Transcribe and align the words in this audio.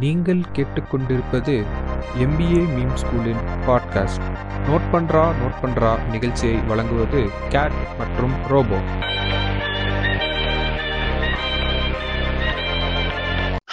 நீங்கள் 0.00 0.40
கேட்டுக்கொண்டிருப்பது 0.52 1.52
MBA 2.24 2.62
meme 2.74 2.96
ஸ்கூலின் 3.02 3.42
பாட்காஸ்ட் 3.66 4.26
நோட் 4.68 4.86
பண்றா 4.92 5.22
நோட் 5.40 5.56
பண்றா 5.62 5.90
நிகழ்ச்சியை 6.10 6.56
வழங்குவது 6.68 7.20
கேட் 7.48 7.76
மற்றும் 7.98 8.34
robot 8.48 8.78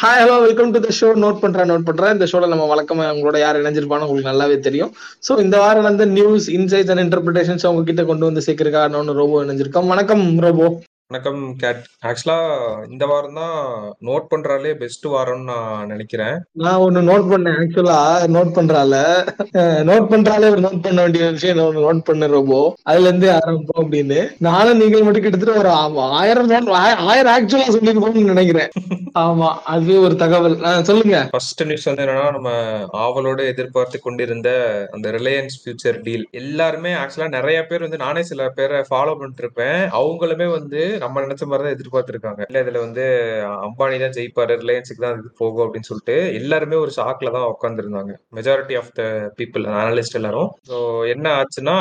hi 0.01 0.21
hello 0.21 0.41
welcome 0.41 0.71
to 0.71 0.79
the 0.79 0.89
show 0.99 1.09
note 1.23 1.41
பண்றா 1.44 1.65
நோட் 1.71 1.86
பண்றா. 1.89 2.14
இந்த 2.14 2.28
ஷோல 2.32 2.48
நம்ம 2.48 2.76
வழக்கமா 2.76 3.04
உங்களோட 3.18 3.40
யார் 3.40 3.62
இணைஞ்சிருப்பானோ 3.62 4.08
உங்களுக்கு 4.08 4.32
நல்லாவே 4.32 4.60
தெரியும். 4.60 4.94
சோ 5.30 5.40
இந்த 5.40 5.58
வாரம் 5.58 5.84
வந்து 5.84 6.08
நியூஸ் 6.08 6.52
இன்சைட்ஸ் 6.52 6.98
அண்ட் 6.98 7.04
இன்டர்பிரேஷன்ஸ் 7.05 7.68
அவங்க 7.68 7.84
கிட்ட 7.84 8.04
கொண்டு 8.04 8.26
வந்து 8.26 8.42
சேர்க்கிறதுக்காக 8.46 9.14
ரோபோ 9.14 9.44
இணைஞ்சிருக்கோம். 9.44 9.88
வணக்கம் 9.88 10.40
ரோபோ 10.40 10.82
வணக்கம் 11.14 11.55
கேட். 11.55 11.86
ஆக்சுவலா 12.05 12.57
இந்த 12.91 13.05
வாரம் 13.05 13.34
தான் 13.34 13.66
நோட் 14.02 14.25
பண்றாலே 14.30 14.73
பெஸ்ட் 14.73 15.05
வாரம்னு 15.07 15.43
நான் 15.43 15.86
நினைக்கிறேன். 15.86 16.43
நான் 16.52 16.80
ஒண்ணு 16.80 17.00
நோட் 17.00 17.34
பண்ணேன் 17.34 17.63
ஆக்சுவலா 17.63 18.17
நோட் 18.27 18.53
பண்றால. 18.55 19.27
நோட் 19.88 20.08
பண்றாலே 20.09 20.49
ஒரு 20.49 20.59
நோட் 20.59 20.81
பண்ண 20.81 21.02
வேண்டிய 21.02 21.30
விஷயம் 21.30 21.58
ஒண்ணு 21.58 21.80
நோட் 21.80 21.99
பண்ண 21.99 22.27
ரோபோ. 22.27 22.73
அதுல 22.84 23.08
இருந்து 23.08 23.31
ஆரம்பிப்போம் 23.31 23.81
அப்படின்னு. 23.81 24.30
நானும் 24.39 24.77
நீங்கள் 24.77 25.03
மட்டும் 25.03 25.22
கிட்டத்தட்ட 25.22 25.59
ஒரு 25.59 25.70
ஆயிரம் 25.99 26.67
ஆய- 26.67 26.95
ஆயிரம் 26.95 27.45
ஆக்சுவலா 27.45 27.72
சொல்லிருப்போம்னு 27.72 28.23
நினைக்கிறேன். 28.23 28.70
ஆமா 29.20 29.53
அதுவே 29.66 29.95
ஒரு 29.95 30.16
தகவல். 30.16 30.84
சொல்லுங்க. 30.84 31.27
ஃபர்ஸ்ட் 31.31 31.64
நியூஸ் 31.64 31.84
வந்து 31.84 32.05
என்னன்னா 32.05 32.31
நம்ம 32.31 32.52
ஆவலோட 32.94 33.45
எதிர்பார்த்து 33.45 34.00
கொண்டிருந்த 34.00 34.80
அந்த 34.91 35.11
ரிலையன்ஸ் 35.11 35.66
ஃபியூச்சர் 35.66 36.00
டீல் 36.03 36.27
எல்லாருமே 36.31 36.94
ஆக்சுவலா 36.94 37.30
நிறைய 37.30 37.66
பேர் 37.66 37.81
வந்து 37.81 37.98
நானே 37.98 38.23
சில 38.23 38.50
பேரை 38.50 38.80
ஃபாலோ 38.80 38.88
பண்ணிட்டு 38.89 39.31
இருப்பேன். 39.38 39.89
அவங்களுமே 39.89 40.52
வந்து 40.52 41.02
நம்ம 41.03 41.23
நினைச்ச 41.25 41.45
மாதிரி 41.52 41.66
தான் 41.66 41.75
எதிர்பார்த்திருக்காங்க. 41.77 42.41
இல்ல 42.49 42.63
இதுல 42.66 42.84
வந்து 42.85 43.05
அம்பானி 43.67 43.98
தான் 44.03 44.16
ஜெயிப்பாரு 44.17 44.59
ரிலையன்ஸுக்கு 44.63 45.05
தான் 45.05 45.17
இது 45.21 45.31
போகும் 45.41 45.66
அப்படின்னு 45.66 45.89
சொல்லிட்டு 45.91 46.17
எல்லாருமே 46.41 46.77
ஒரு 46.84 46.94
ஷாக்ல 46.99 47.34
தான் 47.38 47.49
உட்காந்துருந்தாங்க 47.53 48.13
majority 48.39 48.77
of 48.81 48.94
the 48.99 49.03
people 49.39 49.66
analyst 49.81 50.19
எல்லாரும். 50.22 50.52
ஸோ 50.72 50.78
என்ன 51.16 51.25
ஆச்சுன்னா 51.39 51.78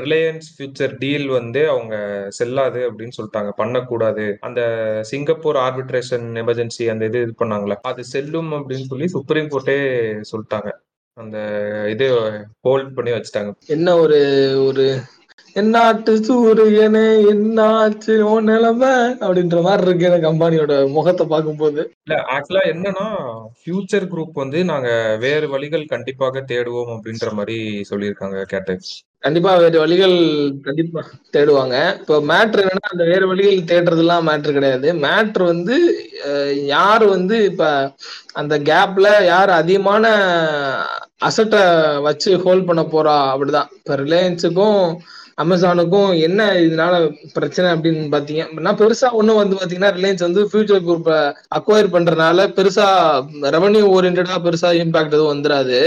ரிலையன்ஸ் 0.00 0.46
ஃபியூச்சர் 0.54 0.94
டீல் 1.02 1.26
வந்து 1.38 1.60
அவங்க 1.72 1.94
செல்லாது 2.38 2.80
அப்படின்னு 2.88 3.16
சொல்லிட்டாங்க. 3.16 3.50
பண்ணக்கூடாது. 3.60 4.24
அந்த 4.46 4.60
சிங்கப்பூர் 5.10 5.58
ஆர்பிட்ரேஷன் 5.64 6.26
எமர்ஜென்சி 6.42 6.86
அந்த 6.92 7.04
இது 7.10 7.20
இது 7.26 7.34
பண்ணாங்களே 7.42 7.76
அது 7.90 8.04
செல்லும் 8.14 8.50
அப்படின்னு 8.58 8.88
சொல்லி 8.92 9.08
சுப்ரீம் 9.16 9.50
கோர்ட்டே 9.52 9.78
சொல்லிட்டாங்க. 10.32 10.70
அந்த 11.16 11.36
இது 11.94 12.06
ஹோல்ட் 12.66 12.94
பண்ணி 12.96 13.10
வச்சுட்டாங்க. 13.14 13.50
என்ன 13.76 13.88
ஒரு 14.04 14.18
ஒரு 14.68 14.86
என்னாட்டு 15.56 16.12
சூரியனே 16.26 17.04
என்னாச்சு 17.32 18.14
ஓ 18.30 18.32
நிலைமை 18.48 18.92
அப்படின்ற 19.24 19.58
மாதிரி 19.62 19.86
இருக்கு 19.86 20.08
எனக்கு 20.08 20.28
அம்பானியோட 20.30 20.74
முகத்தை 20.96 21.24
பார்க்கும்போது. 21.26 21.82
இல்ல 22.04 22.16
ஆக்சுவலா 22.34 22.64
என்னன்னா 22.72 23.06
ஃபியூச்சர் 23.58 24.08
குரூப் 24.12 24.42
வந்து 24.42 24.60
நாங்க 24.64 24.90
வேறு 25.20 25.48
வழிகள் 25.48 25.92
கண்டிப்பாக 25.94 26.44
தேடுவோம் 26.52 26.92
அப்படின்ற 26.96 27.30
மாதிரி 27.32 27.58
சொல்லியிருக்காங்க 27.90 28.40
கேட்டு 28.52 28.76
கண்டிப்பா 29.26 29.52
வேறு 29.56 29.78
வழிகள் 29.82 30.16
கண்டிப்பா 30.66 31.02
தேடுவாங்க. 31.34 31.76
இப்போ 32.00 32.16
மேட்ரு 32.30 32.64
என்னன்னா 32.64 32.92
அந்த 32.94 33.04
வேறு 33.12 33.26
வழிகள் 33.26 33.68
தேடுறதுலாம் 33.70 34.26
மேட்ரு 34.28 34.52
கிடையாது. 34.52 34.88
மேட்ரு 35.04 35.44
வந்து 35.52 35.76
யார் 36.74 37.04
வந்து 37.16 37.36
இப்ப 37.44 37.64
அந்த 38.32 38.54
கேப்ல 38.70 39.08
யார் 39.24 39.52
அதிகமான 39.60 40.04
அசட்டை 41.28 41.62
வச்சு 42.08 42.30
ஹோல்ட் 42.44 42.68
பண்ண 42.70 42.82
போறா 42.94 43.18
அப்படிதான். 43.32 43.70
இப்ப 43.78 43.96
ரிலையன்ஸுக்கும் 44.04 44.80
அமேசானுக்கும் 45.38 46.10
என்ன 46.20 46.40
இதனால 46.60 46.94
பிரச்சனை 47.32 47.68
அப்படின்னு 47.70 48.02
பாத்தீங்கன்னா 48.12 48.72
பெருசா 48.74 49.08
ஒண்ணும் 49.12 49.36
வந்து 49.36 49.56
பாத்தீங்கன்னா 49.56 49.92
ரிலையன்ஸ் 49.96 50.22
வந்து 50.22 50.42
ஃபியூச்சர் 50.44 50.84
குரூப் 50.84 51.10
அக்வயர் 51.52 51.92
பண்றதுனால 51.92 52.46
பெருசா 52.56 52.86
ரெவன்யூ 53.50 53.82
ஓரியன்டா 53.94 54.36
பெருசா 54.44 54.70
இம்பாக்ட் 54.80 55.14
எதுவும் 55.14 55.32
வந்துடாது 55.32 55.78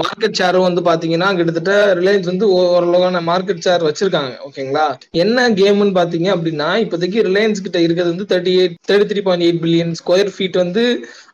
மார்க்கெட் 0.00 0.38
ஷேரும் 0.38 0.66
வந்து 0.66 0.82
பாத்தீங்கன்னா 0.82 1.30
கிட்டத்தட்ட 1.36 1.72
ரிலையன்ஸ் 1.94 2.24
வந்து 2.24 2.48
ஓ- 2.50 2.70
ஓரளவான 2.74 3.22
மார்க்கெட் 3.24 3.64
ஷேர் 3.64 3.82
வச்சிருக்காங்க. 3.84 4.32
ஓகேங்களா? 4.46 4.86
என்ன 5.16 5.48
கேம்னு 5.54 5.92
பாத்தீங்க 5.94 6.28
அப்படின்னா 6.34 6.68
இப்போதைக்கு 6.84 7.22
ரிலையன்ஸ் 7.22 7.62
கிட்ட 7.62 7.80
இருக்கிறது 7.80 8.12
வந்து 8.14 8.28
thirty 8.30 8.54
eight 8.58 8.78
thirty 8.88 9.08
three 9.10 9.22
point 9.22 9.46
eight 9.46 9.62
billion 9.62 9.94
square 10.00 10.32
feet 10.34 10.56
வந்து 10.56 10.84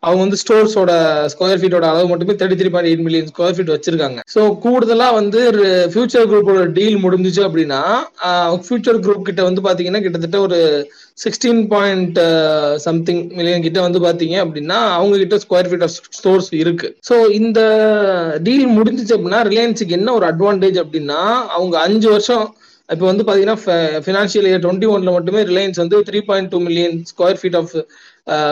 அவங்க 0.03 0.21
வந்து 0.25 0.39
ஸ்டோர்ஸோட 0.43 0.93
ஸ்கொயர் 1.33 1.59
ஃபீட்டோட 1.61 1.87
அளவு 1.89 2.07
மட்டுமே 2.11 2.35
thirty 2.41 2.57
three 2.61 2.71
point 2.75 2.91
eight 2.91 3.03
million 3.07 3.29
square 3.31 3.55
feet 3.57 3.73
வச்சிருக்காங்க. 3.73 4.21
ஸோ 4.35 4.43
கூடுதலா 4.63 5.09
வந்து 5.19 5.41
ஃபியூச்சர் 5.93 6.29
குரூப்போட 6.31 6.63
டீல் 6.79 6.97
முடிஞ்சுச்சு 7.05 7.43
அப்படின்னா 7.49 7.81
ஃபியூச்சர் 8.67 9.01
குரூப் 9.07 9.29
கிட்ட 9.29 9.43
வந்து 9.49 9.65
பாத்தீங்கன்னா 9.67 10.03
கிட்டத்தட்ட 10.05 10.41
ஒரு 10.47 10.61
சிக்ஸ்டீன் 11.25 11.61
பாயிண்ட் 11.75 12.21
சம்திங் 12.87 13.23
மில்லியன் 13.39 13.67
கிட்ட 13.67 13.81
வந்து 13.87 14.01
பாத்தீங்க 14.07 14.39
அப்படின்னா 14.45 14.79
அவங்க 14.97 15.19
கிட்ட 15.25 15.39
ஸ்கொயர் 15.45 15.71
ஃபீட் 15.71 15.87
ஆஃப் 15.89 15.99
ஸ்டோர்ஸ் 16.21 16.51
இருக்கு. 16.63 16.91
ஸோ 17.11 17.17
இந்த 17.41 17.61
டீல் 18.49 18.67
முடிஞ்சிச்சு 18.79 19.17
அப்படின்னா 19.17 19.43
ரிலையன்ஸுக்கு 19.51 19.99
என்ன 20.01 20.15
ஒரு 20.21 20.27
அட்வான்டேஜ் 20.33 20.81
அப்படின்னா 20.85 21.21
அவங்க 21.57 21.77
அஞ்சு 21.87 22.09
வருஷம் 22.15 22.47
இப்போ 22.89 23.05
வந்து 23.09 23.25
பாத்தீங்கன்னா 23.27 23.59
ஃபினான்ஷியல் 24.05 24.47
இயர் 24.49 24.63
டுவெண்ட்டி 24.63 24.87
ஒன்ல 24.93 25.11
மட்டுமே 25.17 25.41
ரிலையன்ஸ் 25.51 25.81
வந்து 25.83 25.99
three 26.09 26.21
point 26.29 26.51
two 26.53 26.59
million 26.65 26.97
square 27.11 27.39
feet 27.41 27.59
of 27.59 27.75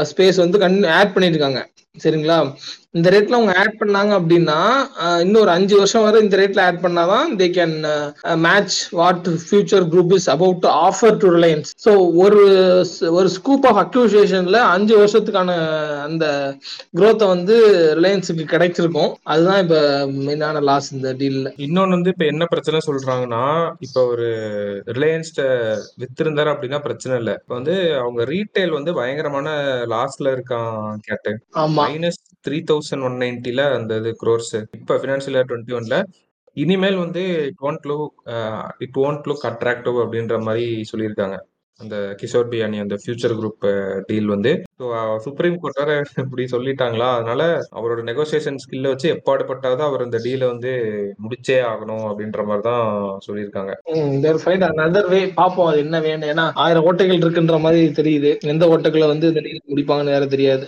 space 0.02 0.36
வந்து 0.36 0.58
கண் 0.58 0.78
ஆட் 0.90 1.14
பண்ணியிருக்காங்க 1.14 1.60
சரிங்களா? 1.96 2.36
இந்த 2.94 3.08
ரேட்ல 3.12 3.36
அவங்க 3.36 3.52
ஆட் 3.60 3.74
பண்ணாங்க 3.80 4.12
அப்படின்னா 4.18 4.56
இன்னும் 5.22 5.40
ஒரு 5.40 5.50
அஞ்சு 5.50 5.74
வருஷம் 5.78 6.04
வரை 6.04 6.18
இந்த 6.24 6.36
ரேட்ல 6.40 6.60
ஆட் 6.64 6.80
பண்ணாதான் 6.84 7.26
they 7.40 7.46
can 7.56 7.74
match 8.44 8.76
what 8.98 9.26
Future 9.42 9.84
Group 9.92 10.12
is 10.16 10.28
about 10.34 10.60
to 10.62 10.68
offer 10.86 11.16
to 11.22 11.28
Reliance 11.36 11.70
so 11.84 11.92
ஒரு 12.22 12.40
ஒரு 13.12 13.28
ஸ்கூப் 13.36 13.66
ஆஃப் 13.70 13.80
அக்யூசியேஷன்ல 13.84 14.60
அஞ்சு 14.74 14.94
வருஷத்துக்கான 15.00 15.56
அந்த 16.06 16.24
growth-அ 16.94 17.28
வந்து 17.34 17.56
ரிலையன்ஸுக்கு 17.98 18.46
கிடைச்சிருக்கும். 18.52 19.12
அதுதான் 19.30 19.60
இப்ப 19.64 19.76
மெயினான 20.22 20.62
லாஸ் 20.62 20.88
இந்த 20.96 21.12
டீல்ல 21.20 21.52
இன்னொன்னு 21.66 21.96
வந்து 21.96 22.12
இப்ப 22.14 22.26
என்ன 22.32 22.46
பிரச்சனை 22.52 22.80
சொல்றாங்கன்னா 22.88 23.44
இப்ப 23.86 24.06
ஒரு 24.06 24.28
ரிலையன்ஸ் 24.92 25.32
வித்திருந்தாரு 26.02 26.52
அப்படின்னா 26.54 26.80
பிரச்சனை 26.80 27.14
இல்ல. 27.22 27.32
இப்ப 27.40 27.54
வந்து 27.54 27.76
அவங்க 28.00 28.22
ரீட்டைல் 28.32 28.76
வந்து 28.78 28.90
பயங்கரமான 28.94 29.48
லாஸ்ல 29.94 30.34
இருக்கான் 30.36 30.74
கேட்டு. 31.08 31.32
ஆமா. 31.60 31.77
மைனஸ் 31.80 32.20
த்ரீ 32.46 32.58
தௌசண்ட் 32.70 33.06
ஒன் 33.08 33.18
நைன்டில 33.24 33.64
அந்த 33.78 33.98
இது 34.02 34.12
க்ரோர்ஸ் 34.22 34.54
இப்ப 34.80 34.98
ஃபினான்ஷியல் 35.02 35.38
இயர் 35.38 35.50
டுவெண்ட்டி 35.50 35.76
ஒன்ல 35.80 35.98
இனிமேல் 36.56 36.98
வந்து 37.04 37.22
it 37.50 37.62
won't 37.68 37.86
look 37.90 38.16
it 38.84 38.98
won't 39.06 39.28
look 39.30 39.46
attractive 39.50 39.96
அப்படின்ற 40.04 40.36
மாதிரி 40.46 40.66
சொல்லியிருக்காங்க. 40.90 41.36
அந்த 41.80 41.96
கிஷோர் 42.20 42.48
பியானி 42.52 42.78
அந்த 42.84 42.94
ஃபியூச்சர் 43.02 43.34
குரூப் 43.40 43.64
டீல் 44.08 44.32
வந்து. 44.32 44.52
ஸோ 44.78 44.86
சுப்ரீம் 45.26 45.58
கோர்ட் 45.62 45.80
வேற 45.80 45.92
இப்படி 46.22 46.44
சொல்லிட்டாங்களா? 46.54 47.08
அதனால 47.18 47.42
அவரோட 47.78 48.00
நெகோசியேஷன் 48.08 48.58
ஸ்கில்ல 48.64 48.92
வச்சு 48.92 49.08
எப்பாடுபட்டாவது 49.14 49.82
அவர் 49.88 50.04
இந்த 50.06 50.20
டீலை 50.24 50.46
வந்து 50.52 50.72
முடிச்சே 51.24 51.58
ஆகணும் 51.70 52.06
அப்படின்ற 52.10 52.46
மாதிரி 52.48 52.64
தான் 52.70 52.86
சொல்லியிருக்காங்க. 53.26 53.74
தேர் 54.24 54.42
ஃபைண்ட் 54.44 54.66
அனதர் 54.70 55.10
வே 55.14 55.20
பாப்போம் 55.40 55.70
அது 55.72 55.84
என்ன 55.86 56.00
வேணும் 56.08 56.30
ஏன்னா 56.34 56.46
ஆயிரம் 56.64 56.88
ஓட்டைகள் 56.90 57.22
இருக்குன்ற 57.24 57.58
மாதிரி 57.66 57.84
தெரியுது. 58.00 58.32
எந்த 58.54 58.66
ஓட்டைகளை 58.74 59.08
வந்து 59.14 59.30
இந்த 59.32 59.42
டீல் 59.46 59.68
முடிப்பாங்கன்னு 59.72 60.16
வேற 60.16 60.26
தெரியாது. 60.34 60.66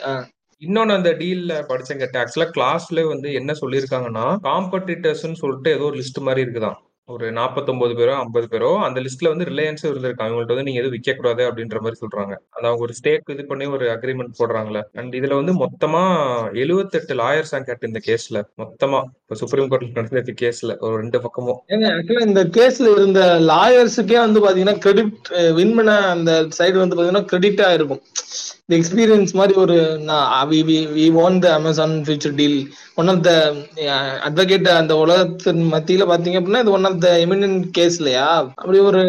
இன்னொன்னு 0.63 0.99
அந்த 0.99 1.11
டீல்ல 1.21 1.53
படிச்சங்க 1.69 2.07
ஆக்சுவலா 2.23 2.49
கிளாஸ்ல 2.57 3.07
வந்து 3.13 3.29
என்ன 3.41 3.55
சொல்லியிருக்காங்கன்னா 3.61 4.27
காம்படிட்டர்ஸ்னு 4.47 5.41
சொல்லிட்டு 5.43 5.75
ஏதோ 5.77 5.85
ஒரு 5.91 5.99
லிஸ்ட் 6.01 6.27
மாதிரி 6.29 6.45
இருக்குதான். 6.47 6.79
ஒரு 7.09 7.27
49 7.37 7.95
பேரோ 7.99 8.13
ஐம்பது 8.23 8.47
பேரோ 8.51 8.69
அந்த 8.87 8.99
லிஸ்ட்ல 9.05 9.31
வந்து 9.33 9.47
ரிலையன்ஸ் 9.49 9.85
இருந்திருக்காங்க 9.87 10.31
அவங்கள்ட்ட 10.31 10.55
வந்து 10.55 10.67
நீங்க 10.67 10.81
எதுவும் 10.81 10.95
விற்க 10.97 11.13
கூடாது 11.13 11.43
அப்படின்ற 11.47 11.79
மாதிரி 11.85 11.99
சொல்றாங்க. 12.03 12.35
அந்த 12.55 12.65
அவங்க 12.69 12.85
ஒரு 12.87 12.95
ஸ்டேக் 12.99 13.33
இது 13.35 13.45
பண்ணி 13.49 13.67
ஒரு 13.77 13.87
அக்ரிமெண்ட் 13.95 14.37
போடுறாங்களே. 14.41 14.83
அண்ட் 15.01 15.17
இதுல 15.21 15.39
வந்து 15.41 15.55
மொத்தமா 15.63 16.03
78 16.63 17.17
லாயர்ஸ் 17.23 17.55
கேட்டு 17.71 17.91
இந்த 17.91 18.03
கேஸ்ல 18.09 18.45
மொத்தமா 18.63 19.01
இப்ப 19.23 19.39
சுப்ரீம் 19.43 19.71
கோர்ட்ல 19.73 19.91
நடந்த 19.99 20.35
கேஸ்ல 20.43 20.77
ஒரு 20.85 20.95
ரெண்டு 21.03 21.21
பக்கமும். 21.27 21.59
ஆக்சுவலா 21.91 22.29
இந்த 22.31 22.45
கேஸ்ல 22.59 22.93
இருந்த 22.99 23.23
லாயர்ஸுக்கே 23.53 24.21
வந்து 24.27 24.45
பாத்தீங்கன்னா 24.47 24.79
கிரெடிட் 24.87 25.33
வின் 25.59 25.77
பண்ண 25.81 25.97
அந்த 26.15 26.33
சைடு 26.61 26.79
வந்து 26.85 26.99
பாத்தீங்கன்னா 26.99 27.27
கிரெடிட்டா 27.33 27.69
இருக்கும். 27.81 28.03
இந்த 28.71 28.79
எக்ஸ்பீரியன்ஸ் 28.79 29.33
மாதிரி 29.39 29.55
ஒரு 29.61 29.77
we 30.97 31.07
won 31.23 31.39
the 31.39 31.47
Amazon 31.55 31.95
Future 32.05 32.35
deal 32.35 32.59
one 32.95 33.09
of 33.09 33.23
the 33.25 33.31
advocate 34.27 34.69
அந்த 34.73 34.95
உலகத்தின் 34.97 35.63
மத்தியில 35.73 36.05
பாத்தீங்க 36.11 36.39
அப்படின்னா 36.39 36.61
இது 36.65 36.71
one 36.71 36.87
of 36.89 37.01
the 37.01 37.09
eminent 37.23 37.65
case 37.71 37.97
இல்லையா? 38.01 38.27
அப்படி 38.55 38.81
ஒரு 38.91 39.01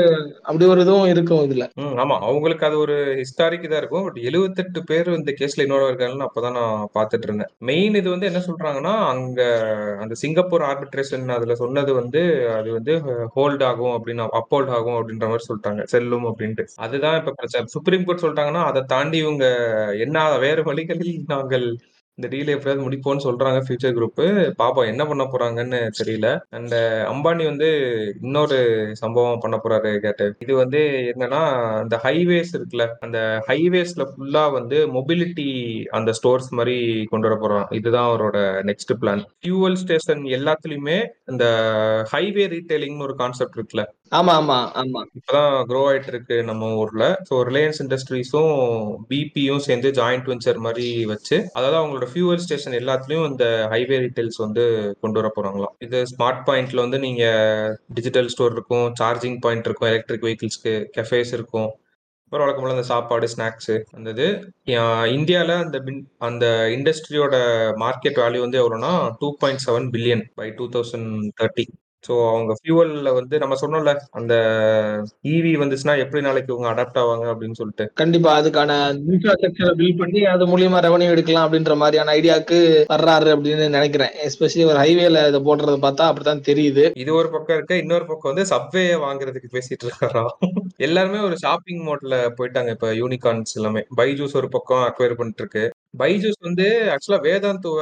அப்படி 0.42 0.66
ஒரு 0.66 0.82
இதுவும் 0.82 1.10
இருக்கும் 1.10 1.44
இதுல. 1.48 1.66
ஆமா. 2.04 2.16
அவங்களுக்கு 2.28 2.66
அது 2.70 2.80
ஒரு 2.80 2.96
ஹிஸ்டாரிக் 3.20 3.68
இதா 3.68 3.82
இருக்கும். 3.82 4.06
பட் 4.08 4.20
78 4.24 4.84
பேர் 4.84 5.12
இந்த 5.14 5.36
கேஸ்ல 5.40 5.66
இன்னொரு 5.66 5.86
இருக்காங்கன்னு 5.90 6.28
அப்பதான் 6.30 6.58
நான் 6.60 6.88
பாத்துட்டு 6.96 7.30
இருந்தேன். 7.30 7.52
மெயின் 7.70 8.00
இது 8.02 8.10
வந்து 8.10 8.30
என்ன 8.32 8.42
சொல்றாங்கன்னா 8.48 8.96
அங்க 9.12 9.40
அந்த 10.02 10.18
சிங்கப்பூர் 10.24 10.66
ஆர்பிட்ரேஷன் 10.70 11.30
அதுல 11.38 11.60
சொன்னது 11.62 11.94
வந்து 11.94 12.24
அது 12.58 12.72
வந்து 12.72 12.96
ஹோல்ட் 13.38 13.66
ஆகும் 13.70 13.96
அப்படின்னு 13.98 14.28
அப்போல்ட் 14.42 14.74
ஆகும் 14.80 15.00
அப்படின்ற 15.00 15.28
மாதிரி 15.28 15.48
சொல்லிட்டாங்க. 15.50 15.84
செல்லும் 15.94 16.28
அப்படின்ட்டு. 16.32 16.66
அதுதான் 16.88 17.20
இப்ப 17.22 17.36
பிரச்சனை. 17.38 17.74
சுப்ரீம் 17.78 18.06
கோர்ட் 18.06 18.26
சொல்லிட்டாங்கன்னா 18.26 18.66
அதை 18.72 18.84
தாண்டி 18.88 19.18
இவங்க 19.18 19.46
என்ன 20.06 20.38
வேறு 20.38 20.64
வழிகளில் 20.64 21.16
நாங்கள் 21.28 21.66
இந்த 22.18 22.30
டீல் 22.32 22.52
எப்படியாவது 22.54 22.84
முடிப்போம்னு 22.86 23.24
சொல்றாங்க 23.26 23.60
ஃபியூச்சர் 23.66 23.94
குரூப் 23.98 24.20
பாப்போம் 24.62 24.90
என்ன 24.92 25.04
பண்ண 25.06 25.24
போறாங்கன்னு 25.24 25.80
தெரியல. 26.00 26.28
அண்ட் 26.50 26.76
அம்பானி 27.12 27.44
வந்து 27.46 27.70
இன்னொரு 28.22 28.58
சம்பவம் 28.94 29.40
பண்ண 29.40 29.58
போறாரு 29.64 29.92
கேட்டு. 30.00 30.26
இது 30.40 30.54
வந்து 30.56 30.82
என்னன்னா 31.14 31.40
அந்த 31.82 31.98
ஹைவேஸ் 32.04 32.52
இருக்குல்ல 32.58 32.88
அந்த 33.00 33.20
ஹைவேஸ்ல 33.48 34.06
ஃபுல்லா 34.12 34.44
வந்து 34.52 34.80
மொபிலிட்டி 34.88 35.48
அந்த 35.90 36.12
ஸ்டோர்ஸ் 36.12 36.52
மாதிரி 36.60 36.78
கொண்டு 37.06 37.28
வர 37.30 37.38
போறோம் 37.40 37.66
இதுதான் 37.80 38.10
அவரோட 38.12 38.38
நெக்ஸ்ட் 38.70 38.94
பிளான் 39.02 39.24
ஃபியூவல் 39.42 39.80
ஸ்டேஷன் 39.84 40.24
எல்லாத்துலயுமே 40.40 41.00
இந்த 41.26 41.46
ஹைவே 42.14 42.46
ரீட்டைலிங்னு 42.56 43.08
ஒரு 43.08 43.16
கான்செப்ட் 43.16 43.58
இருக்குல்ல 43.60 43.86
ஆமா 44.12 44.34
ஆமா 44.42 44.58
ஆமா. 44.82 45.02
இப்பதான் 45.18 45.66
க்ரோ 45.70 45.82
ஆயிட்டு 45.90 46.08
இருக்கு 46.08 46.44
நம்ம 46.44 46.74
ஊர்ல. 46.76 47.22
ஸோ 47.30 47.34
ரிலையன்ஸ் 47.34 47.80
இண்டஸ்ட்ரீஸும் 47.84 48.56
பிபியும் 49.10 49.58
சேர்ந்து 49.58 49.92
ஜாயிண்ட் 49.92 50.28
வெஞ்சர் 50.32 50.58
மாதிரி 50.58 51.06
வச்சு 51.06 51.50
அதாவது 51.54 51.78
அவங்களோட 51.78 52.08
ஃபியூவல் 52.14 52.36
ஸ்டேஷன் 52.36 52.74
எல்லாத்துலயும் 52.74 53.30
இந்த 53.30 53.68
ஹைவே 53.72 54.00
ரீட்டைல்ஸ் 54.04 54.38
வந்து 54.38 54.64
கொண்டு 55.02 55.22
வர 55.22 55.32
போறாங்களாம். 55.36 55.76
இது 55.80 56.04
ஸ்மார்ட் 56.04 56.42
பாயிண்ட்ல 56.46 56.76
வந்து 56.76 57.00
நீங்க 57.00 57.24
டிஜிட்டல் 57.88 58.28
ஸ்டோர் 58.28 58.52
இருக்கும் 58.52 58.94
சார்ஜிங் 59.00 59.38
பாயிண்ட் 59.40 59.66
இருக்கும் 59.66 59.90
எலக்ட்ரிக் 59.90 60.24
வெஹிக்கிள்ஸ்க்கு 60.24 60.74
கெஃபேஸ் 60.98 61.34
இருக்கும். 61.34 61.70
அப்புறம் 62.24 62.46
வழக்கம்போல 62.46 62.74
அந்த 62.74 62.86
சாப்பாடு 62.86 63.28
ஸ்நாக்ஸ் 63.36 63.82
அந்த 63.92 64.10
இது. 64.10 64.28
இந்தியாவில் 65.14 65.50
அந்த 65.50 65.80
பின்- 65.80 66.06
அந்த 66.18 66.46
இண்டஸ்ட்ரியோட 66.70 67.36
மார்க்கெட் 67.76 68.20
வேல்யூ 68.20 68.40
வந்து 68.40 68.60
எவ்வளோனா 68.62 69.12
two 69.20 69.36
point 69.38 69.62
seven 69.66 69.90
billion 69.96 70.24
by 70.36 70.50
two 70.52 70.70
thousand 70.70 71.30
thirty 71.42 71.66
so 72.08 72.14
அவங்க 72.30 72.52
ஃபியூவல்ல 72.60 73.10
வந்து 73.14 73.36
நம்ம 73.40 73.56
சொன்னோம்ல 73.62 73.92
அந்த 74.20 74.34
இவி 75.34 75.52
வந்துச்சுன்னா 75.64 75.96
எப்படி 76.04 76.22
நாளைக்கு 76.28 76.54
இவங்க 76.54 76.70
அடாப்ட் 76.72 77.00
ஆவாங்க 77.02 77.26
அப்படின்னு 77.34 77.60
சொல்லிட்டு. 77.60 77.86
கண்டிப்பா 78.02 78.30
அதுக்கான 78.40 78.78
இன்ஃப்ராஸ்ட்ரக்சரை 79.12 79.74
பில்ட் 79.80 80.00
பண்ணி 80.00 80.22
அது 80.34 80.46
மூலியமா 80.54 80.80
ரெவன்யூ 80.88 81.10
எடுக்கலாம் 81.16 81.46
அப்படின்ற 81.48 81.76
மாதிரியான 81.82 82.14
ஐடியாக்கு 82.20 82.60
வர்றாரு 82.94 83.30
அப்படின்னு 83.36 83.68
நினைக்கிறேன். 83.78 84.14
எஸ்பெஷலி 84.28 84.66
ஒரு 84.72 84.80
ஹைவேல 84.84 85.26
இதை 85.32 85.42
போடுறத 85.50 85.78
பார்த்தா 85.86 86.10
அப்படித்தான் 86.10 86.46
தெரியுது. 86.50 86.86
இது 87.04 87.14
ஒரு 87.20 87.30
பக்கம் 87.30 87.58
இருக்க 87.58 87.84
இன்னொரு 87.84 88.06
பக்கம் 88.06 88.32
வந்து 88.34 88.48
சப்வே 88.54 88.86
வாங்குறதுக்கு 89.06 89.54
பேசிட்டு 89.58 89.86
இருக்காராம் 89.88 90.34
எல்லாருமே 90.88 91.20
ஒரு 91.28 91.38
ஷாப்பிங் 91.44 91.84
மோட்ல 91.88 92.16
போயிட்டாங்க 92.40 92.72
இப்ப 92.78 92.90
யூனிகார்ன்ஸ் 93.02 93.58
எல்லாமே. 93.60 93.84
பைஜூஸ் 94.02 94.38
ஒரு 94.42 94.50
பக்கம் 94.50 94.84
அக்வயர் 94.90 95.20
பண்ணிட்டு 95.20 95.44
இருக்கு. 95.44 95.64
பைஜூஸ் 95.98 96.42
வந்து 96.50 96.68
ஆக்சுவலா 96.96 97.22
வேதாந்துவ 97.30 97.80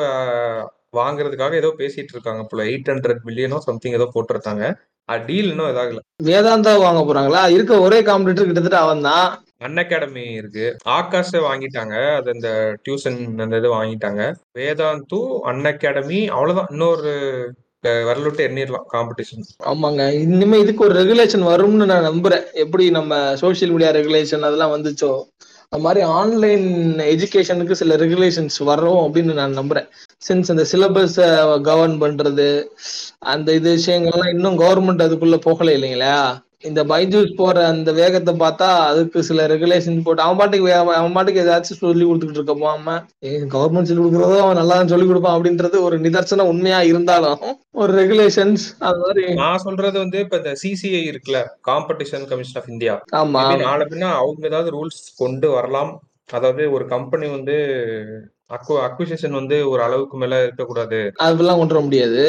வாங்குறதுக்காக 0.93 1.55
ஏதோ 1.55 1.69
பேசிட்டு 1.77 2.13
இருக்காங்க 2.13 2.43
போல. 2.43 2.63
எயிட் 2.65 2.89
ஹண்ட்ரட் 2.91 3.21
மில்லியனோ 3.25 3.59
சம்திங் 3.59 3.93
ஏதோ 3.93 4.07
போட்டிருக்காங்க. 4.13 4.63
டீல் 5.09 5.51
இன்னும் 5.51 5.69
இதாகல 5.69 5.99
வேதாந்தா 6.23 6.71
வாங்க 6.79 6.99
போறாங்களா? 7.03 7.41
இருக்க 7.49 7.79
ஒரே 7.81 7.99
காம்படிட்டர் 8.01 8.47
கிட்டத்தட்ட 8.47 8.79
அவன் 8.79 9.05
தான். 9.07 9.29
அன் 9.59 9.77
அகாடமி 9.77 10.25
இருக்கு. 10.33 10.65
ஆகாஷ 10.91 11.31
வாங்கிட்டாங்க. 11.45 11.95
அது 12.17 12.33
இந்த 12.33 12.49
டியூஷன் 12.85 13.17
அந்த 13.39 13.57
இது 13.57 13.69
வாங்கிட்டாங்க. 13.73 14.21
வேதாந்து 14.59 15.19
அன் 15.45 15.65
அகாடமி 15.65 16.21
அவ்வளவுதான். 16.29 16.69
இன்னொரு 16.71 17.13
அஹ், 17.83 18.03
விரல் 18.05 18.23
விட்டு 18.23 18.45
எண்ணிடலாம் 18.45 18.87
காம்படிஷன் 18.93 19.43
ஆமாங்க. 19.67 20.01
இனிமே 20.23 20.57
இதுக்கு 20.59 20.85
ஒரு 20.85 20.95
ரெகுலேஷன் 20.97 21.45
வரும்னு 21.47 21.85
நான் 21.85 22.07
நம்புறேன். 22.09 22.45
எப்படி 22.55 22.85
நம்ம 22.91 23.11
சோஷியல் 23.41 23.71
மீடியா 23.71 23.91
ரெகுலேஷன் 23.91 24.47
அதெல்லாம் 24.47 24.73
வந்துச்சோ? 24.73 25.11
அது 25.73 25.81
மாதிரி 25.81 26.01
ஆன்லைன் 26.11 26.63
எஜுகேஷனுக்கு 27.13 27.71
சில 27.71 27.95
ரெகுலேஷன்ஸ் 27.95 28.63
வரும் 28.63 29.01
அப்படின்னு 29.01 29.33
நான் 29.33 29.57
நம்புறேன். 29.57 29.87
சின்ஸ் 30.27 30.49
அந்த 30.49 30.63
சிலபஸை 30.71 31.27
கவர்ன் 31.67 31.97
பண்றது 32.03 32.47
அந்த 33.19 33.53
இது 33.53 33.75
விஷயங்கள்லாம் 33.75 34.33
இன்னும் 34.33 34.57
கவர்மெண்ட் 34.59 35.03
அதுக்குள்ள 35.05 35.37
போகலை 35.45 35.73
இல்லைங்களா? 35.77 36.15
இந்த 36.63 36.81
பைஜூஸ் 36.83 37.29
போற 37.37 37.57
அந்த 37.67 37.89
வேகத்தை 37.93 38.31
பார்த்தா 38.35 38.67
அதுக்கு 38.87 39.19
சில 39.23 39.45
ரெகுலேஷன் 39.47 40.01
போட்டு 40.05 40.23
அவன் 40.23 40.39
பாட்டுக்கு 40.39 40.71
அவன் 40.93 41.13
பாட்டுக்கு 41.13 41.43
ஏதாச்சும் 41.43 41.79
சொல்லி 41.83 42.05
கொடுத்துட்டு 42.05 42.39
இருக்க 42.39 42.55
போகாம 42.55 42.95
கவர்மெண்ட் 43.53 43.89
சொல்லி 43.89 44.03
கொடுக்குறதோ 44.03 44.41
அவன் 44.41 44.59
நல்லா 44.61 44.79
சொல்லி 44.91 45.07
கொடுப்பான் 45.07 45.37
அப்படின்றது 45.37 45.79
ஒரு 45.81 45.97
நிதர்சனம் 45.99 46.51
உண்மையா 46.53 46.81
இருந்தாலும் 46.81 47.39
ஒரு 47.75 47.93
ரெகுலேஷன்ஸ் 47.93 48.65
அது 48.79 48.99
மாதிரி 48.99 49.23
நான் 49.35 49.63
சொல்றது 49.65 49.97
வந்து 49.99 50.19
இப்ப 50.19 50.37
இந்த 50.37 50.53
சிசிஐ 50.63 51.03
இருக்குல்ல 51.11 51.41
காம்படிஷன் 51.69 52.27
கமிஷன் 52.27 52.59
ஆஃப் 52.61 52.69
இந்தியா 52.69 52.95
ஆமா. 53.19 53.43
நாளை 53.63 53.85
பின்ன 53.85 54.11
அவங்க 54.15 54.47
ஏதாவது 54.47 54.71
ரூல்ஸ் 54.71 55.01
கொண்டு 55.17 55.49
வரலாம். 55.49 55.91
அதாவது 56.29 56.63
ஒரு 56.71 56.85
கம்பெனி 56.87 57.27
வந்து 57.29 57.55
அக்வு 58.49 58.75
அக்விசிஷன் 58.85 59.37
வந்து 59.39 59.57
ஒரு 59.69 59.81
அளவுக்கு 59.83 60.17
மேல 60.17 60.41
இருக்கக்கூடாது. 60.43 60.99
அதெல்லாம் 61.25 61.59
கொண்டு 61.59 61.75
வர 61.75 61.83
முடியாது. 61.83 62.23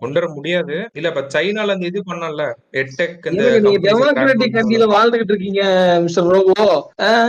கொண்டு 0.00 0.18
வர 0.18 0.28
முடியாது. 0.34 0.76
இல்ல 0.92 1.10
இப்ப 1.12 1.24
சைனால 1.34 1.74
அந்த 1.74 1.90
இது 1.90 2.02
பண்ணல 2.10 2.44
எட்டெக் 2.80 3.26
இந்த 3.30 3.44
டெமோக்ராட்டிக். 3.86 4.54
கண்ட்ரில 4.56 4.86
வாழ்ந்துகிட்டு 4.94 5.32
இருக்கீங்க 5.34 5.62
மிஸ்டர் 6.04 6.30
ரோபோ 6.34 6.66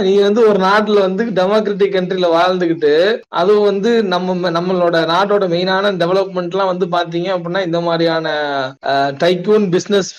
நீங்க 0.05 0.21
வந்து 0.27 0.41
ஒரு 0.49 0.59
நாட்டுல 0.65 0.99
வந்து 0.99 1.25
டெமோக்ராட்டிக் 1.39 1.95
கண்ட்ரில 1.97 2.29
வாழ்ந்துகிட்டு 2.37 2.93
அதுவும் 3.41 3.69
வந்து 3.71 3.91
நம்ம 4.13 4.51
நம்மளோட 4.57 4.97
நாட்டோட 5.13 5.45
மெயினான 5.53 5.93
டெவலப்மெண்ட் 6.03 6.55
எல்லாம் 6.55 6.71
வந்து 6.73 6.87
பாத்தீங்க 6.95 7.29
அப்படின்னா 7.35 7.63
இந்த 7.67 7.81
மாதிரியான 7.81 8.27
டைக்கூன் 9.23 9.67
பிசினஸ் 9.75 10.11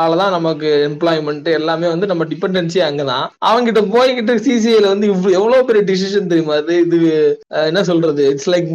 ஆலதான் 0.00 0.34
நமக்கு 0.36 0.68
எம்ப்ளாய்மெண்ட் 0.88 1.46
எல்லாமே 1.58 1.86
வந்து 1.92 2.06
நம்ம 2.10 2.24
டிபெண்டன்சி 2.32 2.80
அங்கதான். 2.88 3.26
அவங்கிட்ட 3.48 3.80
போய்கிட்டு 3.94 4.32
சிசிஐல 4.46 4.86
வந்து 4.92 5.06
எவ்வளவு 5.38 5.66
பெரிய 5.68 5.82
டிசிஷன் 5.90 6.30
தெரியுமா? 6.32 6.56
அது 6.62 6.74
இது 6.86 6.98
என்ன 7.68 7.82
சொல்றது? 7.90 8.22
இட்ஸ் 8.32 8.50
லைக் 8.50 8.68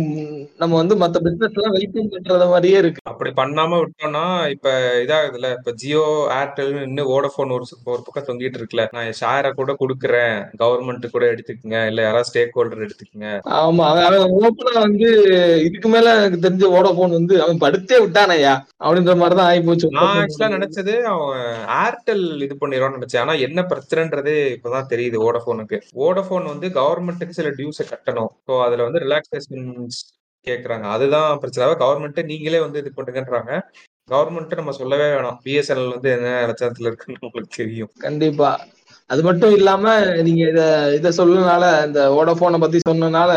நம்ம 0.61 0.73
வந்து 0.75 0.95
மத்த 1.03 1.19
பிசினஸ் 1.25 1.57
எல்லாம் 1.57 1.75
வெல்கம் 1.77 2.11
பண்றது 2.13 2.47
மாதிரியே 2.53 2.77
இருக்கு 2.77 2.88
அப்படி 3.11 3.31
பண்ணாம 3.39 3.79
விட்டோம்னா 3.81 4.23
இப்ப 4.49 4.69
இதாகுதுல 5.03 5.49
இப்ப 5.57 5.71
ஜியோ 5.81 6.03
ஏர்டெல் 6.39 6.73
இன்னும் 6.83 7.09
வோடபோன் 7.11 7.53
ஒரு 7.55 7.65
ஒரு 7.85 8.01
பக்கம் 8.05 8.27
தொங்கிட்டு 8.29 8.59
இருக்குல்ல. 8.59 8.85
நான் 8.95 9.11
ஷேரை 9.21 9.51
கூட 9.51 9.71
கொடுக்குறேன். 9.81 10.35
கவர்மெண்ட் 10.61 11.05
கூட 11.11 11.25
எடுத்துக்கங்க. 11.33 11.79
இல்ல 11.85 12.01
யாராவது 12.01 12.29
ஸ்டேக் 12.29 12.55
ஹோல்டர் 12.57 12.85
எடுத்துக்கங்க. 12.87 13.29
ஆமா 13.59 13.85
அவன் 14.07 14.35
ஓப்பனா 14.41 14.73
வந்து 14.87 15.09
இதுக்கு 15.67 15.89
மேல 15.89 16.15
எனக்கு 16.19 16.43
தெரிஞ்ச 16.45 16.67
வோடபோன் 16.75 17.17
வந்து 17.19 17.35
அவன் 17.43 17.63
படுத்தே 17.65 17.99
விட்டானய்யா 18.03 18.53
அப்படின்ற 18.83 19.15
மாதிரிதான் 19.15 19.49
ஆகி 19.51 19.61
போச்சு 19.61 19.93
நான் 19.97 20.19
ஆக்சுவலா 20.21 20.53
நினைச்சது 20.55 20.95
அவன் 21.13 21.43
ஏர்டெல் 21.83 22.25
இது 22.47 22.55
பண்ணிடுவான்னு 22.61 22.99
நினைச்சேன். 22.99 23.23
ஆனா 23.25 23.35
என்ன 23.47 23.65
பிரச்சனைன்றதே 23.71 24.37
இப்பதான் 24.55 24.91
தெரியுது 24.93 25.17
வோடபோனுக்கு 25.25 25.79
வோடபோன் 26.03 26.51
வந்து 26.53 26.69
கவர்மெண்ட்டுக்கு 26.79 27.39
சில 27.39 27.51
டியூஸை 27.59 27.85
கட்டணும். 27.91 28.31
ஸோ 28.47 28.53
அதுல 28.65 28.87
வந்து 28.87 29.03
ரிலாக்ஸேஷன்ஸ் 29.05 29.99
கேட்கறாங்க 30.47 30.81
அதுதான் 30.81 31.39
பிரச்சனை. 31.39 31.73
கவர்மெண்ட் 31.73 32.23
நீங்களே 32.23 32.59
வந்து 32.59 32.79
இது 32.79 32.91
பண்ணுங்கன்றாங்க. 32.95 33.61
கவர்மெண்ட் 34.11 34.55
நம்ம 34.55 34.71
சொல்லவே 34.71 35.03
வேணாம். 35.03 35.37
பிஎஸ்என்எல் 35.43 35.89
வந்து 35.89 36.11
என்ன 36.11 36.45
லட்சத்துல 36.45 36.87
இருக்குன்னு 36.91 37.19
உங்களுக்கு 37.21 37.63
தெரியும். 37.63 37.91
கண்டிப்பா. 37.97 38.65
அது 39.09 39.23
மட்டும் 39.23 39.55
இல்லாம 39.55 39.83
நீங்க 40.21 40.49
இத 40.49 40.61
இத 40.95 41.09
சொல்லனால 41.17 41.85
இந்த 41.85 42.09
ஓடோபோனை 42.09 42.59
பத்தி 42.59 42.79
சொன்னனால 42.89 43.31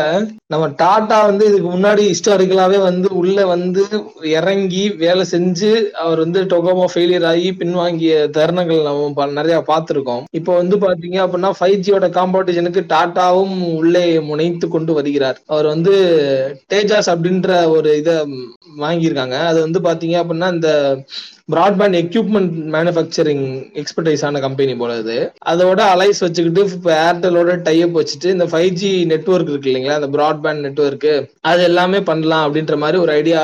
நம்ம 0.47 0.73
டாடா 0.75 1.25
வந்து 1.25 1.45
இதுக்கு 1.45 1.69
முன்னாடி 1.69 2.03
ஹிஸ்டாரிக்கலாவே 2.03 2.79
வந்து 2.79 3.09
உள்ள 3.13 3.45
வந்து 3.45 3.83
இறங்கி 4.31 4.89
வேலை 4.97 5.25
செஞ்சு 5.31 5.71
அவர் 5.95 6.19
வந்து 6.19 6.43
டொகோமோ 6.43 6.85
ஃபெயிலியர் 6.93 7.25
ஆகி 7.25 7.51
பின்வாங்கிய 7.53 8.13
தருணங்கள் 8.37 8.81
நம்ம 8.81 9.11
ப- 9.15 9.31
நிறைய 9.31 9.63
பார்த்திருக்கோம். 9.67 10.23
இப்போ 10.31 10.55
வந்து 10.55 10.77
பாத்தீங்க 10.77 11.19
அப்படின்னா 11.25 11.51
ஃபைவ் 11.59 11.77
ஜியோட 11.79 12.09
காம்படிஷனுக்கு 12.09 12.83
டாட்டாவும் 12.93 13.75
உள்ளே 13.75 14.19
முனைத்து 14.19 14.67
கொண்டு 14.67 14.93
வருகிறார். 14.93 15.39
அவர் 15.45 15.65
வந்து 15.65 15.95
தேஜாஸ் 16.73 17.11
அப்படின்ற 17.13 17.67
ஒரு 17.69 17.97
இதை 17.97 18.15
வாங்கியிருக்காங்க. 18.79 19.37
அது 19.43 19.61
வந்து 19.61 19.79
பாத்தீங்க 19.81 20.17
அப்படின்னா 20.21 20.53
இந்த 20.53 20.69
பிராட்பேண்ட் 21.51 21.95
எக்யூப்மெண்ட் 22.01 22.53
மேனுஃபேக்சரிங் 22.75 23.41
எக்ஸ்பர்டைஸ் 23.79 24.21
ஆன 24.27 24.39
கம்பெனி 24.45 24.73
போல 24.81 24.93
இது. 25.01 25.17
அதோட 25.51 25.79
அலைஸ் 25.93 26.21
வச்சுக்கிட்டு 26.25 26.61
இப்போ 26.75 26.91
ஏர்டெலோட 27.07 27.55
டைப் 27.67 27.97
வச்சுட்டு 27.99 28.29
இந்த 28.35 28.45
ஃபைவ் 28.51 28.69
ஜி 28.81 28.91
நெட்ஒர்க் 29.11 29.51
இருக்கு 29.51 29.69
இல்லைங்களா 29.71 29.97
அந்த 29.99 30.09
பிராட்பேண்ட் 30.15 30.63
நெட்ஒர்க் 30.67 31.09
அது 31.51 31.63
எல்லாமே 31.69 31.99
பண்ணலாம் 32.09 32.45
அப்படின்ற 32.45 32.77
மாதிரி 32.83 32.99
ஒரு 33.03 33.11
ஐடியா 33.19 33.41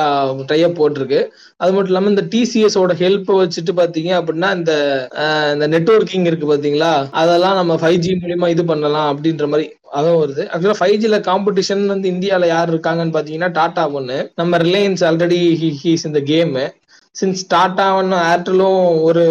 டைப் 0.52 0.78
போட்டிருக்கு. 0.80 1.20
அது 1.62 1.72
மட்டும் 1.72 1.92
இல்லாமல் 1.92 2.12
இந்த 2.14 2.24
டிசிஎஸோட 2.34 2.78
ஓட 2.84 2.96
ஹெல்ப் 3.02 3.30
வச்சுட்டு 3.42 3.74
பார்த்தீங்க 3.80 4.10
அப்படின்னா 4.20 4.50
இந்த 4.60 4.72
இந்த 5.54 5.68
நெட்ஒர்க்கிங் 5.74 6.26
இருக்கு 6.30 6.48
பார்த்தீங்களா 6.52 6.92
அதெல்லாம் 7.22 7.58
நம்ம 7.60 7.76
ஃபைவ் 7.82 8.00
ஜி 8.06 8.14
மூலியமா 8.22 8.48
இது 8.54 8.64
பண்ணலாம் 8.72 9.10
அப்படின்ற 9.12 9.46
மாதிரி 9.52 9.66
அதுவும் 9.98 10.20
வருது. 10.22 10.42
ஆக்சுவலா 10.50 10.80
ஃபைவ் 10.80 10.98
ஜில 11.02 11.16
காம்படிஷன் 11.28 11.80
வந்து 11.92 12.06
இந்தியாவில் 12.14 12.52
யார் 12.54 12.70
இருக்காங்கன்னு 12.72 13.16
பாத்தீங்கன்னா 13.16 13.48
டாடா 13.56 13.84
ஒன்னு 13.98 14.18
நம்ம 14.40 14.58
ரிலையன்ஸ் 14.66 15.02
ஆல்ரெடி 15.08 15.40
ஹீஸ் 15.82 16.06
இந்த 16.10 16.20
கேம் 16.32 16.54
சின்ஸ் 17.16 17.40
டாட்டாவும் 17.54 18.12
ஏர்டெலும் 18.32 19.00
ஒரு 19.02 19.24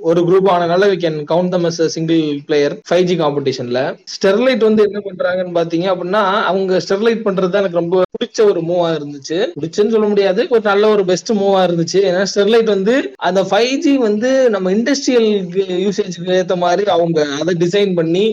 ஒரு 0.00 0.20
group 0.20 0.48
ஆனனால 0.48 0.86
we 0.90 0.96
can 0.96 1.18
count 1.30 1.48
them 1.48 1.64
as 1.64 1.80
single 1.86 2.22
player 2.46 2.74
five 2.88 3.02
G 3.02 3.16
காம்படிஷன்ல 3.18 3.80
Sterlite 4.14 4.58
வந்து 4.58 4.82
என்ன 4.82 5.00
பண்றாங்கன்னு 5.04 5.52
பாத்தீங்க 5.58 5.86
அப்படின்னா 5.92 6.22
அவங்க 6.42 6.80
ஸ்டெர்லைட் 6.86 7.24
பண்றது 7.24 7.50
தான் 7.50 7.62
எனக்கு 7.62 7.80
ரொம்ப 7.80 8.02
பிடிச்ச 8.16 8.40
ஒரு 8.44 8.60
மூவா 8.60 8.88
இருந்துச்சு. 8.94 9.38
பிடிச்சுன்னு 9.60 9.94
சொல்ல 9.94 10.06
முடியாது. 10.06 10.46
ஒரு 10.50 10.62
நல்ல 10.62 10.88
ஒரு 10.88 11.04
பெஸ்ட் 11.04 11.32
மூவா 11.32 11.60
இருந்துச்சு. 11.68 12.00
ஏன்னா 12.10 12.22
ஸ்டெர்லைட் 12.32 12.64
வந்து 12.64 12.94
அந்த 13.16 13.42
ஃபைவ் 13.42 13.74
ஜி 13.78 13.96
வந்து 13.98 14.50
நம்ம 14.50 14.72
இண்டஸ்ட்ரியல் 14.72 15.28
யூசேஜுக்கு 15.84 16.38
ஏற்ற 16.40 16.56
மாதிரி 16.56 16.90
அவங்க 16.90 17.26
அதை 17.40 17.54
டிசைன் 17.56 17.94
பண்ணி 17.94 18.26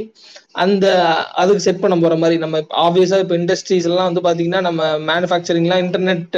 அந்த 0.56 0.86
அதுக்கு 1.34 1.60
செட் 1.60 1.82
பண்ண 1.82 1.96
போற 1.96 2.16
மாதிரி 2.16 2.38
நம்ம 2.38 2.58
ஆப்வியஸா 2.84 3.20
இப்ப 3.20 3.36
இண்டஸ்ட்ரீஸ் 3.36 3.88
எல்லாம் 3.90 4.08
வந்து 4.10 4.22
பாத்தீங்கன்னா 4.22 4.62
நம்ம 4.62 4.84
மேனுஃபேக்சரிங்லாம் 5.10 5.82
இன்டர்நெட் 5.86 6.38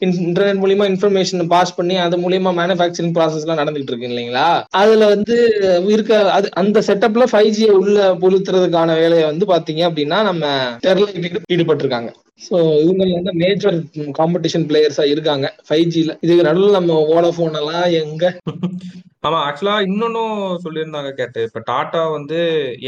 இன்டர்நெட் 0.00 0.60
மூலியமா 0.62 0.84
இன்ஃபர்மேஷன் 0.84 1.46
பாஸ் 1.46 1.76
பண்ணி 1.76 1.96
அது 1.96 2.16
மூலியமா 2.16 2.52
மேனுஃபேக்சரிங் 2.60 3.14
ப்ராசஸ் 3.16 3.44
எல்லாம் 3.44 3.60
நடந்துட்டு 3.62 3.92
இருக்கு 3.92 4.10
இல்லைங்களா? 4.10 4.46
அதுல 4.82 5.06
வந்து 5.06 5.36
இருக்க 5.88 6.30
அது 6.30 6.48
அந்த 6.54 6.80
செட்டப்ல 6.80 7.26
ஃபைவ் 7.32 7.50
ஜியை 7.50 7.70
உள்ள 7.80 7.98
புழுத்துறதுக்கான 8.14 8.96
வேலையை 8.96 9.26
வந்து 9.26 9.46
பாத்தீங்க 9.46 9.84
அப்படின்னா 9.88 10.20
நம்ம 10.22 10.44
டெர்ல 10.86 11.08
ஈடுபட்டிருக்காங்க. 11.54 12.10
ஸோ 12.40 12.56
இவங்க 12.82 13.04
வந்து 13.16 13.32
மேஜர் 13.40 13.78
காம்படிஷன் 14.18 14.66
பிளேயர்ஸா 14.68 15.04
இருக்காங்க 15.12 15.46
ஃபைவ் 15.66 15.86
ஜில 15.94 16.16
இதுக்கு 16.24 16.48
நடுவில் 16.48 16.78
நம்ம 16.78 16.98
வோடாஃபோன் 17.10 17.60
எல்லாம் 17.62 17.88
எங்க? 18.02 18.24
ஆமா 19.26 19.38
ஆக்சுவலா 19.46 19.74
இன்னொன்னும் 19.86 20.34
சொல்லியிருந்தாங்க 20.62 21.10
கேட்டு. 21.16 21.40
இப்ப 21.46 21.60
டாடா 21.66 22.02
வந்து 22.12 22.38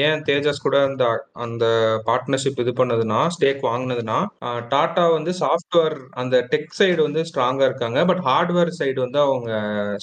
ஏன் 0.04 0.23
தேஜஸ் 0.28 0.62
கூட 0.62 0.76
அந்த 0.87 1.04
அந்த 1.44 1.64
பார்ட்னர்ஷிப் 2.06 2.61
இது 2.62 2.73
பண்ணதுன்னா 2.78 3.18
ஸ்டேக் 3.35 3.61
வாங்கினதுன்னா 3.66 4.16
டாடா 4.73 5.04
வந்து 5.14 5.32
சாஃப்ட்வேர் 5.40 5.97
அந்த 6.23 6.37
டெக் 6.52 6.73
சைடு 6.78 7.00
வந்து 7.02 7.23
ஸ்ட்ராங்கா 7.30 7.66
இருக்காங்க. 7.68 7.99
பட் 8.11 8.23
ஹார்ட்வேர் 8.28 8.73
சைடு 8.78 8.99
வந்து 9.04 9.21
அவங்க 9.25 9.50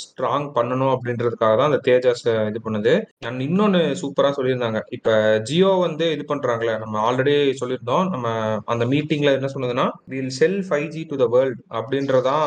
ஸ்ட்ராங் 0.03 0.47
பண்ணணும் 0.57 0.93
அப்படின்றதுக்காக 0.95 1.55
தான் 1.55 1.69
அந்த 1.71 1.81
தேஜஸ் 1.89 2.23
இது 2.51 2.61
பண்ணுது. 2.67 2.93
அண்ட் 3.29 3.41
இன்னொன்னு 3.47 3.81
சூப்பரா 4.03 4.31
சொல்லியிருந்தாங்க. 4.37 4.81
இப்ப 4.97 5.09
ஜியோ 5.49 5.73
வந்து 5.87 6.07
இது 6.15 6.25
பண்றாங்களே 6.33 6.77
நம்ம 6.83 7.01
ஆல்ரெடி 7.07 7.35
சொல்லியிருந்தோம். 7.61 8.05
நம்ம 8.13 8.27
அந்த 8.73 8.85
மீட்டிங்ல 8.93 9.33
என்ன 9.39 9.49
சொன்னதுன்னா 9.53 9.85
will 10.05 10.33
sell 10.37 10.59
five 10.67 10.87
G 10.89 11.01
to 11.09 11.15
the 11.15 11.27
world 11.33 11.59
அப்படின்றதான் 11.77 12.45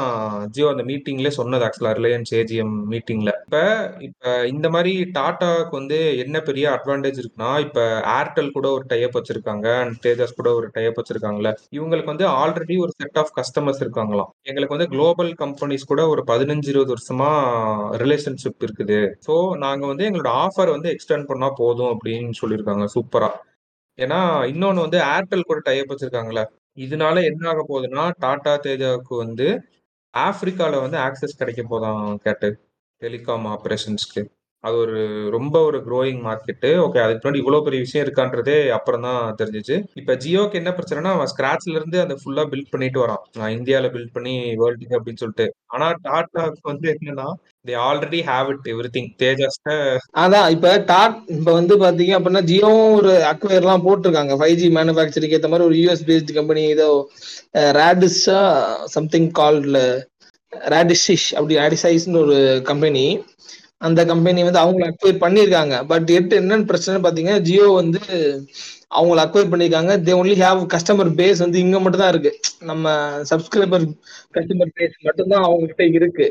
ஜியோ 0.50 0.68
அந்த 0.72 0.84
மீட்டிங்ல 0.84 1.30
சொன்னது 1.36 1.66
ஆக்சுவலா 1.66 1.94
ரிலையன்ஸ் 1.98 2.32
ஏஜிஎம் 2.40 2.74
மீட்டிங்ல 2.92 3.32
இப்ப 3.42 3.60
இப்ப 4.00 4.34
இந்த 4.52 4.66
மாதிரி 4.70 4.92
டாட்டாக்கு 5.14 5.74
வந்து 5.78 5.98
என்ன 6.24 6.40
பெரிய 6.42 6.66
அட்வான்டேஜ் 6.76 7.20
இருக்குன்னா 7.22 7.50
இப்ப 7.66 7.80
ஏர்டெல் 8.14 8.50
கூட 8.50 8.66
ஒரு 8.72 8.84
டைப் 8.88 9.16
வச்சிருக்காங்க 9.18 9.66
அண்ட் 9.82 9.98
தேஜஸ் 10.04 10.36
கூட 10.36 10.50
ஒரு 10.54 10.68
டைப் 10.72 10.98
வச்சிருக்காங்கல்ல. 11.00 11.52
இவங்களுக்கு 11.72 12.12
வந்து 12.12 12.26
ஆல்ரெடி 12.40 12.76
ஒரு 12.78 12.92
செட் 12.96 13.18
ஆஃப் 13.18 13.32
கஸ்டமர்ஸ் 13.38 13.82
இருக்காங்களாம். 13.84 14.30
எங்களுக்கு 14.42 14.76
வந்து 14.76 14.88
குளோபல் 14.88 15.32
கம்பெனிஸ் 15.34 15.90
கூட 15.92 16.02
ஒரு 16.08 16.24
பதினஞ்சு 16.26 16.68
இருபது 16.68 16.94
வருஷமா 16.94 17.30
ரிலேஷன்ஷிப் 18.04 18.64
இருக்குது. 18.66 19.00
ஸோ 19.26 19.34
நாங்க 19.56 19.84
வந்து 19.86 20.06
எங்களோட 20.08 20.32
ஆஃபர் 20.44 20.70
வந்து 20.70 20.90
எக்ஸ்டெண்ட் 20.90 21.30
பண்ணா 21.30 21.50
போதும் 21.56 21.92
அப்படின்னு 21.94 22.40
சொல்லியிருக்காங்க 22.42 22.86
சூப்பரா 22.96 23.30
ஏன்னா 23.98 24.18
இன்னொன்று 24.46 24.84
வந்து 24.84 24.98
ஏர்டெல் 25.14 25.48
கூட 25.48 25.60
டைப் 25.60 25.90
வச்சிருக்காங்களே 25.92 26.44
இதனால 26.76 27.22
என்ன 27.30 27.48
ஆக 27.48 27.62
போகுதுன்னா 27.68 28.04
டாடா 28.18 28.52
தேஜாவுக்கு 28.64 29.14
வந்து 29.16 29.46
ஆப்பிரிக்கால 30.14 30.80
வந்து 30.84 30.98
ஆக்சஸ் 31.06 31.40
கிடைக்க 31.40 31.62
போதான் 31.62 32.04
கேட்டு. 32.24 32.48
டெலிகாம் 33.02 33.46
ஆப்ரேஷன்ஸ்க்கு 33.54 34.22
அது 34.64 34.76
ஒரு 34.76 34.98
ரொம்ப 35.30 35.56
ஒரு 35.68 35.78
க்ரோயிங் 35.86 36.20
மார்க்கெட்டு 36.26 36.68
ஓகே 36.82 36.98
அதுக்கு 37.04 37.22
முன்னாடி 37.22 37.40
இவ்வளோ 37.42 37.60
பெரிய 37.66 37.80
விஷயம் 37.80 38.04
இருக்கான்றதே 38.06 38.56
அப்புறம் 38.70 39.04
தான் 39.06 39.34
தெரிஞ்சிச்சு. 39.40 39.76
இப்போ 40.00 40.12
ஜியோக்கு 40.24 40.58
என்ன 40.60 40.70
பிரச்சனைனா 40.70 41.12
அவன் 41.16 41.30
ஸ்கிராச்ல 41.32 41.76
இருந்து 41.78 41.98
அதை 42.00 42.16
ஃபுல்லா 42.20 42.44
பில்ட் 42.52 42.70
பண்ணிட்டு 42.70 43.00
வரான். 43.04 43.24
நான் 43.38 43.54
இந்தியாவில் 43.56 43.92
பில்ட் 43.96 44.14
பண்ணி 44.16 44.34
வேர்ல்டுக்கு 44.62 44.98
அப்படின்னு 44.98 45.22
சொல்லிட்டு. 45.24 45.46
ஆனா 45.66 45.88
டாட்டாக்கு 46.06 46.62
வந்து 46.72 46.88
என்னன்னா 46.94 47.26
they 47.64 47.74
already 47.88 48.20
have 48.28 48.48
it 48.52 48.64
everything 48.94 49.08
Tejas 49.22 49.58
அதான் 50.22 50.46
இப்ப 50.54 50.70
டாட் 50.88 51.18
இப்ப 51.34 51.48
வந்து 51.52 51.74
பாத்தீங்க 51.82 52.12
அப்படின்னா 52.16 52.42
ஜியோவும் 52.48 52.94
ஒரு 52.94 53.12
அக்வயர் 53.30 53.62
எல்லாம் 53.62 53.84
போட்டிருக்காங்க. 53.86 54.32
ஃபைவ் 54.40 54.56
ஜி 54.62 54.68
மேனுஃபேக்சரிங் 54.78 55.34
ஏத்த 55.36 55.50
மாதிரி 55.52 55.66
ஒரு 55.68 55.76
யூஎஸ் 55.80 56.02
பேஸ்ட் 56.08 56.32
கம்பெனி 56.38 56.62
ஏதோ 56.74 56.88
ரேடிஸா 57.78 58.40
சம்திங் 58.96 59.28
கால்ட்ல 59.38 59.80
ரேடிஷிஷ் 60.74 61.28
அப்படி 61.36 61.60
ரேடிசைஸ்னு 61.62 62.22
ஒரு 62.24 62.38
கம்பெனி 62.70 63.04
அந்த 63.86 64.00
கம்பெனி 64.10 64.40
வந்து 64.46 64.62
அவங்கள 64.64 64.88
அக்வயர் 64.90 65.22
பண்ணியிருக்காங்க 65.22 65.76
பட் 65.92 66.10
எட்டு 66.18 66.34
என்னன்னு 66.40 66.68
பிரச்சனை 66.70 66.98
பாத்தீங்கன்னா 67.04 67.44
ஜியோ 67.48 67.68
வந்து 67.80 68.00
அவங்கள 68.98 69.20
அக்வயர் 69.24 69.52
பண்ணியிருக்காங்க 69.52 69.92
they 70.06 70.14
only 70.20 70.34
have 70.42 70.60
customer 70.74 71.10
base 71.20 71.42
வந்து 71.44 71.58
இங்க 71.64 71.76
மட்டும் 71.80 72.02
தான் 72.02 72.12
இருக்கு. 72.14 72.32
நம்ம 72.70 72.86
சப்ஸ்கிரைபர் 73.30 73.86
கஸ்டமர் 74.36 74.74
பேஸ் 74.78 74.96
மட்டும்தான் 75.08 75.46
அவங்க 75.46 75.64
கிட்ட 75.70 75.84
இருக்கு. 75.98 76.26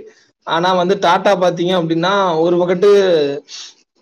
ஆனா 0.47 0.69
வந்து 0.81 0.95
டாடா 1.05 1.33
பாத்தீங்க 1.43 1.73
அப்படின்னா 1.79 2.13
ஒரு 2.45 2.55
பக்கத்து 2.61 2.89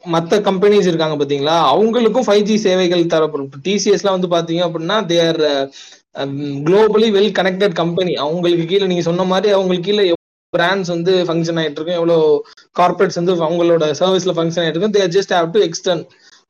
மற்ற 0.03 0.33
கம்பெனிஸ் 0.47 0.89
இருக்காங்க 0.89 1.15
பாத்தீங்களா? 1.21 1.55
அவங்களுக்கும் 1.71 2.27
ஃபைவ் 2.27 2.45
ஜி 2.49 2.55
சேவைகள் 2.65 3.11
தரப்படும். 3.13 3.49
டிசிஎஸ்லாம் 3.65 4.17
வந்து 4.17 4.29
பாத்தீங்க 4.35 4.61
அப்படின்னா 4.67 4.97
they're 5.13 5.41
globally 6.67 7.07
well 7.17 7.35
connected 7.39 7.75
company 7.81 8.13
அவங்களுக்கு 8.23 8.65
கீழே 8.71 8.87
நீங்க 8.91 9.03
சொன்ன 9.09 9.25
மாதிரி 9.33 9.49
அவங்களுக்கு 9.57 9.87
கீழே 9.89 10.05
பிராண்ட்ஸ் 10.53 10.91
வந்து 10.93 11.13
ஃபங்க்ஷன் 11.27 11.59
ஆயிட்டு 11.61 11.77
இருக்கும் 11.79 11.99
எவ்வளோ 11.99 12.15
கார்பரேட்ஸ் 12.79 13.19
வந்து 13.19 13.33
அவங்களோட 13.47 13.87
சர்வீஸ்ல 13.99 14.33
ஃபங்க்ஷன் 14.37 14.63
ஆயிட்டு 14.63 14.77
இருக்கும் 14.77 14.95
they 14.97 15.13
just 15.17 15.33
have 15.35 15.51
to 15.55 15.61
extend 15.67 16.01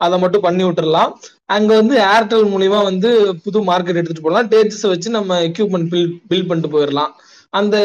அதை 0.06 0.18
மட்டும் 0.24 0.46
பண்ணி 0.46 0.64
விட்டுறலாம். 0.66 1.10
அங்க 1.56 1.72
வந்து 1.80 1.96
ஏர்டெல் 2.14 2.46
மூலியமா 2.54 2.80
வந்து 2.90 3.10
புது 3.46 3.60
மார்க்கெட் 3.70 4.00
எடுத்துட்டு 4.00 4.26
போகலாம். 4.28 4.50
டேஜஸ் 4.54 4.86
வச்சு 4.92 5.10
நம்ம 5.18 5.40
எக்யூப்மெண்ட் 5.50 5.90
பில் 5.94 6.14
பில் 6.32 6.48
பண்ணிட்டு 6.50 6.72
போயிடலாம். 6.76 7.12
அந்த 7.54 7.76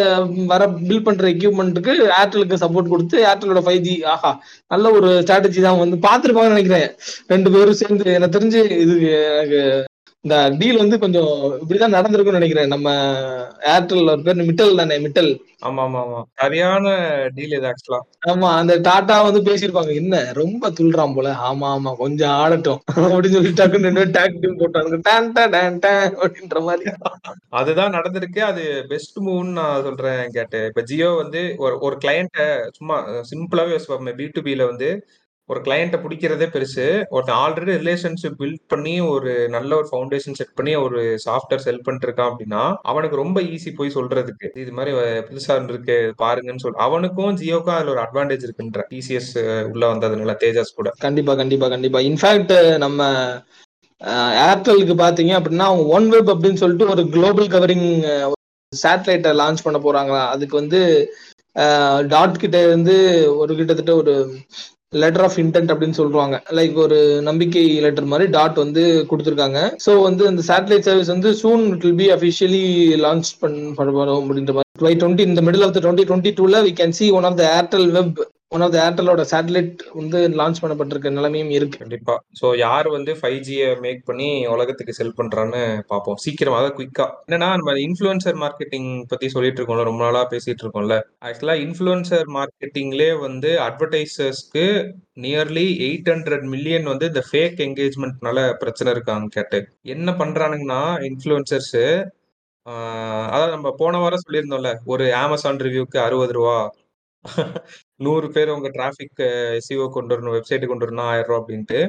வர 0.46 0.62
பில் 0.88 1.02
பண்ற 1.02 1.24
எக்யூப்மெண்ட்டுக்கு 1.28 1.92
ஏர்டெலுக்கு 2.18 2.62
சப்போர்ட் 2.62 2.92
கொடுத்து 2.92 3.16
ஏர்டெலோட 3.30 3.60
ஃபைவ் 3.66 3.80
ஜி 3.80 3.94
ஆஹா 4.14 4.32
நல்ல 4.66 4.90
ஒரு 4.90 5.10
ஸ்ட்ராட்டஜி 5.22 5.60
தான் 5.60 5.80
வந்து 5.82 5.98
பார்த்துருப்பாங்கன்னு 6.06 6.56
நினைக்கிறேன். 6.56 6.88
ரெண்டு 7.26 7.50
பேரும் 7.50 7.80
சேர்ந்து 7.82 8.06
எனக்கு 8.12 8.36
தெரிஞ்சு 8.38 8.62
இது 8.84 8.94
எனக்கு 9.32 9.60
இந்த 10.24 10.36
டீல் 10.60 10.80
வந்து 10.82 10.96
கொஞ்சம் 10.98 11.32
இப்படிதான் 11.60 11.94
நடந்திருக்கும்னு 11.96 12.38
நினைக்கிறேன். 12.38 12.70
நம்ம 12.74 12.88
ஏர்டெல் 13.72 14.10
ஒரு 14.12 14.22
பேர் 14.22 14.46
மிட்டல் 14.48 14.78
தானே 14.80 14.96
மிட்டல் 14.98 15.28
ஆமா 15.62 15.82
ஆமா 15.86 15.98
ஆமா 16.04 16.20
சரியான 16.34 16.86
டீல் 17.34 17.54
இது 17.56 17.68
ஆக்சுவலா 17.70 17.98
ஆமா 18.28 18.48
அந்த 18.60 18.74
டாடா 18.78 19.22
வந்து 19.22 19.40
பேசியிருப்பாங்க. 19.48 19.92
என்ன 19.94 20.32
ரொம்ப 20.32 20.70
துள்றான் 20.70 21.14
போல. 21.14 21.28
ஆமா 21.48 21.68
ஆமா 21.76 21.92
கொஞ்சம் 21.96 22.34
ஆடட்டும். 22.42 22.80
அப்படின்னு 23.04 23.36
சொல்லி 23.36 23.52
டக்குன்னு 23.52 23.90
ரெண்டு 23.90 24.04
டேக் 24.16 24.40
டீம் 24.40 24.58
போட்டாங்க 24.58 25.00
டேன் 25.08 25.30
டேன் 25.32 25.52
டேன் 25.54 25.78
டேன் 25.78 26.06
அப்படின்ற 26.22 26.60
மாதிரி. 26.68 26.92
அதுதான் 27.60 27.94
நடந்திருக்கு. 27.94 28.40
அது 28.50 28.64
பெஸ்ட் 28.88 29.18
மூவ்னு 29.18 29.56
நான் 29.60 29.82
சொல்றேன் 29.82 30.24
கேட்டு. 30.30 30.60
இப்ப 30.66 30.82
ஜியோ 30.82 31.10
வந்து 31.22 31.42
ஒரு 31.58 31.76
ஒரு 31.80 31.98
கிளையண்ட்டை 32.04 32.48
சும்மா 32.78 32.98
சிம்பிளாவே 33.32 33.74
யோசிப்பாங்க 33.76 34.14
பி 34.20 34.26
டு 34.34 34.40
பில 34.40 34.64
வந்து 34.66 34.90
ஒரு 35.52 35.60
கிளையண்ட்டை 35.64 35.98
பிடிக்கிறதே 36.02 36.46
பெருசு. 36.52 36.84
ஒருத்தன் 37.14 37.40
ஆல்ரெடி 37.44 37.72
ரிலேஷன்ஷிப் 37.80 38.36
பில்ட் 38.40 38.62
பண்ணி 38.72 38.94
ஒரு 39.14 39.32
நல்ல 39.54 39.70
ஒரு 39.80 39.88
ஃபவுண்டேஷன் 39.90 40.36
செட் 40.38 40.54
பண்ணி 40.58 40.72
ஒரு 40.84 41.00
சாஃப்ட்வேர் 41.24 41.64
செல் 41.64 41.82
பண்ணிட்டு 41.86 42.06
இருக்கான் 42.08 42.30
அப்படின்னா 42.30 42.62
அவனுக்கு 42.90 43.16
ரொம்ப 43.22 43.40
ஈஸி 43.54 43.70
போய் 43.78 43.96
சொல்றதுக்கு. 43.96 44.48
இது 44.62 44.72
மாதிரி 44.78 44.92
புதுசா 45.26 45.56
இருக்கு 45.70 45.96
பாருங்கன்னு 46.22 46.64
சொல் 46.64 46.80
அவனுக்கும் 46.86 47.36
ஜியோக்கும் 47.42 47.76
அதுல 47.76 47.92
ஒரு 47.94 48.02
அட்வான்டேஜ் 48.06 48.46
இருக்குன்ற. 48.46 48.84
டிசிஎஸ் 48.92 49.32
உள்ள 49.72 49.84
வந்ததுனால 49.92 50.36
தேஜாஸ் 50.44 50.78
கூட. 50.78 50.90
கண்டிப்பா 51.06 51.34
கண்டிப்பா 51.42 51.68
கண்டிப்பா. 51.74 52.00
இன்ஃபேக்ட் 52.10 52.54
நம்ம 52.84 53.10
ஏர்டெலுக்கு 54.48 54.94
பாத்தீங்க 55.04 55.32
அப்படின்னா 55.38 55.66
அவங்க 55.70 55.84
ஒன் 55.96 56.08
வெப் 56.14 56.32
அப்படின்னு 56.32 56.62
சொல்லிட்டு 56.62 56.90
ஒரு 56.94 57.02
குளோபல் 57.14 57.52
கவரிங் 57.54 57.86
சேட்டலைட்டை 58.72 59.30
லான்ச் 59.40 59.64
பண்ண 59.66 59.78
போறாங்களா? 59.84 60.22
அதுக்கு 60.34 60.54
வந்து 60.60 60.80
டாட் 62.12 62.40
கிட்ட 62.42 62.58
இருந்து 62.66 62.94
ஒரு 63.40 63.52
கிட்டத்தட்ட 63.58 63.92
ஒரு 64.02 64.14
லெட்டர் 65.02 65.24
ஆஃப் 65.26 65.38
இன்டென்ட் 65.42 65.72
அப்படின்னு 65.72 65.98
சொல்லுவாங்க 66.00 66.36
லைக் 66.58 66.76
ஒரு 66.84 66.98
நம்பிக்கை 67.28 67.64
லெட்டர் 67.86 68.10
மாதிரி 68.12 68.26
டாட் 68.36 68.62
வந்து 68.64 68.82
கொடுத்துருக்காங்க. 69.10 69.60
ஸோ 69.86 69.94
வந்து 70.08 70.24
அந்த 70.30 70.44
சேட்டலைட் 70.50 70.86
சர்வீஸ் 70.88 71.14
வந்து 71.14 71.32
soon 71.42 71.64
it 71.72 71.86
will 71.86 72.00
be 72.02 72.08
officially 72.16 72.64
launch 73.06 73.30
பண்ண 73.42 73.90
வரும் 74.00 74.20
அப்படின்ற 74.20 74.54
மாதிரி. 74.56 74.98
டுவெண்ட்டி 75.02 75.26
இந்த 75.30 75.42
middle 75.48 75.66
of 75.66 75.74
the 75.76 75.82
twenty 75.84 76.06
twenty 76.10 76.32
டூல 76.38 76.62
we 76.68 76.72
can 76.80 76.96
see 76.98 77.08
one 77.18 77.26
of 77.30 77.38
the 77.40 77.44
Airtel 77.58 77.88
web 77.96 78.20
one 78.54 78.62
of 78.64 78.72
the 78.74 78.78
ஏர்டெலோட 78.86 79.22
satellite 79.30 79.80
வந்து 79.98 80.18
லான்ச் 80.40 80.60
பண்ணப்பட்டிருக்க 80.62 81.10
நிலைமையும் 81.16 81.52
இருக்கு. 81.56 81.78
கண்டிப்பா. 81.82 82.14
ஸோ 82.40 82.46
யார் 82.64 82.88
வந்து 82.96 83.12
ஃபைவ் 83.20 83.38
ஜியை 83.46 83.68
மேக் 83.84 84.02
பண்ணி 84.08 84.28
உலகத்துக்கு 84.54 84.96
செல் 84.98 85.16
பண்றான்னு 85.18 85.62
பார்ப்போம். 85.92 86.18
சீக்கிரமா 86.24 86.58
அதாவது 86.60 86.76
குயிக்கா 86.78 87.06
என்னன்னா 87.26 87.48
நம்ம 87.60 87.74
இன்ஃபுளுசர் 87.86 88.38
மார்க்கெட்டிங் 88.44 88.90
பத்தி 89.12 89.28
சொல்லிட்டு 89.34 89.60
இருக்கோம்ல 89.60 89.86
ரொம்ப 89.90 90.02
நாளா 90.06 90.22
பேசிட்டு 90.34 90.64
இருக்கோம்ல. 90.64 90.98
ஆக்சுவலா 91.28 91.56
இன்ஃபுளுசர் 91.64 92.30
மார்க்கெட்டிங்லே 92.36 93.10
வந்து 93.26 93.50
அட்வர்டைசர்ஸ்க்கு 93.66 94.64
நியர்லி 95.24 95.66
எயிட் 95.88 96.10
ஹண்ட்ரட் 96.12 96.46
மில்லியன் 96.54 96.86
வந்து 96.92 97.08
இந்த 97.12 97.24
ஃபேக் 97.28 97.60
என்கேஜ்மெண்ட்னால 97.66 98.46
பிரச்சனை 98.62 98.92
இருக்காங்க 98.96 99.28
கேட்டு 99.38 99.60
என்ன 99.96 100.10
பண்றானுங்கன்னா 100.22 100.80
இன்ஃபுளுசர்ஸ் 101.10 101.76
அதாவது 103.32 103.52
நம்ம 103.56 103.68
போன 103.80 103.98
வாரம் 104.02 104.24
சொல்லியிருந்தோம்ல 104.24 104.70
ஒரு 104.92 105.06
அமேசான் 105.16 105.62
ரிவ்யூக்கு 105.66 105.98
அறுபது 106.06 106.34
ரூபா. 106.38 106.56
நூறு 108.00 108.28
பேர் 108.36 108.54
உங்க 108.54 108.68
டிராஃபிக் 108.76 109.22
சிஓ 109.66 109.84
கொண்டு 109.96 110.12
வரணும் 110.14 110.36
வெப்சைட் 110.36 110.70
கொண்டு 110.70 110.86
வரணும் 110.86 111.08
ஆயிரம் 111.10 111.28
ரூபா 111.28 111.40
அப்படின்ட்டு. 111.42 111.80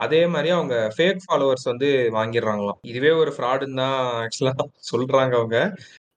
அதே 0.00 0.20
மாதிரி 0.26 0.50
அவங்க 0.56 0.74
ஃபேக் 0.96 1.24
ஃபாலோவர்ஸ் 1.24 1.66
வந்து 1.70 1.88
வாங்கிடுறாங்களாம். 2.18 2.78
இதுவே 2.90 3.10
ஒரு 3.22 3.32
ஃப்ராடுன்னு 3.36 3.80
தான் 3.82 3.98
ஆக்சுவலா 4.20 4.54
சொல்றாங்க 4.90 5.34
அவங்க. 5.40 5.58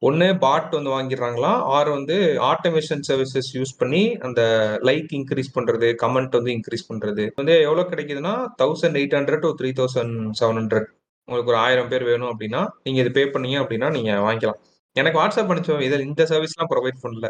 ஒன்று 0.08 0.28
பாட் 0.44 0.76
வந்து 0.78 0.92
வாங்கிடுறாங்களாம். 0.96 1.60
ஆறு 1.76 1.90
வந்து 1.98 2.16
ஆட்டோமேஷன் 2.52 3.04
சர்வீசஸ் 3.10 3.50
யூஸ் 3.58 3.74
பண்ணி 3.82 4.04
அந்த 4.28 4.42
லைக் 4.90 5.12
இன்க்ரீஸ் 5.20 5.54
பண்றது 5.58 5.90
கமெண்ட் 6.04 6.38
வந்து 6.40 6.52
இன்க்ரீஸ் 6.58 6.90
பண்றது. 6.90 7.26
வந்து 7.40 7.54
எவ்வளோ 7.68 7.86
கிடைக்குதுன்னா 7.92 8.34
thousand 8.62 9.00
eight 9.02 9.18
hundred 9.20 9.44
to 9.46 9.52
three 9.62 9.72
thousand 9.80 10.16
seven 10.42 10.60
hundred 10.62 10.88
உங்களுக்கு 11.28 11.52
ஒரு 11.54 11.60
ஆயிரம் 11.66 11.90
பேர் 11.92 12.04
வேணும் 12.12 12.32
அப்படின்னா 12.32 12.62
நீங்க 12.86 13.00
இது 13.04 13.12
பே 13.18 13.24
பண்ணீங்க 13.36 13.58
அப்படின்னா 13.64 13.90
நீங்க 13.98 14.14
வாங்கிக்கலாம். 14.28 14.62
எனக்கு 14.96 15.20
வாட்ஸ்அப் 15.20 15.52
அனுப்பிச்சோம் 15.52 15.80
இதில் 15.82 16.04
இந்த 16.06 16.26
சர்வீஸ் 16.26 16.52
எல்லாம் 16.56 16.72
ப்ரொவைட் 16.72 16.98
பண்ணல. 17.04 17.28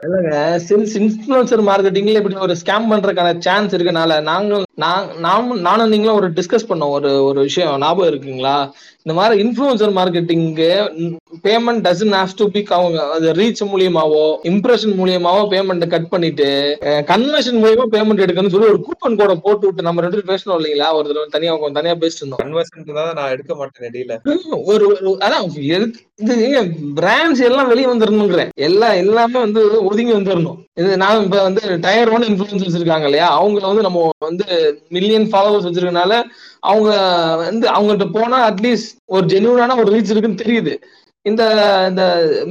சின்ஸ் 0.70 0.94
இன்ஃப்ளூன்சர் 1.02 1.62
மார்க்கெட்டிங்ல 1.68 2.22
இப்படி 2.22 2.36
ஒரு 2.36 2.56
ஸ்கேம் 2.64 2.90
பண்றதுக்கான 2.92 3.30
சான்ஸ் 3.40 3.76
இருக்கனால 3.76 4.22
நாங்களும் 4.22 4.66
நான் 4.76 5.06
நானும் 5.18 5.62
நானும் 5.62 5.90
நீங்களும் 5.90 6.16
ஒரு 6.16 6.30
டிஸ்கஸ் 6.32 6.68
பண்ணோம். 6.70 6.94
ஒரு 6.98 7.24
ஒரு 7.24 7.42
விஷயம் 7.42 7.80
ஞாபகம் 7.80 8.10
இருக்குங்களா? 8.12 8.58
இந்த 9.06 9.14
மாதிரி 9.16 9.36
influencer 9.44 9.94
marketing 9.96 10.68
payment 11.44 11.82
doesn't 11.88 12.14
have 12.16 12.36
to 12.38 12.46
pick 12.52 12.72
அவங்க 12.72 13.00
அது 13.16 13.34
ரீச் 13.40 13.62
மூலியமாவோ 13.72 14.22
இம்ப்ரெஷன் 14.52 14.94
மூலியமாவோ 15.00 15.42
பேமெண்ட் 15.54 15.86
கட் 15.88 16.08
பண்ணிட்டு 16.10 16.48
கன்வர்ஷன் 17.10 17.60
மூலியமா 17.62 17.86
பேமெண்ட் 17.96 18.24
எடுக்கணும்னு 18.26 18.54
சொல்லி 18.54 18.70
ஒரு 18.70 18.80
கூப்பன் 18.86 19.18
கோட 19.20 19.34
போட்டு 19.46 19.66
விட்டு 19.68 19.88
நம்ம 19.88 20.02
ரெண்டு 20.02 20.30
பேசணும் 20.32 20.58
இல்லைங்களா? 20.58 20.90
ஒரு 20.94 21.08
தடவை 21.10 21.28
தனியா 21.30 21.54
தனியா 21.74 21.96
பேசிட்டு 21.96 22.24
இருந்தோம். 22.24 22.42
கன்வர்சன் 22.44 23.00
தான் 23.00 23.14
நான் 23.14 23.32
எடுக்க 23.32 23.54
மாட்டேன் 23.56 23.90
இடையில 23.90 24.18
ஒரு 24.68 24.86
அதான் 25.22 25.50
இது 26.20 26.36
பிராண்ட்ஸ் 26.98 27.44
எல்லாம் 27.44 27.70
வெளியே 27.70 27.88
வந்துடணுங்கிறேன் 27.88 28.52
எல்லாம் 28.62 28.96
எல்லாமே 28.96 29.38
வந்து 29.40 29.62
ஒதுங்கி 29.90 30.14
வந்துடணும் 30.14 30.60
இது 30.74 30.98
நான் 30.98 31.24
இப்ப 31.24 31.42
வந்து 31.44 31.64
டயர் 31.80 32.12
ஒன் 32.12 32.28
இன்ஃபுளுசர்ஸ் 32.30 32.78
இருக்காங்க 32.80 33.06
இல்லையா? 33.06 33.28
அவங்கள 33.38 33.66
வந்து 33.72 33.86
நம்ம 33.88 34.00
வந்து 34.20 34.46
மில்லியன் 34.90 35.28
ஃபாலோவர்ஸ் 35.32 35.68
வச்சிருக்கனால 35.68 36.14
அவங்க 36.64 36.92
வந்து 37.46 37.66
அவங்கள்ட்ட 37.76 38.08
போனா 38.18 38.38
அட்லீஸ்ட் 38.50 38.92
ஒரு 39.16 39.26
ஜென்யூனான 39.34 39.78
ஒரு 39.82 39.90
ரீச் 39.96 40.12
இருக்குன்னு 40.14 40.42
தெரியுது. 40.44 40.74
இந்த 41.26 41.44
இந்த 41.90 42.04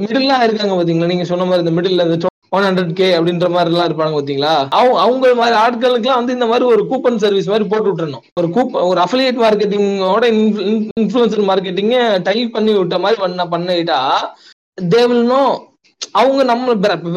மிடில்லாம் 0.03 0.45
இருக்காங்க 0.45 0.73
பாத்தீங்களா? 0.75 1.11
நீங்க 1.11 1.25
சொன்ன 1.31 1.45
மாதிரி 1.49 1.65
இந்த 1.65 1.73
மிடில் 1.77 2.05
இந்த 2.05 2.31
ஒன் 2.55 2.65
ஹண்ட்ரட் 2.65 2.91
கே 2.93 3.07
அப்படின்ற 3.17 3.47
மாதிரி 3.49 3.69
எல்லாம் 3.71 3.87
இருப்பாங்க 3.89 4.13
பாத்தீங்களா? 4.17 4.53
அவங்க 4.79 4.97
அவங்க 5.03 5.33
மாதிரி 5.39 5.55
ஆட்களுக்குலாம் 5.61 6.19
வந்து 6.21 6.35
இந்த 6.37 6.47
மாதிரி 6.51 6.65
ஒரு 6.73 6.83
கூப்பன் 6.89 7.21
சர்வீஸ் 7.23 7.49
மாதிரி 7.51 7.65
போட்டு 7.69 7.89
விட்டுறணும். 7.89 8.25
ஒரு 8.39 8.47
கூப் 8.55 8.75
ஒரு 8.89 8.99
அஃபிலியேட் 9.05 9.39
மார்க்கெட்டிங்கோட 9.43 10.25
இன்ஃபுளுசர் 10.99 11.47
மார்க்கெட்டிங்க 11.49 11.97
டைப் 12.27 12.55
பண்ணி 12.57 12.73
விட்ட 12.77 12.99
மாதிரி 13.05 13.21
பண்ண 13.21 13.45
பண்ணிட்டா 13.53 13.99
தே 14.93 15.01
நோ 15.31 15.43
அவங்க 16.21 16.41
நம்ம 16.43 16.73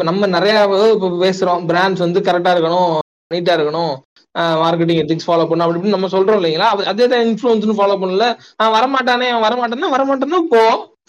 நம்ம 0.09 0.27
நிறைய 0.37 0.57
பேசுறோம். 1.23 1.63
பிராண்ட்ஸ் 1.71 2.05
வந்து 2.05 2.19
கரெக்டா 2.27 2.51
இருக்கணும் 2.55 2.93
நீட்டா 3.33 3.53
இருக்கணும். 3.57 3.95
மார்க்கெட்டிங் 4.63 5.01
எத்திக்ஸ் 5.03 5.27
ஃபாலோ 5.27 5.45
பண்ணும் 5.49 5.65
அப்படி 5.65 5.95
நம்ம 5.95 6.09
சொல்றோம் 6.15 6.39
இல்லைங்களா? 6.39 6.67
அதே 6.91 7.05
தான் 7.13 7.23
இன்ஃபுளுன்ஸ் 7.29 7.79
ஃபாலோ 7.79 7.95
பண்ணல. 8.03 8.25
அவன் 8.61 8.75
வரமாட்டானே 8.77 9.29
அவன் 9.35 9.45
வரமாட்டேன்னா 9.95 10.41
போ 10.53 10.61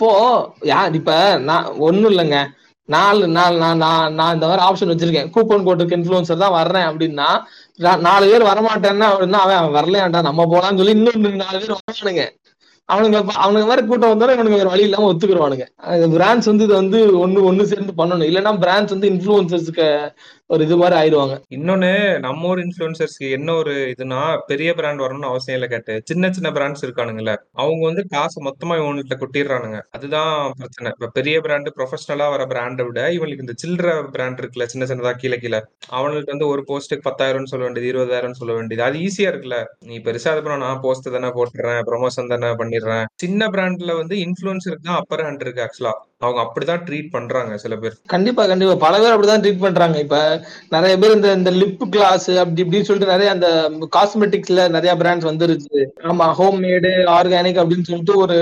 போ. 0.02 0.10
யார் 0.72 0.96
இப்ப 1.00 1.12
நான் 1.50 1.68
ஒன்றும் 1.88 2.10
இல்லைங்க. 2.12 2.38
நாலு 2.88 3.24
நாள் 3.36 3.56
நான் 3.62 3.80
நான் 3.84 4.14
நான் 4.18 4.34
இந்த 4.36 4.46
மாதிரி 4.50 4.62
ஆப்ஷன் 4.66 4.90
வச்சிருக்கேன். 4.92 5.30
கூப்பன் 5.34 5.64
கோட்டுக்கு 5.66 5.96
இன்ஃபுளுசர் 5.98 6.42
தான் 6.44 6.54
வர்றேன் 6.58 6.86
அப்படின்னா 6.90 7.26
நாலு 8.06 8.26
பேர் 8.30 8.50
வரமாட்டேன்னா 8.50 9.08
அப்படின்னா 9.12 9.40
அவன் 9.46 9.58
அவன் 9.60 9.76
வரலையாண்டா 9.78 10.20
நம்ம 10.28 10.46
போலாம்னு 10.52 10.80
சொல்லி 10.82 10.96
இன்னும் 10.98 11.42
நாலு 11.44 11.58
பேர் 11.62 11.76
வரானுங்க. 11.78 12.24
அவனுங்க 12.88 13.18
அவனுங்க 13.44 13.66
மாதிரி 13.70 13.82
கூட்டம் 13.88 14.12
வந்தாலும் 14.12 14.36
இவனுக்கு 14.36 14.60
வேற 14.60 14.68
வழி 14.72 14.86
இல்லாம 14.86 15.08
ஒத்துக்குருவானுங்க. 15.12 15.64
பிராண்ட்ஸ் 16.14 16.50
வந்து 16.50 16.66
இதை 16.68 16.76
வந்து 16.82 16.98
ஒண்ணு 17.24 17.40
ஒண்ணு 17.50 17.64
சேர்ந்து 17.72 17.94
பண்ணணும். 18.00 18.28
இல்லைன்னா 18.30 18.52
பிராண்ட்ஸ் 18.64 18.94
வந்து 18.94 19.10
இன்ஃபுளுசர்ஸ்க்கு 19.12 19.88
ஒரு 20.50 20.64
இது 20.64 20.76
மாதிரி 20.76 20.96
ஆயிடுவாங்க. 21.00 21.34
இன்னொன்னு 21.56 21.88
நம்ம 22.24 22.46
ஒரு 22.48 22.60
இன்ஃபுளுசர்ஸ்க்கு 22.66 23.26
என்ன 23.36 23.54
ஒரு 23.54 23.72
இதுனா 23.94 24.20
பெரிய 24.50 24.74
பிராண்ட் 24.78 25.02
வரணும்னு 25.04 25.28
அவசியம் 25.30 25.56
இல்லை 25.58 25.68
கேட்டு 25.72 25.94
சின்ன 26.10 26.30
சின்ன 26.36 26.50
பிராண்ட்ஸ் 26.50 26.84
இருக்கானுங்கல்ல 26.86 27.32
அவங்க 27.62 27.82
வந்து 27.86 28.02
காசு 28.14 28.38
மொத்தமா 28.46 28.76
இவங்கள்ட்ட 28.80 29.16
கொட்டிடுறானுங்க. 29.22 29.80
அதுதான் 29.90 30.32
பிரச்சனை. 30.60 30.92
இப்ப 30.96 31.10
பெரிய 31.18 31.36
பிராண்டு 31.46 31.74
ப்ரொஃபஷனலா 31.78 32.28
வர 32.34 32.46
பிராண்டை 32.54 32.86
விட 32.88 33.02
இவங்களுக்கு 33.16 33.46
இந்த 33.46 33.56
சில்லற 33.64 34.08
பிராண்ட் 34.16 34.40
இருக்குல்ல 34.42 34.68
சின்ன 34.74 34.86
சின்னதா 34.92 35.12
கீழே 35.22 35.38
கீழே 35.44 35.60
அவனுக்கு 35.98 36.34
வந்து 36.34 36.50
ஒரு 36.54 36.64
போஸ்ட்டுக்கு 36.70 37.06
பத்தாயிரம்னு 37.10 37.52
சொல்ல 37.52 37.64
வேண்டியது 37.68 37.92
இருபதாயிரம் 37.92 38.38
சொல்ல 38.40 38.52
வேண்டியது 38.58 38.86
அது 38.88 38.98
ஈஸியா 39.06 39.30
இருக்குல்ல. 39.32 39.58
நீ 39.90 39.96
பெருசா 40.08 40.32
அது 40.34 40.42
பண்ண 40.46 40.58
நான் 40.66 40.82
போஸ்ட் 40.86 41.14
தானே 41.18 41.32
போட்டுறேன் 41.38 41.80
ப்ரொமோஷன் 41.90 42.32
தானே 42.34 42.52
பண்ணிடுறேன். 42.62 43.06
சின்ன 43.24 43.50
பிராண்ட்ல 43.56 43.94
வந்து 44.02 44.16
இன்ஃபுளுசருக்கு 44.26 44.88
தான் 44.90 45.00
அப்பர் 45.02 45.24
ஹேண்ட் 45.28 45.44
இருக்கு 45.46 45.64
ஆக்சுவலா 45.66 45.94
அவங்க 46.20 46.40
அப்படிதான் 46.42 46.80
ட்ரீட் 46.86 47.10
பண்றாங்க 47.10 47.56
சில 47.56 47.74
பேர். 47.76 47.94
கண்டிப்பா 48.06 48.46
கண்டிப்பா. 48.46 48.74
பல 48.76 48.94
பேர் 48.98 49.14
அப்படிதான் 49.16 49.42
ட்ரீட் 49.42 49.60
பண்றாங்க. 49.60 49.98
இப்ப 49.98 50.16
நிறைய 50.68 50.98
பேர் 50.98 51.14
இந்த 51.14 51.32
இந்த 51.32 51.50
லிப் 51.52 51.84
கிளாஸ் 51.90 52.30
அப்படி 52.32 52.62
இப்படின்னு 52.64 52.88
சொல்லிட்டு 52.88 53.12
நிறைய 53.12 53.30
அந்த 53.30 53.48
காஸ்மெட்டிக்ஸ்ல 53.96 54.68
நிறைய 54.68 54.94
பிராண்ட்ஸ் 54.96 55.28
வந்துருச்சு. 55.30 55.80
ஆமா 56.08 56.26
ஹோம் 56.30 56.58
மேடு 56.58 56.90
ஆர்கானிக் 57.18 57.60
அப்படின்னு 57.62 57.88
சொல்லிட்டு 57.90 58.16
ஒரு 58.16 58.38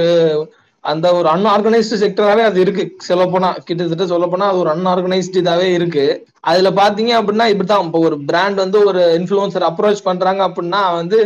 அந்த 0.84 1.06
ஒரு 1.14 1.28
அன்ஆர்கனைஸ்டு 1.28 2.00
செக்டராவே 2.02 2.42
அது 2.42 2.60
இருக்கு. 2.60 2.84
சொல்ல 2.98 3.26
போனா 3.26 3.48
கிட்டத்தட்ட 3.64 4.06
சொல்ல 4.06 4.26
போனா 4.26 4.48
அது 4.48 4.58
ஒரு 4.58 4.70
அன்ஆர்கனைஸ்டு 4.70 5.40
இதாவே 5.42 5.68
இருக்கு. 5.78 6.04
அதுல 6.50 6.68
பாத்தீங்க 6.78 7.12
அப்படின்னா 7.18 7.46
இப்படிதான் 7.52 7.86
இப்போ 7.86 8.00
ஒரு 8.08 8.16
பிராண்ட் 8.28 8.58
வந்து 8.62 8.78
ஒரு 8.90 9.00
இன்ஃபுளுசர் 9.18 9.68
அப்ரோச் 9.68 10.06
பண்றாங்க 10.08 10.40
அப்படின்னா 10.48 10.80
வந்து 10.98 11.18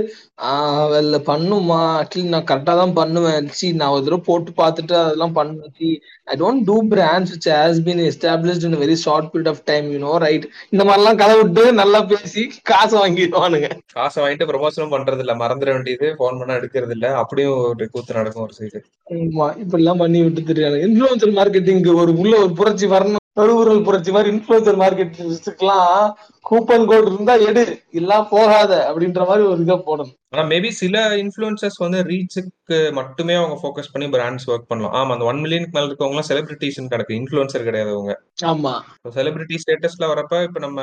வெளில 0.93 1.17
பண்ணுமா 1.29 1.79
அட்லீஸ்ட் 2.03 2.33
நான் 2.35 2.47
கரெக்டா 2.51 2.75
தான் 2.81 2.95
பண்ணுவேன். 2.99 3.49
சி 3.59 3.67
நான் 3.81 3.95
ஒரு 3.95 4.05
தடவை 4.07 4.21
போட்டு 4.29 4.51
பார்த்துட்டு 4.61 4.95
அதெல்லாம் 5.01 5.35
பண்ணுவேன். 5.39 5.73
See 5.79 5.89
I 6.33 6.37
don't 6.43 6.65
do 6.69 6.77
brands 6.93 7.33
which 7.35 7.49
has 7.55 7.81
been 7.89 8.03
established 8.07 8.67
in 8.69 8.79
very 8.85 8.97
short 9.05 9.29
period 9.33 9.53
of 9.53 9.63
time 9.71 9.87
you 9.95 10.01
know 10.07 10.15
right 10.27 10.47
இந்த 10.73 10.83
மாதிரிலாம் 10.91 11.21
கதை 11.23 11.37
விட்டு 11.41 11.65
நல்லா 11.83 12.01
பேசி 12.13 12.45
காசு 12.73 12.95
வாங்கிடுவானுங்க. 13.01 13.71
காசை 13.99 14.19
வாங்கிட்டு 14.23 14.51
ப்ரொமோஷனும் 14.53 14.95
பண்றது 14.97 15.25
இல்ல 15.27 15.35
மறந்துட 15.45 15.71
வேண்டியது. 15.77 16.09
போன் 16.23 16.41
பண்ணா 16.41 16.59
எடுக்கிறது 16.61 16.97
இல்ல 16.99 17.09
அப்படியும் 17.23 17.57
ஒரு 17.69 17.91
கூத்து 17.95 18.21
நடக்கும் 18.21 18.47
ஒரு 18.49 18.57
சைடு 18.61 18.81
ஆமா. 19.15 19.47
இப்படி 19.63 19.83
எல்லாம் 19.83 20.03
பண்ணி 20.05 20.19
விட்டு 20.27 20.51
தெரியாது 20.53 20.77
இன்ஃபுளுசர் 20.89 21.39
மார்க்கெட்டிங் 21.41 21.83
ஒரு 22.03 22.15
உள்ள 22.23 22.35
ஒரு 22.45 22.53
புரட்சி 22.61 22.89
வரணும். 22.97 23.20
தொழுவுறல் 23.41 23.83
புரட்சி 23.83 24.11
மாதிரி 24.11 24.37
இன்ஃபுளுசர் 24.37 24.81
மார்க்கெட்டிங்ஸ்க்குலாம் 24.85 26.15
கூப்பன் 26.51 26.87
கோட் 26.87 27.07
இருந்தா 27.07 27.35
எடு 27.35 27.83
இல்ல 27.91 28.27
போகாத 28.31 28.93
அப்படின்ற 28.93 29.27
மாதிரி 29.27 29.47
ஒரு 29.47 29.61
இதை 29.61 29.77
போடணும். 29.77 30.15
ஆனா 30.29 30.49
மேபி 30.49 30.69
சில 30.69 31.17
இன்ஃபுளுசர்ஸ் 31.17 31.79
வந்து 31.79 32.03
ரீச்சுக்கு 32.03 32.93
மட்டுமே 32.93 33.35
அவங்க 33.35 33.57
ஃபோக்கஸ் 33.63 33.93
பண்ணி 33.93 34.09
பிராண்ட்ஸ் 34.09 34.47
ஒர்க் 34.47 34.69
பண்ணலாம். 34.69 34.95
ஆமா 34.95 35.13
அந்த 35.13 35.25
ஒன் 35.25 35.45
மில்லியனுக்கு 35.45 35.71
மேல 35.71 35.87
இருக்கவங்க 35.87 36.23
செலிபிரிட்டிஸ் 36.29 36.81
கிடக்கு. 36.91 37.19
இன்ஃபுளுசர் 37.21 37.63
கிடையாது 37.63 37.91
அவங்க. 37.91 38.21
ஆமா. 38.45 38.81
செலிபிரிட்டி 39.15 39.59
ஸ்டேட்டஸ்ல 39.65 40.07
வரப்ப 40.07 40.43
இப்ப 40.43 40.59
நம்ம 40.59 40.81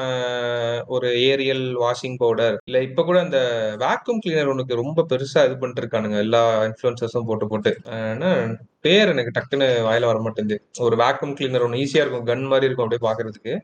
ஒரு 0.85 1.07
ஏரியல் 1.07 1.65
வாஷிங் 1.81 2.17
பவுடர் 2.17 2.57
இல்ல 2.65 2.81
இப்ப 2.81 3.03
கூட 3.03 3.19
அந்த 3.19 3.39
வேக்யூம் 3.79 4.21
கிளீனர் 4.25 4.45
உனக்கு 4.45 4.75
ரொம்ப 4.75 5.05
பெருசா 5.09 5.45
இது 5.45 5.57
பண்ணிட்டு 5.57 5.83
இருக்கானுங்க. 5.83 6.17
எல்லா 6.17 6.63
இன்ஃபுளுசர்ஸும் 6.63 7.25
போட்டு 7.25 7.47
போட்டு. 7.47 7.73
பேர் 8.87 9.13
எனக்கு 9.15 9.35
டக்குன்னு 9.37 9.69
வாயில 9.89 10.09
வர 10.11 10.19
மாட்டேங்குது 10.25 10.57
ஒரு 10.87 10.95
வேக்யூம் 11.03 11.35
கிளீனர் 11.39 11.65
ஒன்று 11.67 11.81
ஈஸியா 11.85 12.03
இருக்கும் 12.03 12.29
கன் 12.31 12.51
மாதிரி 12.53 12.67
இருக்கும் 12.69 12.85
அப்படியே 12.87 13.05
பாக்குறதுக்கு. 13.09 13.55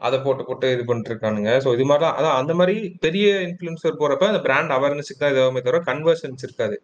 அதை 0.00 0.16
போட்டு 0.24 0.42
போட்டு 0.48 0.66
இது 0.74 0.82
பண்ணிட்டு 0.88 1.10
இருக்கானுங்க 1.12 1.52
ஸோ 1.64 1.68
இது 1.76 1.84
மாதிரிலாம் 1.90 2.16
அதான் 2.18 2.36
அந்த 2.40 2.52
மாதிரி 2.58 2.74
பெரிய 3.04 3.28
இன்ஃபுளுசர் 3.46 4.00
போறப்ப 4.02 4.26
அந்த 4.32 4.40
பிராண்ட் 4.46 4.72
அவேர்னஸுக்கு 4.76 5.22
தான் 5.22 5.32
இதாகுமே 5.34 5.62
தவிர 5.66 5.80
கன்வர்ஷன்ஸ் 5.90 6.44
இருக்காது. 6.46 6.76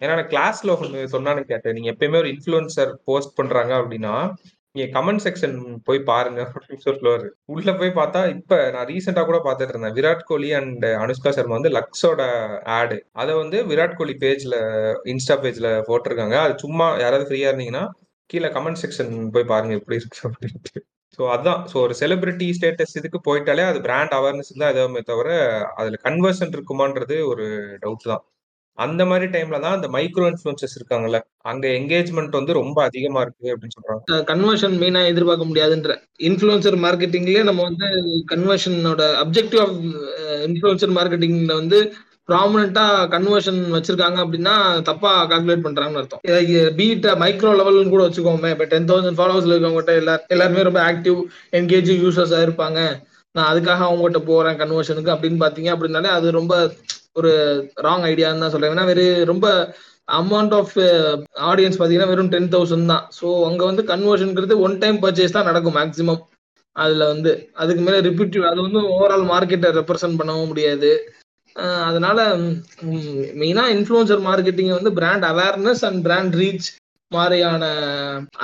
ஏன்னா 0.00 0.24
கிளாஸ்ல 0.32 0.70
ஒன்று 0.76 1.00
சொன்னான்னு 1.14 1.42
கேட்டேன். 1.50 1.74
நீங்க 1.76 1.88
எப்பயுமே 1.94 2.18
ஒரு 2.22 2.30
இன்ஃபுளுசர் 2.34 2.92
போஸ்ட் 3.08 3.36
பண்றாங்க 3.40 3.72
அப்படின்னா 3.80 4.14
நீங்க 4.74 4.86
கமெண்ட் 4.94 5.22
செக்ஷன் 5.24 5.56
போய் 5.88 5.98
பாருங்க 6.08 6.40
அப்படின்னு 6.46 6.84
சொல்லுவாரு. 6.86 7.26
உள்ள 7.54 7.72
போய் 7.80 7.90
பார்த்தா 7.98 8.20
இப்ப 8.36 8.56
நான் 8.74 8.88
ரீசெண்டா 8.90 9.22
கூட 9.28 9.38
பார்த்துட்டு 9.44 9.72
இருந்தேன். 9.74 9.94
விராட் 9.98 10.24
கோலி 10.30 10.48
அண்ட் 10.58 10.86
அனுஷ்கா 11.02 11.30
சர்மா 11.36 11.56
வந்து 11.58 11.70
லக்ஸோட 11.76 12.22
ஆடு 12.78 12.96
அதை 13.22 13.34
வந்து 13.42 13.58
விராட் 13.70 13.98
கோலி 14.00 14.14
பேஜ்ல 14.24 14.56
இன்ஸ்டா 15.12 15.36
பேஜ்ல 15.44 15.68
போட்டிருக்காங்க. 15.90 16.36
அது 16.46 16.56
சும்மா 16.64 16.88
யாராவது 17.04 17.28
ஃப்ரீயா 17.28 17.50
இருந்தீங்கன்னா 17.52 17.84
கீழே 18.30 18.50
கமெண்ட் 18.56 18.82
செக்ஷன் 18.82 19.14
போய் 19.36 19.50
பாருங்க 19.52 19.78
எப்படி 19.80 20.00
இருக்கு 20.00 20.20
அப்படின்ட்டு. 20.28 20.82
ஸோ 21.18 21.22
அதான். 21.34 21.60
ஸோ 21.70 21.76
ஒரு 21.86 21.94
செலிபிரிட்டி 22.02 22.46
ஸ்டேட்டஸ் 22.58 22.98
இதுக்கு 23.00 23.18
போயிட்டாலே 23.28 23.64
அது 23.70 23.80
பிராண்ட் 23.88 24.14
அவேர்னஸ் 24.18 24.52
தான். 24.60 24.72
எதுவுமே 24.74 25.02
தவிர 25.12 25.28
அதுல 25.80 25.98
கன்வர்ஷன் 26.06 26.54
இருக்குமான்றது 26.56 27.18
ஒரு 27.32 27.46
டவுட் 27.84 28.10
தான். 28.12 28.24
அந்த 28.78 29.02
மாதிரி 29.04 29.26
டைம்ல 29.34 29.60
தான் 29.60 29.76
அந்த 29.76 29.88
மைக்ரோ 29.88 30.24
இன்ஃபுளுசஸ் 30.30 30.76
இருக்காங்கல்ல 30.78 31.18
அங்க 31.42 31.68
என்கேஜ்மெண்ட் 31.68 32.38
வந்து 32.38 32.52
ரொம்ப 32.52 32.78
அதிகமா 32.82 33.20
இருக்கு 33.20 33.52
அப்படின்னு 33.52 33.76
சொல்றாங்க. 33.76 34.22
கன்வர்ஷன் 34.30 34.74
மெயினா 34.80 35.02
எதிர்பார்க்க 35.10 35.50
முடியாதுன்ற. 35.50 35.94
இன்ஃபுளுசர் 36.28 36.78
மார்க்கெட்டிங்லயே 36.86 37.42
நம்ம 37.42 37.62
வந்து 37.62 37.86
கன்வர்ஷனோட 38.32 39.04
அப்ஜெக்டிவ் 39.22 39.62
ஆஃப் 39.66 39.76
இன்ஃபுளுசர் 40.48 40.96
மார்க்கெட்டிங்ல 40.98 41.54
வந்து 41.60 41.78
ப்ராமினா 42.30 42.84
கன்வர்ஷன் 43.14 43.60
வச்சிருக்காங்க 43.76 44.18
அப்படின்னா 44.24 44.54
தப்பா 44.82 45.10
கால்குலேட் 45.30 45.64
பண்றாங்கன்னு 45.66 46.00
அர்த்தம். 46.02 46.22
பீட் 46.78 47.06
மைக்ரோ 47.22 47.50
லெவல்னு 47.58 47.92
கூட 47.94 48.04
வச்சுக்கோமே. 48.06 48.50
இப்போ 48.54 48.66
டென் 48.70 48.88
தௌசண்ட் 48.90 49.18
ஃபாலோவர்ஸ்ல 49.18 49.56
இருக்கவங்ககிட்ட 49.56 49.94
எல்லா 50.02 50.14
எல்லாருமே 50.28 50.62
ரொம்ப 50.62 50.80
ஆக்டிவ் 50.90 51.18
என்கேஜ் 51.60 51.90
யூசர்ஸா 52.04 52.40
இருப்பாங்க. 52.46 52.80
நான் 53.34 53.50
அதுக்காக 53.52 53.82
அவங்ககிட்ட 53.88 54.22
போறேன் 54.30 54.58
கன்வர்ஷனுக்கு 54.62 55.14
அப்படின்னு 55.14 55.42
பாத்தீங்க 55.44 55.70
அப்படின்னாலே 55.74 56.10
அது 56.18 56.26
ரொம்ப 56.40 56.54
ஒரு 57.20 57.32
ராங் 57.86 58.04
ஐடியான்னு 58.10 58.42
தான் 58.44 58.52
சொல்றேன். 58.54 58.72
ஏன்னா 58.74 58.86
வெறும் 58.90 59.28
ரொம்ப 59.32 59.46
அமௌண்ட் 60.20 60.54
ஆஃப் 60.60 60.76
ஆடியன்ஸ் 61.50 61.76
பார்த்தீங்கன்னா 61.78 62.12
வெறும் 62.12 62.30
டென் 62.34 62.52
தௌசண்ட் 62.54 62.90
தான். 62.92 63.04
ஸோ 63.18 63.26
அங்கே 63.48 63.64
வந்து 63.70 63.82
கன்வர்ஷனுங்கிறது 63.90 64.56
ஒன் 64.66 64.78
டைம் 64.84 64.98
பர்ச்சேஸ் 65.04 65.36
தான் 65.36 65.48
நடக்கும் 65.50 65.76
மேக்ஸிமம் 65.80 66.22
அதில் 66.76 67.10
வந்து 67.12 67.32
அதுக்கு 67.62 67.82
மேலே 67.86 67.98
ரிப்பீட்டிவ் 68.08 68.44
அது 68.50 68.60
வந்து 68.66 68.80
ஓவரால் 68.94 69.26
மார்க்கெட்டை 69.32 69.68
ரெப்ரசென்ட் 69.80 70.18
பண்ணவும் 70.20 70.50
முடியாது. 70.52 70.90
அதனால 71.88 72.18
மெயினாக 73.40 73.74
இன்ஃப்ளூன்சர் 73.74 74.22
மார்க்கெட்டிங் 74.28 74.72
வந்து 74.78 74.92
brand 74.96 75.26
awareness 75.32 75.84
and 75.88 76.00
brand 76.06 76.34
reach 76.40 76.68
மாதிரியான 77.12 77.64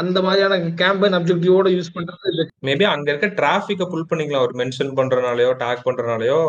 அந்த 0.01 0.19
மாதிரியான 0.27 0.59
கேம்பெயின் 0.81 1.17
அப்ஜெக்டிவோட 1.19 1.69
யூஸ் 1.77 1.95
பண்றது 1.97 2.45
மேபி 2.69 2.87
அங்க 2.93 3.09
இருக்க 3.13 3.29
டிராபிக்க 3.41 3.89
புல் 3.93 4.09
பண்ணிக்கலாம். 4.11 4.47
ஒரு 4.47 4.55
மென்ஷன் 4.61 4.93
பண்றனாலயோ 4.99 5.51
டாக் 5.65 5.87
பண்றனாலயோ 5.89 6.41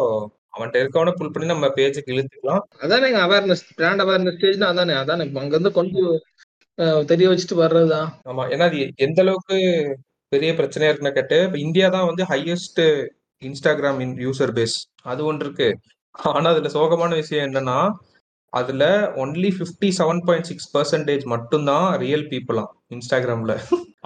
அவன்கிட்ட 0.53 0.81
இருக்கவன 0.81 1.11
புல் 1.11 1.33
பண்ணி 1.33 1.47
நம்ம 1.47 1.67
பேஜுக்கு 1.75 2.13
இழுத்துக்கலாம். 2.13 2.63
அதானே 2.77 3.09
அவேர்னஸ் 3.23 3.63
பிராண்ட் 3.75 4.01
அவேர்னஸ் 4.01 4.37
ஸ்டேஜ்னா 4.37 4.67
அதானே 4.67 4.93
அதானே 4.93 5.25
அங்க 5.35 5.55
இருந்து 5.55 5.71
கொண்டு 5.71 6.01
தெரிய 7.07 7.25
வச்சுட்டு 7.29 7.55
வர்றதுதான் 7.57 8.09
ஆமா 8.25 8.43
ஏன்னா 8.49 8.65
அது 8.65 8.77
எந்த 8.97 9.19
அளவுக்கு 9.21 9.57
பெரிய 10.31 10.51
பிரச்சனையா 10.53 10.89
இருக்குன்னு 10.89 11.17
கேட்டு 11.17 11.37
இப்ப 11.43 11.57
இந்தியா 11.57 11.87
தான் 11.89 12.05
வந்து 12.05 12.23
ஹையஸ்ட் 12.23 12.81
இன்ஸ்டாகிராம் 13.41 13.99
யூசர் 14.19 14.53
பேஸ் 14.57 14.75
அது 15.03 15.21
ஒன்று 15.25 15.45
இருக்கு. 15.45 15.67
ஆனா 16.29 16.47
அதுல 16.49 16.69
சோகமான 16.69 17.11
விஷயம் 17.15 17.45
என்னன்னா 17.47 17.77
அதுல 18.53 18.83
only 19.23 19.49
fifty 19.57 19.89
seven 19.97 20.21
point 20.27 20.47
six 20.49 20.69
percentage 20.75 21.23
மட்டும்தான் 21.33 21.87
ரியல் 22.03 22.25
பீப்புளா 22.31 22.63
இன்ஸ்டாகிராம்ல. 22.95 23.53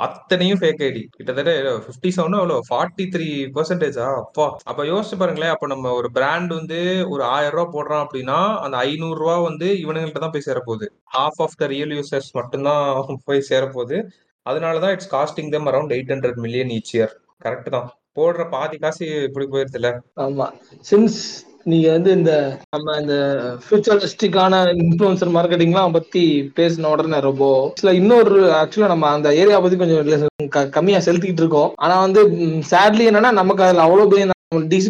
அத்தனையும் 0.05 0.59
ஃபேக் 0.61 0.81
ஐடி 0.87 1.01
கிட்டத்தட்ட 1.17 1.51
ஃபிஃப்டி 1.85 2.09
செவன் 2.17 2.35
அவ்வளோ 2.39 2.57
ஃபார்ட்டி 2.69 3.05
த்ரீ 3.13 3.27
பர்சன்டேஜா 3.55 4.07
அப்பா. 4.23 4.45
அப்ப 4.69 4.85
யோசிச்சு 4.91 5.17
பாருங்களேன் 5.21 5.53
அப்ப 5.53 5.69
நம்ம 5.73 5.93
ஒரு 5.99 6.09
பிராண்ட் 6.17 6.51
வந்து 6.59 6.79
ஒரு 7.13 7.23
ஆயிரம் 7.35 7.55
ரூபா 7.57 7.65
போடுறோம் 7.75 8.03
அப்படின்னா 8.05 8.37
அந்த 8.65 8.77
ஐநூறு 8.89 9.17
ரூபா 9.23 9.37
வந்து 9.49 9.69
இவனுங்கள்ட்ட 9.83 10.23
தான் 10.25 10.35
போய் 10.35 10.47
சேரப்போகுது. 10.49 10.87
Half 11.17 11.41
of 11.45 11.57
the 11.63 11.71
real 11.75 11.95
users 11.97 12.31
மட்டும்தான் 12.39 13.19
போய் 13.29 13.47
சேரப்போகுது. 13.51 13.99
அதனாலதான் 14.45 14.95
it's 14.95 15.11
costing 15.15 15.51
them 15.55 15.69
around 15.71 15.95
eight 15.97 16.13
hundred 16.15 16.39
million 16.45 16.73
each 16.77 16.93
year 16.97 17.13
correct 17.45 17.73
தான். 17.77 17.87
போடுற 18.17 18.43
பாதி 18.55 18.77
காசு 18.83 19.05
இப்படி 19.27 19.45
போயிருதுல 19.53 19.89
ஆமா. 20.25 20.45
சின்ஸ் 20.89 21.19
நீங்க 21.65 21.91
வந்து 21.91 22.11
இந்த 22.11 22.31
நம்ம 22.69 22.97
இந்த 23.01 23.15
ஃபியூச்சரிஸ்டிக்கான 23.63 24.55
இன்ஃபுளுசர் 24.73 25.33
மார்க்கெட்டிங்லாம் 25.35 25.91
பத்தி 25.91 26.51
பேசின 26.55 26.85
உடனே 26.85 27.19
ரொம்ப 27.19 27.71
சில 27.75 27.93
இன்னொரு 27.93 28.35
ஆக்சுவலா 28.51 28.85
நம்ம 28.85 29.07
அந்த 29.07 29.35
ஏரியா 29.35 29.59
பத்தி 29.59 29.77
கொஞ்சம் 29.77 30.27
க- 30.49 30.67
கம்மியா 30.67 30.97
செலுத்திக்கிட்டு 30.97 31.43
இருக்கோம். 31.43 31.73
ஆனா 31.75 32.01
வந்து 32.01 32.23
சேட்லி 32.69 33.05
என்னன்னா 33.07 33.31
நமக்கு 33.31 33.63
அதுல 33.63 33.81
அவ்வளவு 33.81 34.09
பெரிய 34.09 34.31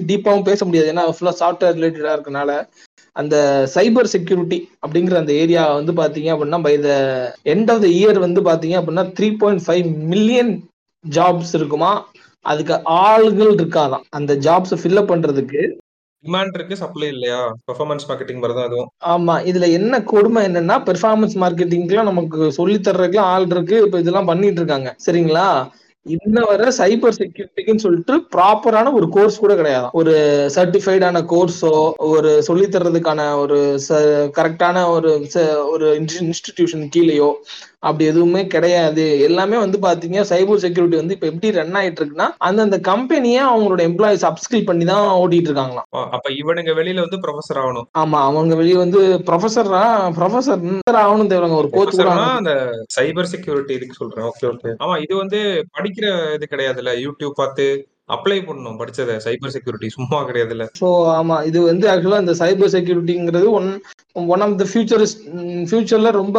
டீப்பாவும் 0.10 0.44
பேச 0.44 0.66
முடியாது. 0.66 0.92
ஏன்னா 0.94 1.14
ஃபுல்லா 1.14 1.34
சாஃப்ட்வேர் 1.40 1.78
ரிலேட்டடா 1.78 2.14
இருக்கனால 2.18 2.52
அந்த 3.16 3.36
சைபர் 3.76 4.04
செக்யூரிட்டி 4.04 4.70
அப்படிங்கிற 4.88 5.16
அந்த 5.16 5.34
ஏரியா 5.34 5.74
வந்து 5.74 5.94
பாத்தீங்க 5.94 6.30
அப்படின்னா 6.36 6.62
by 6.62 6.80
the 6.80 6.90
end 7.46 7.72
of 7.72 7.82
the 7.82 7.88
year 7.88 8.20
வந்து 8.20 8.42
பாத்தீங்க 8.42 8.76
அப்படின்னா 8.82 9.14
three 9.20 9.38
point 9.38 9.62
five 9.68 10.04
million 10.04 10.52
jobs 11.10 11.54
இருக்குமா? 11.54 11.92
அதுக்கு 12.46 12.74
ஆளுகள் 12.74 13.56
இருக்காதான். 13.56 14.04
அந்த 14.10 14.36
ஜாப்ஸ் 14.36 14.78
ஃபில்அப் 14.84 15.12
பண்றதுக்கு 15.12 15.62
டிமாண்ட் 16.26 16.58
இருக்கு 16.58 16.82
சப்ளை 16.84 17.08
இல்லையா? 17.16 17.40
பெர்ஃபார்மன்ஸ் 17.70 18.08
மார்க்கெட்டிங் 18.10 18.42
மாதிரி 18.42 18.58
தான் 18.58 18.70
அதுவும். 18.70 18.92
ஆமா 19.14 19.36
இதுல 19.52 19.70
என்ன 19.80 20.04
கொடுமை 20.14 20.42
என்னன்னா 20.50 20.78
பெர்ஃபார்மன்ஸ் 20.90 21.36
மார்க்கெட்டிங்க்குலாம் 21.44 22.12
நமக்கு 22.12 22.52
சொல்லி 22.60 22.78
தர்றதுக்குலாம் 22.90 23.32
ஆள் 23.34 23.50
இருக்கு. 23.56 23.78
இப்போ 23.88 24.00
இதெல்லாம் 24.04 24.30
பண்ணிட்டு 24.32 24.62
இருக்காங்க. 24.64 24.92
சரிங்களா? 25.08 25.48
இன்ன 26.06 26.40
வரை 26.50 26.66
சைபர் 26.78 27.16
செக்யூரிட்டிக்குன்னு 27.18 27.84
சொல்லிட்டு 27.84 28.16
ப்ராப்பரான 28.34 28.92
ஒரு 28.98 29.08
கோர்ஸ் 29.16 29.40
கூட 29.44 29.54
கிடையாது. 29.56 29.88
ஒரு 30.00 30.14
சர்டிஃபைடான 30.56 31.22
கோர்ஸோ 31.32 31.72
ஒரு 32.10 32.32
சொல்லி 32.48 32.66
தர்றதுக்கான 32.66 33.22
ஒரு 33.44 33.58
கரெக்டான 34.38 34.84
ஒரு 34.96 35.12
ஒரு 35.74 35.88
இன்ஸ்டிடியூஷன் 36.02 36.86
கீழேயோ 36.96 37.30
அப்படி 37.86 38.06
எதுவுமே 38.12 38.42
கிடையாது. 38.48 39.06
எல்லாமே 39.28 39.58
வந்து 39.58 39.78
பாத்தீங்க 39.78 40.20
சைபர் 40.32 40.62
செக்யூரிட்டி 40.66 40.98
வந்து 41.02 41.16
இப்ப 41.18 41.28
எப்படி 41.32 41.52
ரன் 41.60 41.78
ஆயிட்டு 41.80 42.02
இருக்குன்னா 42.02 42.28
அந்தந்த 42.48 42.80
கம்பெனியே 42.92 43.42
அவங்களோட 43.50 43.82
எம்ப்ளாயிஸ் 43.90 44.26
அப்ஸ்கில் 44.32 44.68
பண்ணி 44.70 44.86
தான் 44.86 45.08
ஓட்டிட்டு 45.22 45.50
இருக்காங்களாம். 45.52 45.88
அப்ப 46.18 46.28
இவனுங்க 46.42 46.74
வெளியில 46.80 47.06
வந்து 47.06 47.22
ப்ரொஃபஸர் 47.26 47.62
ஆகணும். 47.64 47.88
ஆமா 48.04 48.22
அவங்க 48.30 48.56
வெளியே 48.56 48.78
வந்து 48.84 49.02
ப்ரொஃபஸரா 49.30 49.84
ப்ரொஃபஸர் 50.20 50.64
ஆகணும் 51.04 51.32
தேவைங்க 51.34 51.56
ஒரு 51.56 51.70
கோச். 51.70 52.00
அந்த 52.38 52.54
சைபர் 52.98 53.32
செக்யூரிட்டி 53.34 53.74
இதுக்கு 53.74 54.00
சொல்றேன். 54.02 54.28
ஓகே 54.32 54.48
ஓகே 54.54 54.72
ஆமா 54.84 54.96
இது 55.02 55.16
வந்து 55.16 55.40
படிக்கிற 55.78 56.08
இது 56.38 56.48
கிடையாதுல்ல. 56.52 56.94
யூடியூப் 57.06 57.40
பார்த்து 57.42 57.68
அப்ளை 58.10 58.38
பண்ணணும் 58.42 58.80
படிச்சத. 58.80 59.12
சைபர் 59.24 59.54
செக்யூரிட்டி 59.54 59.88
சும்மா 59.94 60.18
கிடையாது 60.28 60.54
இல்ல 60.56 60.66
ஸோ 60.80 60.88
ஆமா 61.16 61.36
இது 61.50 61.60
வந்து 61.64 61.86
ஆக்சுவலா 61.92 62.20
இந்த 62.24 62.34
cyber 62.42 62.74
செக்யூரிட்டிங்கிறது 62.74 63.48
one 63.58 63.70
one 64.28 64.44
of 64.46 64.58
the 64.60 64.66
future 64.70 65.04
ஃபியூச்சர்ல 65.70 66.10
ரொம்ப 66.18 66.38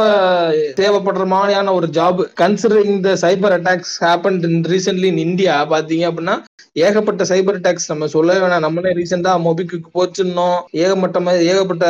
தேவைப்படுற 0.79 1.25
மாதிரியான 1.33 1.73
ஒரு 1.79 1.89
job 1.97 2.21
considering 2.41 3.01
the 3.07 3.15
cyber 3.25 3.55
attacks 3.57 3.95
happen 4.05 4.39
in 4.49 4.63
recently 4.73 5.11
in 5.13 5.25
India 5.27 5.57
பாத்தீங்க 5.73 6.07
அப்படின்னா 6.11 6.37
ஏகப்பட்ட 6.81 7.25
சைபர் 7.29 7.59
அட்டாக்ஸ் 7.59 7.91
நம்ம 7.91 8.07
சொல்ல 8.15 8.33
வேணாம். 8.37 8.65
நம்மளே 8.65 8.91
ரீசெண்டா 8.99 9.33
மொபிக்கு 9.45 9.77
போச்சுன்னோம் 9.95 10.57
ஏகப்பட்ட 10.81 11.19
மாதிரி 11.21 11.49
ஏகப்பட்ட 11.51 11.85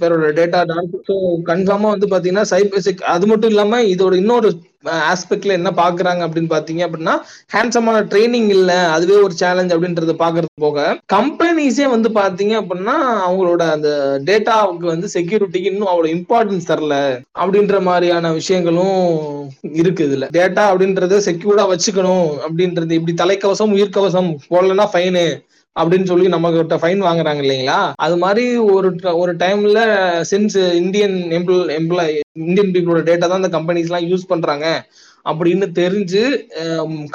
பேரோட 0.00 0.30
டேட்டா 0.38 0.60
ஸோ 1.08 1.16
கன்ஃபார்மா 1.50 1.90
வந்து 1.94 2.10
பாத்தீங்கன்னா 2.12 2.46
சைபர் 2.52 2.84
செக் 2.86 3.08
அது 3.14 3.26
மட்டும் 3.26 3.52
இல்லாம 3.52 3.82
இதோட 3.92 4.14
இன்னொரு 4.22 4.50
ஆஸ்பெக்ட்ல 5.04 5.52
என்ன 5.52 5.70
பாக்குறாங்க 5.76 6.22
அப்படின்னு 6.26 6.50
பாத்தீங்க 6.52 6.82
அப்படின்னா 6.86 7.14
ஹேண்ட்ஸமான 7.54 7.98
ட்ரைனிங் 8.10 8.48
இல்ல 8.50 8.72
அதுவே 8.92 9.16
ஒரு 9.22 9.34
சேலஞ்ச் 9.40 9.74
அப்படின்றத 9.74 10.14
பாக்குறது 10.20 10.48
போக 10.58 10.84
கம்பெனிஸே 11.12 11.86
வந்து 11.90 12.10
பாத்தீங்க 12.16 12.54
அப்படின்னா 12.60 12.94
அவங்களோட 13.24 13.62
அந்த 13.70 13.90
டேட்டாவுக்கு 14.24 14.86
வந்து 14.86 15.08
செக்யூரிட்டிக்கு 15.08 15.70
இன்னும் 15.72 15.90
அவ்வளவு 15.90 16.14
இம்பார்ட்டன்ஸ் 16.16 16.70
தரல 16.70 16.96
அப்படின்ற 17.40 17.76
மாதிரியான 17.82 18.32
விஷயங்களும் 18.32 18.96
இருக்கு 19.80 20.02
இதுல. 20.06 20.26
டேட்டா 20.32 20.64
அப்படின்றத 20.70 21.20
செக்யூர்டா 21.26 21.66
வச்சுக்கணும் 21.70 22.28
அப்படின்றது 22.44 22.98
இப்படி 22.98 23.14
தலைக்கவசம் 23.14 23.74
உயிர்கவசம் 23.76 24.30
போடலன்னா 24.50 24.86
ஃபைனு 24.92 25.24
அப்படின்னு 25.76 26.08
சொல்லி 26.10 26.26
நம்ம 26.34 26.50
கிட்ட 26.52 26.76
ஃபைன் 26.82 27.02
வாங்குறாங்க 27.06 27.40
இல்லைங்களா? 27.44 27.78
அது 28.04 28.16
மாதிரி 28.16 28.44
ஒரு 28.76 28.88
ஒரு 29.22 29.32
டைம்ல 29.42 29.80
since 30.30 30.58
Indian 30.82 31.16
employ 31.38 31.76
employ 31.80 32.14
Indian 32.46 32.72
பீப்புளோட 32.74 33.02
டேட்டா 33.10 33.26
தான் 33.28 33.42
இந்த 33.42 33.52
கம்பெனிஸ் 33.58 33.88
எல்லாம் 33.90 34.08
யூஸ் 34.12 34.30
பண்றாங்க. 34.32 34.66
அப்படின்னு 35.26 35.66
தெரிஞ்சு 35.80 36.22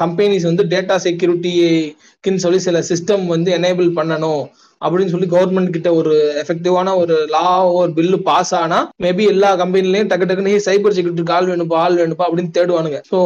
கம்பெனிஸ் 0.04 0.50
வந்து 0.50 0.64
டேட்டா 0.74 0.96
செக்யூரிட்டிக்குன்னு 1.06 2.44
சொல்லி 2.46 2.60
சில 2.68 2.80
சிஸ்டம் 2.92 3.26
வந்து 3.34 3.50
எனேபிள் 3.58 3.90
பண்ணணும். 4.00 4.44
அப்படின்னு 4.86 5.08
சொல்லி 5.08 5.28
கவர்மெண்ட் 5.28 5.70
கிட்ட 5.70 5.90
ஒரு 5.94 6.14
எஃபெக்டிவான 6.42 6.96
ஒரு 6.98 7.16
லா 7.30 7.44
ஒரு 7.74 7.92
பில்லு 7.92 8.18
பாஸ் 8.22 8.54
ஆனா 8.56 8.80
மேபி 9.04 9.26
எல்லா 9.28 9.52
கம்பெனிலையும் 9.56 10.10
டக்கு 10.10 10.28
டக்குன்னு 10.28 10.56
சைபர் 10.68 10.96
செக்யூரிட்டிக்கு 10.98 11.32
ஆள் 11.32 11.50
வேணுப்பா 11.52 11.80
ஆள் 11.84 11.98
வேணுப்பா 11.98 12.28
அப்படின்னு 12.28 12.56
தேடுவானுங்க. 12.58 13.00
ஸோ 13.12 13.20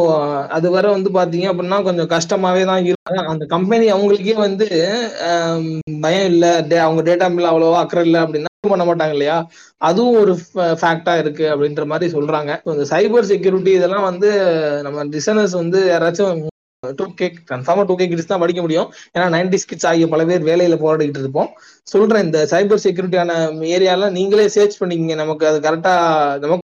அது 0.50 0.70
வரை 0.70 0.90
வந்து 0.90 1.10
பாத்தீங்க 1.10 1.48
அப்படின்னா 1.50 1.82
கொஞ்சம் 1.82 2.10
கஷ்டமாவே 2.10 2.64
தான் 2.64 2.84
இருக்கும் 2.84 2.98
அந்த 3.26 3.46
கம்பெனி 3.46 3.92
அவங்களுக்கே 3.92 4.36
வந்து 4.38 4.66
பயம் 6.00 6.26
இல்லை. 6.26 6.52
டே- 6.70 6.84
அவங்க 6.84 7.02
டேட்டா 7.02 7.28
மேல 7.32 7.50
அவ்வளவா 7.52 7.80
அக்கறை 7.80 8.04
இல்லை 8.04 8.20
அப்படின்னா 8.20 8.48
பண்ண 8.68 8.84
மாட்டாங்க 8.84 9.08
இல்லையா? 9.08 9.36
அதுவும் 9.80 10.18
ஒரு 10.20 10.32
ஃபேக்டா 10.80 11.18
இருக்கு 11.18 11.44
அப்படின்ற 11.52 11.84
மாதிரி 11.86 12.12
சொல்றாங்க. 12.16 12.50
இந்த 12.70 12.84
சைபர் 12.90 13.28
செக்யூரிட்டி 13.30 13.72
இதெல்லாம் 13.72 14.02
வந்து 14.02 14.30
நம்ம 14.82 15.04
டிசைனர்ஸ் 15.14 15.54
வந்து 15.54 15.80
யாராச்சும் 15.92 16.48
டூ 16.82 17.06
கே 17.16 17.26
கன்ஃபார்மா 17.50 17.82
டூ 17.88 17.94
கே 18.00 18.04
கிட்ஸ் 18.10 18.28
தான் 18.30 18.42
படிக்க 18.42 18.60
முடியும். 18.64 18.86
ஏன்னா 19.14 19.24
நைன்டி 19.34 19.58
கிட்ஸ் 19.70 19.86
ஆகிய 19.88 20.06
பல 20.12 20.22
பேர் 20.28 20.46
வேலையில 20.48 20.76
போராடிக்கிட்டு 20.84 21.22
இருப்போம். 21.24 21.50
சொல்றேன் 21.92 22.24
இந்த 22.26 22.38
சைபர் 22.52 22.82
செக்யூரிட்டியான 22.84 23.32
ஏரியால 23.74 24.08
நீங்களே 24.16 24.46
சர்ச் 24.56 24.78
பண்ணிக்கங்க. 24.82 25.16
நமக்கு 25.22 25.44
அது 25.50 25.58
கரெக்டா 25.66 25.92
நமக்கு 26.44 26.66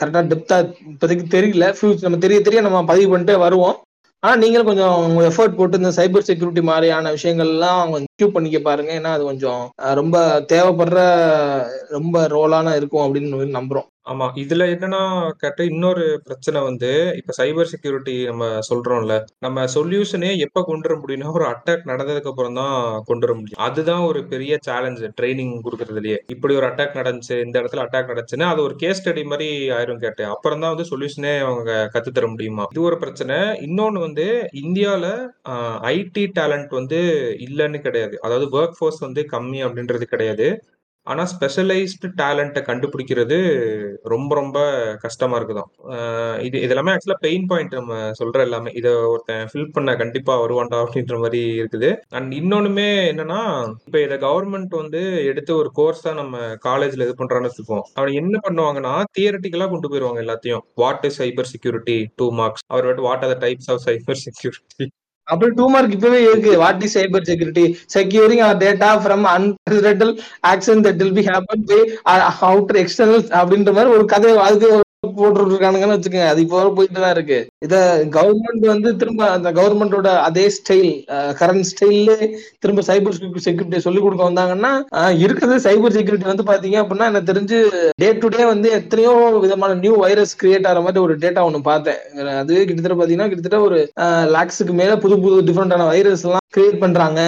கரெக்டா 0.00 0.22
டெப்தா 0.32 0.58
இப்போதைக்கு 0.92 1.26
தெரியல. 1.36 1.68
ஃபியூச்சர் 1.76 2.08
நம்ம 2.08 2.22
தெரிய 2.26 2.40
தெரிய 2.48 2.62
நம்ம 2.68 2.82
பதிவு 2.90 3.10
பண்ணிட்டே 3.12 3.36
வருவோம். 3.46 3.76
ஆனா 4.22 4.34
நீங்களும் 4.42 4.68
கொஞ்சம் 4.68 5.16
எஃபர்ட் 5.30 5.56
போட்டு 5.58 5.80
இந்த 5.80 5.90
சைபர் 5.96 6.28
செக்யூரிட்டி 6.28 6.62
மாதிரியான 6.70 7.10
விஷயங்கள்லாம் 7.16 7.90
கொஞ்சம் 8.18 8.36
பண்ணிக்க 8.36 8.58
பாருங்க. 8.60 8.90
ஏன்னா 8.98 9.10
அது 9.16 9.24
கொஞ்சம் 9.24 9.62
ரொம்ப 9.98 10.16
தேவைப்படுற 10.52 11.00
ரொம்ப 11.96 12.16
ரோலான 12.34 12.74
இருக்கும் 12.78 13.04
அப்படின்னு 13.04 13.58
நம்புறோம். 13.58 13.88
ஆமா. 14.06 14.26
இதுல 14.42 14.64
என்னன்னா 14.72 15.00
கேட்ட 15.38 15.60
இன்னொரு 15.70 16.04
பிரச்சனை 16.26 16.58
வந்து 16.66 16.90
இப்ப 17.20 17.32
சைபர் 17.38 17.70
செக்யூரிட்டி 17.70 18.14
நம்ம 18.28 18.44
சொல்றோம்ல 18.68 19.14
நம்ம 19.44 19.64
சொல்யூஷனே 19.74 20.30
எப்ப 20.44 20.62
கொண்டு 20.68 20.86
வர 20.88 20.96
முடியும்னா 21.00 21.32
ஒரு 21.38 21.46
அட்டாக் 21.52 21.88
நடந்ததுக்கு 21.90 22.30
அப்புறம் 22.32 22.58
தான் 22.60 22.76
கொண்டு 23.08 23.26
வர 23.26 23.34
முடியும். 23.38 23.60
அதுதான் 23.66 24.04
ஒரு 24.10 24.20
பெரிய 24.32 24.58
சேலஞ்ச் 24.68 25.02
ட்ரைனிங் 25.18 25.54
கொடுக்கறதுலயே. 25.66 26.18
இப்படி 26.34 26.54
ஒரு 26.60 26.68
அட்டாக் 26.70 26.98
நடந்துச்சு 27.00 27.36
இந்த 27.46 27.56
இடத்துல 27.62 27.84
அட்டாக் 27.86 28.12
நடந்துச்சுன்னா 28.12 28.48
அது 28.52 28.62
ஒரு 28.62 28.76
கேஸ் 28.82 29.00
ஸ்டடி 29.00 29.24
மாதிரி 29.32 29.48
ஆயிரும் 29.78 30.02
கேட்டேன். 30.04 30.30
அப்புறம் 30.36 30.62
தான் 30.64 30.74
வந்து 30.74 30.88
சொல்யூஷனே 30.92 31.34
அவங்க 31.48 31.72
கத்து 31.96 32.12
தர 32.12 32.28
முடியுமா? 32.34 32.66
இது 32.74 32.86
ஒரு 32.90 32.98
பிரச்சனை. 33.04 33.38
இன்னொன்னு 33.68 34.06
வந்து 34.06 34.28
இந்தியால 34.64 35.04
ஐடி 35.92 36.26
டேலண்ட் 36.38 36.72
வந்து 36.80 37.00
இல்லைன்னு 37.48 37.80
கிடையாது. 37.80 38.04
அதாவது 38.24 38.48
ஒர்க் 38.58 38.78
ஃபோர்ஸ் 38.78 39.04
வந்து 39.06 39.22
கம்மி 39.34 39.60
அப்படின்றது 39.66 40.06
கிடையாது. 40.14 40.48
ஆனா 41.06 41.22
ஸ்பெஷலைஸ்டு 41.32 42.08
டேலண்ட்டை 42.20 42.60
கண்டுபிடிக்கிறது 42.68 43.36
ரொம்ப 44.12 44.30
ரொம்ப 44.38 44.58
கஷ்டமா 45.04 45.36
இருக்குதான். 45.38 45.68
இது 46.46 46.56
இதெல்லாமே 46.66 46.92
ஆக்சுவலாக 46.92 46.94
ஆக்சுவலா 46.94 47.18
பெயின் 47.26 47.46
பாயிண்ட் 47.50 47.76
நம்ம 47.78 47.98
சொல்ற 48.20 48.38
எல்லாமே. 48.46 48.70
இதை 48.80 48.92
ஒருத்தன் 49.12 49.46
ஃபில் 49.50 49.70
பண்ண 49.76 49.94
கண்டிப்பா 50.02 50.34
வருவான்டா 50.42 50.78
அப்படின்ற 50.84 51.16
மாதிரி 51.24 51.42
இருக்குது. 51.60 51.90
அண்ட் 52.18 52.34
இன்னொன்னுமே 52.40 52.88
என்னன்னா 53.12 53.40
இப்போ 53.86 54.00
இதை 54.06 54.18
கவர்மெண்ட் 54.26 54.74
வந்து 54.82 55.02
எடுத்து 55.30 55.54
ஒரு 55.60 55.72
கோர்ஸா 55.78 56.14
நம்ம 56.22 56.42
காலேஜ்ல 56.68 57.06
இது 57.08 57.16
பண்றான்னு 57.22 57.50
வச்சுப்போம் 57.50 57.86
அவன் 57.98 58.18
என்ன 58.22 58.36
பண்ணுவாங்கன்னா 58.48 58.96
தியரட்டிக்கலாக 59.18 59.72
கொண்டு 59.74 59.90
போயிடுவாங்க 59.92 60.24
எல்லாத்தையும். 60.26 60.64
What 60.84 61.06
is 61.10 61.20
cyber 61.22 61.52
security 61.54 61.98
two 62.20 62.28
marks 62.42 62.66
our 62.74 63.06
what 63.08 63.24
are 63.26 63.34
the 63.34 63.38
types 63.46 63.70
of 63.74 63.84
cyber 63.88 64.22
security 64.26 64.86
அப்படி 65.28 65.50
டூ 65.54 65.66
மார்க் 65.68 65.94
இப்பவே 65.94 66.18
இருக்கு. 66.22 66.52
What 66.56 66.82
is 66.82 66.96
cyber 66.98 67.28
security 67.30 67.64
securing 67.94 68.42
our 68.44 68.60
data 68.64 68.90
from 69.02 69.24
unprecedented 69.32 70.12
action 70.52 70.84
that 70.86 71.00
will 71.02 71.16
be 71.20 71.24
happen 71.30 71.64
by 71.70 71.80
outer 72.48 72.80
external 72.82 73.24
அப்படின்ற 73.40 73.72
மாதிரி 73.72 73.94
ஒரு 73.96 74.06
கதை 74.06 74.32
அதுக்கு 74.46 74.68
போட்டு 75.02 75.40
இருக்கானுங்கன்னு 75.50 75.96
வச்சுக்கோங்க. 75.96 76.28
அது 76.32 76.40
இப்போ 76.44 76.60
போயிட்டு 76.76 77.00
தான் 77.04 77.14
இருக்கு. 77.16 77.38
இத 77.66 77.74
கவர்மெண்ட் 78.16 78.64
வந்து 78.72 78.90
திரும்ப 79.00 79.22
அந்த 79.36 79.48
கவர்மெண்டோட 79.58 80.10
அதே 80.28 80.44
ஸ்டைல் 80.56 80.90
கரண்ட் 81.40 81.68
ஸ்டைல்ல 81.70 82.12
திரும்ப 82.62 82.84
சைபர் 82.88 83.18
செக்யூரிட்டி 83.46 83.84
சொல்லி 83.86 84.00
கொடுக்க 84.02 84.22
வந்தாங்கன்னா 84.28 84.72
இருக்கிறது 85.24 85.34
இருக்குது 85.36 85.64
சைபர் 85.66 85.96
செக்யூரிட்டி 85.96 86.30
வந்து 86.30 86.48
பாத்தீங்க 86.50 86.78
அப்படின்னா 86.82 87.08
எனக்கு 87.10 87.30
தெரிஞ்சு 87.32 87.58
டே 88.02 88.08
டு 88.22 88.28
டே 88.34 88.42
வந்து 88.52 88.68
எத்தனையோ 88.78 89.12
விதமான 89.44 89.76
நியூ 89.82 89.94
வைரஸ் 90.04 90.34
கிரியேட் 90.40 90.68
ஆகிற 90.70 90.82
மாதிரி 90.86 91.04
ஒரு 91.06 91.14
டேட்டா 91.24 91.44
ஒன்று 91.48 91.60
பார்த்தேன். 91.70 92.00
அதுவே 92.40 92.64
கிட்டத்தட்ட 92.68 92.98
பாத்தீங்கன்னா 93.00 93.30
கிட்டத்தட்ட 93.30 93.60
ஒரு 93.68 93.78
லேக்ஸுக்கு 94.36 94.74
மேல 94.80 94.96
புது 95.04 95.20
புது 95.26 95.46
டிஃப்ரெண்டான 95.50 95.86
வைரஸ் 95.92 96.26
எல்லாம் 96.28 96.46
கிரியேட் 96.56 96.82
பண்றாங்க. 96.84 97.22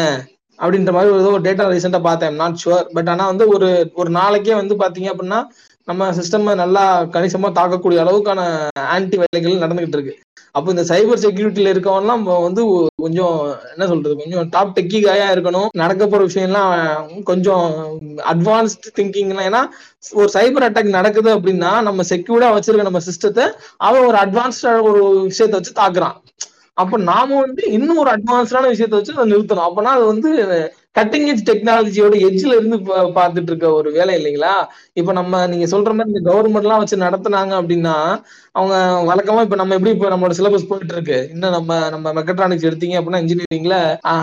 அப்படின்ற 0.59 0.93
மாதிரி 0.95 1.11
ஒரு 1.15 1.23
ஏதோ 1.23 1.33
ஒரு 1.37 1.45
டேட்டா 1.47 1.65
ரீசெண்டா 1.73 2.01
பார்த்தேன். 2.07 2.37
நாட் 2.41 2.61
ஷுவர் 2.63 2.87
பட் 2.97 3.11
ஆனா 3.13 3.25
வந்து 3.33 3.45
ஒரு 3.57 3.69
ஒரு 4.01 4.11
நாளைக்கே 4.17 4.55
வந்து 4.61 4.75
பாத்தீங்க 4.81 5.11
அப்படின்னா 5.13 5.41
நம்ம 5.89 6.07
சிஸ்டம் 6.17 6.49
நல்லா 6.61 6.83
கணிசமா 7.15 7.49
தாக்கக்கூடிய 7.59 7.99
அளவுக்கான 8.05 8.41
ஆன்டி 8.95 9.17
வேலைகள் 9.21 9.63
நடந்துகிட்டு 9.63 9.97
இருக்கு. 9.99 10.15
அப்போ 10.57 10.69
இந்த 10.73 10.83
சைபர் 10.91 11.23
செக்யூரிட்டியில 11.25 11.73
இருக்கவன்லாம் 11.73 12.19
நம்ம 12.21 12.37
வந்து 12.47 12.63
கொஞ்சம் 13.03 13.37
என்ன 13.73 13.87
சொல்றது 13.91 14.15
கொஞ்சம் 14.21 14.49
டாப் 14.55 14.75
டெக்கி 14.79 14.99
காயா 15.05 15.27
இருக்கணும். 15.35 15.69
நடக்க 15.83 16.07
போற 16.07 16.21
விஷயம்லாம் 16.29 16.73
கொஞ்சம் 17.31 17.67
அட்வான்ஸ்ட் 18.33 18.89
திங்கிங்லாம் 18.99 19.49
ஏன்னா 19.51 19.63
ஒரு 20.21 20.29
சைபர் 20.37 20.67
அட்டாக் 20.69 20.97
நடக்குது 20.99 21.31
அப்படின்னா 21.37 21.73
நம்ம 21.89 22.07
செக்யூர்டா 22.13 22.51
வச்சிருக்க 22.57 22.89
நம்ம 22.91 23.03
சிஸ்டத்தை 23.09 23.47
அவன் 23.89 24.09
ஒரு 24.11 24.19
அட்வான்ஸ்டா 24.25 24.73
ஒரு 24.91 25.03
விஷயத்த 25.31 25.61
வச்சு 25.61 25.75
தாக்குறான். 25.83 26.17
அப்ப 26.83 26.99
நாம 27.13 27.39
வந்து 27.45 27.63
இன்னும் 27.77 28.03
ஒரு 28.05 28.11
அட்வான்ஸ்டான 28.17 28.69
விஷயத்த 28.75 28.99
வச்சு 28.99 29.17
அதை 29.17 29.29
நிறுத்தணும். 29.33 29.69
அப்பனா 29.69 29.95
அது 29.97 30.05
வந்து 30.13 30.31
கட்டிங் 30.99 31.29
எஜ் 31.33 31.47
டெக்னாலஜியோட 31.49 32.15
எஜ்ஜில் 32.29 32.57
இருந்து 32.59 32.77
பார்த்துட்டு 33.19 33.51
இருக்க 33.53 33.69
ஒரு 33.79 33.89
வேலை 33.97 34.13
இல்லைங்களா? 34.19 34.55
இப்ப 35.01 35.13
நம்ம 35.13 35.45
நீங்க 35.47 35.67
சொல்ற 35.73 35.91
மாதிரி 35.95 36.13
இந்த 36.15 36.25
கவர்மெண்ட் 36.31 36.67
எல்லாம் 36.67 36.83
வச்சு 36.83 37.05
நடத்துனாங்க 37.05 37.55
அப்படின்னா 37.61 37.97
அவங்க 38.55 38.77
வழக்கமா 39.09 39.41
இப்ப 39.47 39.57
நம்ம 39.61 39.75
எப்படி 39.77 39.93
இப்ப 39.95 40.09
நம்மளோட 40.13 40.37
சிலபஸ் 40.39 40.69
போயிட்டு 40.69 40.95
இருக்கு 40.95 41.19
இன்னும் 41.33 41.55
நம்ம 41.57 41.73
நம்ம 41.95 42.13
மெக்கட்ரானிக்ஸ் 42.19 42.69
எடுத்தீங்க 42.69 42.97
அப்படின்னா 42.99 43.21
இன்ஜினியரிங்ல 43.23 43.77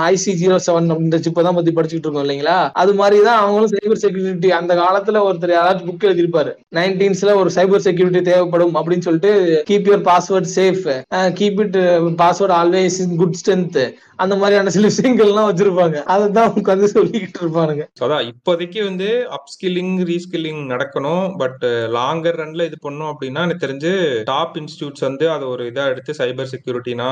ஐசி 0.08 0.32
ஜீரோ 0.42 0.58
செவன் 0.66 0.92
அப்படின்ற 0.92 1.20
சிப்பை 1.26 1.44
தான் 1.48 1.58
பத்தி 1.60 1.74
படிச்சுட்டு 1.78 2.06
இருக்கோம் 2.06 2.26
இல்லைங்களா? 2.26 2.58
அது 2.82 2.94
மாதிரி 3.02 3.18
தான் 3.28 3.40
அவங்களும் 3.44 3.74
சைபர் 3.74 4.02
செக்யூரிட்டி 4.04 4.52
அந்த 4.60 4.74
காலத்துல 4.82 5.24
ஒருத்தர் 5.28 5.56
யாராச்சும் 5.56 5.90
புக் 5.90 6.08
எழுதியிருப்பாரு. 6.10 6.52
நைன்டீன்ஸ்ல 6.78 7.36
ஒரு 7.42 7.52
சைபர் 7.58 7.86
செக்யூரிட்டி 7.88 8.24
தேவைப்படும் 8.30 8.76
அப்படின்னு 8.80 9.08
சொல்லிட்டு 9.08 9.32
keep 9.70 9.88
your 9.90 10.06
password 10.10 10.50
safe 10.58 10.84
keep 11.40 11.62
it 11.66 11.78
password 12.24 12.58
always 12.60 13.00
in 13.06 13.18
good 13.22 13.40
strength 13.42 13.80
அந்த 14.24 14.34
மாதிரியான 14.42 14.72
சில 14.74 14.90
விஷயங்கள்லாம் 14.92 15.48
வச்சிருப்பாங்க. 15.48 15.98
அதை 16.14 16.26
தான் 16.32 16.52
உட்காந்து 16.66 16.88
சொல்லிக்கிட்டு 16.94 17.40
இருப்பானுங்க. 17.44 17.84
அதான் 18.06 18.28
இப்போதைக்கு 18.32 18.80
வந்து 18.84 19.08
அப்ஸ்கில்லிங் 19.38 19.94
ரீஸ்கில்லிங் 20.12 20.62
நடக்கணும். 20.74 21.26
பட் 21.38 21.64
லாங்கர் 21.98 22.40
ரன்ல 22.42 22.66
இது 22.70 22.78
பண்ணோம் 22.86 23.12
அப்படின்னா 23.12 23.44
எனக்கு 23.48 23.66
தெரிஞ்சு 23.66 23.92
டாப் 24.24 24.58
இன்ஸ்டியூட்ஸ் 24.62 25.06
வந்து 25.08 25.26
அதை 25.32 25.48
ஒரு 25.48 25.66
இதா 25.72 25.86
எடுத்து 25.88 26.14
சைபர் 26.20 26.52
செக்யூரிட்டினா 26.54 27.10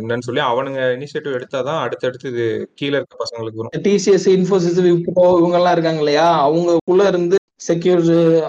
என்னன்னு 0.00 0.26
சொல்லி 0.28 0.42
அவனுங்க 0.50 0.80
இனிஷியேட்டிவ் 0.96 1.36
எடுத்தாதான் 1.38 1.80
அடுத்தடுத்து 1.84 2.30
இது 2.32 2.46
கீழே 2.74 2.96
இருக்க 2.96 3.16
பசங்களுக்கு 3.22 3.60
வரும். 3.60 3.84
டிசிஎஸ் 3.88 4.28
இன்ஃபோசிஸ் 4.36 4.80
விப்ரோ 4.86 5.26
இவங்க 5.38 5.58
எல்லாம் 5.58 5.72
இருக்காங்க 5.72 5.98
இல்லையா? 5.98 6.28
அவங்கக்குள்ள 6.48 7.06
இருந்து 7.06 7.36
செக்யூர் 7.68 8.06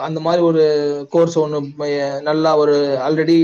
அந்த 0.08 0.20
மாதிரி 0.20 0.42
ஒரு 0.44 0.64
கோர்ஸ் 1.10 1.38
ஒன்று 1.40 1.60
நல்லா 2.30 2.58
ஒரு 2.58 2.76
ஆல்ரெடி 3.08 3.38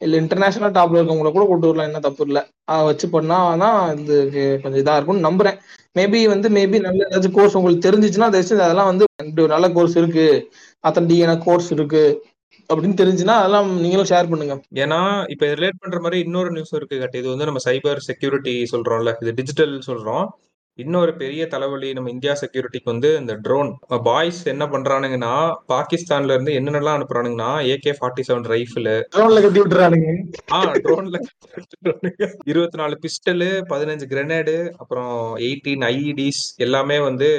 இல்ல 0.00 0.16
இன்டர்நேஷனல் 0.16 0.74
டாப்ல 0.76 0.98
இருக்கவங்கள 0.98 1.30
கூட 1.32 1.44
கொண்டு 1.48 1.66
வரலாம் 1.66 1.86
என்ன 1.86 2.00
தப்பு 2.00 2.22
இல்ல. 2.26 2.38
அதை 2.64 2.82
வச்சு 2.84 3.06
பண்ணாதான் 3.12 3.78
இது 4.00 4.16
கொஞ்சம் 4.62 4.80
இதா 4.82 4.96
இருக்கும்னு 4.96 5.28
நம்புறேன். 5.28 5.56
மேபி 5.96 6.20
வந்து 6.32 6.48
மேபி 6.48 6.78
நல்ல 6.80 7.00
ஏதாச்சும் 7.08 7.36
கோர்ஸ் 7.38 7.56
உங்களுக்கு 7.56 7.84
தெரிஞ்சிச்சுன்னா 7.88 8.28
தயவுசெய்து 8.34 8.64
அதெல்லாம் 8.68 8.90
வந்து 8.90 9.04
நல்ல 9.54 9.68
கோர்ஸ் 9.76 9.96
இருக்கு. 9.96 10.26
அத்தன்டிக்கான 10.88 11.34
கோர்ஸ் 11.44 11.70
இருக்கு. 11.72 12.04
அப்படின்னு 12.74 12.98
தெரிஞ்சுன்னா 13.00 13.34
அதெல்லாம் 13.40 13.68
நீங்களும் 13.80 14.08
ஷேர் 14.10 14.30
பண்ணுங்க. 14.30 14.54
ஏன்னா 14.74 15.30
இப்ப 15.30 15.46
ரிலேட் 15.46 15.80
பண்ற 15.80 15.98
மாதிரி 16.00 16.22
இன்னொரு 16.22 16.50
நியூஸ் 16.50 16.74
இருக்கு 16.74 16.98
கட்டி. 16.98 17.18
இது 17.18 17.28
வந்து 17.28 17.44
நம்ம 17.44 17.60
சைபர் 17.64 18.00
செக்யூரிட்டி 18.08 18.54
சொல்றோம்ல 18.72 19.12
இது 19.22 19.32
டிஜிட்டல் 19.34 19.74
சொல்றோம். 19.86 20.26
இன்னொரு 20.78 21.12
பெரிய 21.16 21.42
தலைவலி 21.46 21.90
நம்ம 21.92 22.10
இந்தியா 22.10 22.32
செக்யூரிட்டிக்கு 22.40 22.90
வந்து 22.90 23.10
இந்த 23.18 23.34
ட்ரோன் 23.44 23.68
பாய்ஸ் 24.06 24.40
என்ன 24.48 24.64
பண்றானுங்கன்னா 24.66 25.30
பாகிஸ்தான்ல 25.70 26.34
இருந்து 26.34 26.56
என்னென்னலாம் 26.58 26.96
அனுப்புறானுங்கன்னா 26.98 27.50
ஏகே 27.70 27.92
ஃபார்ட்டி 27.96 28.22
செவன் 28.26 28.48
ரைஃபிள் 28.52 28.88
ட்ரோன்ல 29.14 29.42
கட்டி 29.42 29.60
விட்டுறானுங்க. 29.62 30.08
ஆ 30.52 30.58
ட்ரோன்ல 30.84 31.18
இருபத்தி 32.46 32.80
நாலு 32.80 32.96
பிஸ்டலு 33.04 33.48
பதினஞ்சு 33.70 34.08
கிரெனேடு 34.12 34.56
அப்புறம் 34.78 35.14
எயிட்டீன் 35.46 35.86
ஐஇடிஸ் 35.90 36.42
எல்லாமே 36.58 36.98
வந்து 37.06 37.30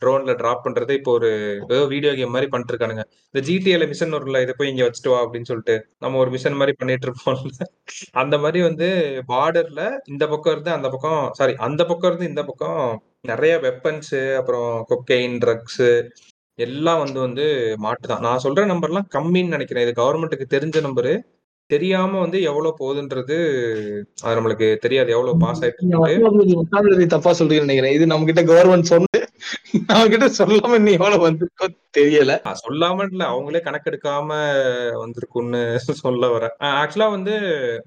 ட்ரோன்ல 0.00 0.36
டிராப் 0.40 0.64
பண்றது 0.66 0.96
இப்போ 0.98 1.12
ஒரு 1.18 1.30
ஏதோ 1.66 1.82
வீடியோ 1.92 2.14
கேம் 2.14 2.34
மாதிரி 2.34 2.50
பண்ணிட்டு 2.50 2.74
இருக்கானுங்க 2.74 3.04
இந்த 3.28 3.42
ஜிடிஏல 3.48 3.90
மிஷன் 3.92 4.16
வரும்ல 4.16 4.42
இதை 4.42 4.56
போய் 4.58 4.72
இங்க 4.72 4.84
வச்சுட்டு 4.84 5.12
வா 5.12 5.20
அப்படின்னு 5.24 5.50
சொல்லிட்டு. 5.50 5.76
நம்ம 5.98 6.18
ஒரு 6.18 6.30
மிஷன் 6.30 6.58
மாதிரி 6.58 6.76
பண்ணிட்டு 6.78 7.08
இருப்போம்ல 7.08 7.68
அந்த 8.18 8.34
மாதிரி 8.38 8.62
வந்து 8.66 8.88
பார்டர்ல 9.30 9.82
இந்த 10.08 10.24
பக்கம் 10.28 10.54
இருந்து 10.54 10.72
அந்த 10.72 10.88
பக்கம் 10.90 11.22
சாரி 11.38 11.54
அந்த 11.66 11.82
பக்கம் 11.84 12.10
இருந்து 12.10 12.30
இந்த 12.30 12.42
பக்கம் 12.48 12.76
நிறைய 13.20 13.58
வெப்பன்ஸ் 13.62 14.36
அப்புறம் 14.36 14.86
கொக்கைன் 14.88 15.38
ட்ரக்ஸ் 15.44 16.08
எல்லாம் 16.54 16.98
வந்து 16.98 17.20
வந்து 17.20 17.76
மாட்டுதான். 17.82 18.20
நான் 18.20 18.40
சொல்ற 18.44 18.62
நம்பர்லாம் 18.72 19.10
கம்மின்னு 19.14 19.48
நினைக்கிறேன். 19.48 19.88
இது 19.88 20.02
கவர்மெண்ட்டுக்கு 20.02 20.54
தெரிஞ்ச 20.54 20.78
நம்பரு 20.86 21.20
தெரியாம 21.66 22.20
வந்து 22.20 22.42
எவ்வளவு 22.42 22.76
போகுதுன்றது 22.78 23.36
அது 24.22 24.40
நம்மளுக்கு 24.40 24.76
தெரியாது. 24.76 25.10
எவ்வளவு 25.10 25.36
பாஸ் 25.36 25.64
ஆயிட்டு 25.64 27.06
தப்பா 27.06 27.30
சொல்றீங்கன்னு 27.30 27.68
நினைக்கிறேன். 27.68 27.92
இது 27.92 28.06
நம்ம 28.06 28.24
கிட்ட 28.24 28.42
கவர்மெண்ட் 28.42 28.80
சொன்ன 28.80 29.06
நம்ம 29.86 30.08
கிட்ட 30.08 30.26
சொல்லாம 30.38 30.78
நீ 30.78 30.92
எவ்வளவு 30.92 31.30
வந்திருக்கோ 31.30 31.66
தெரியல. 31.98 32.54
சொல்லாம 32.68 33.06
இல்ல. 33.10 33.24
அவங்களே 33.24 33.60
கணக்கெடுக்காம 33.68 34.30
வந்திருக்குன்னு 35.02 35.76
சொல்ல 35.76 36.26
வரேன் 36.36 36.64
ஆக்சுவலா 36.64 37.10
வந்து 37.10 37.34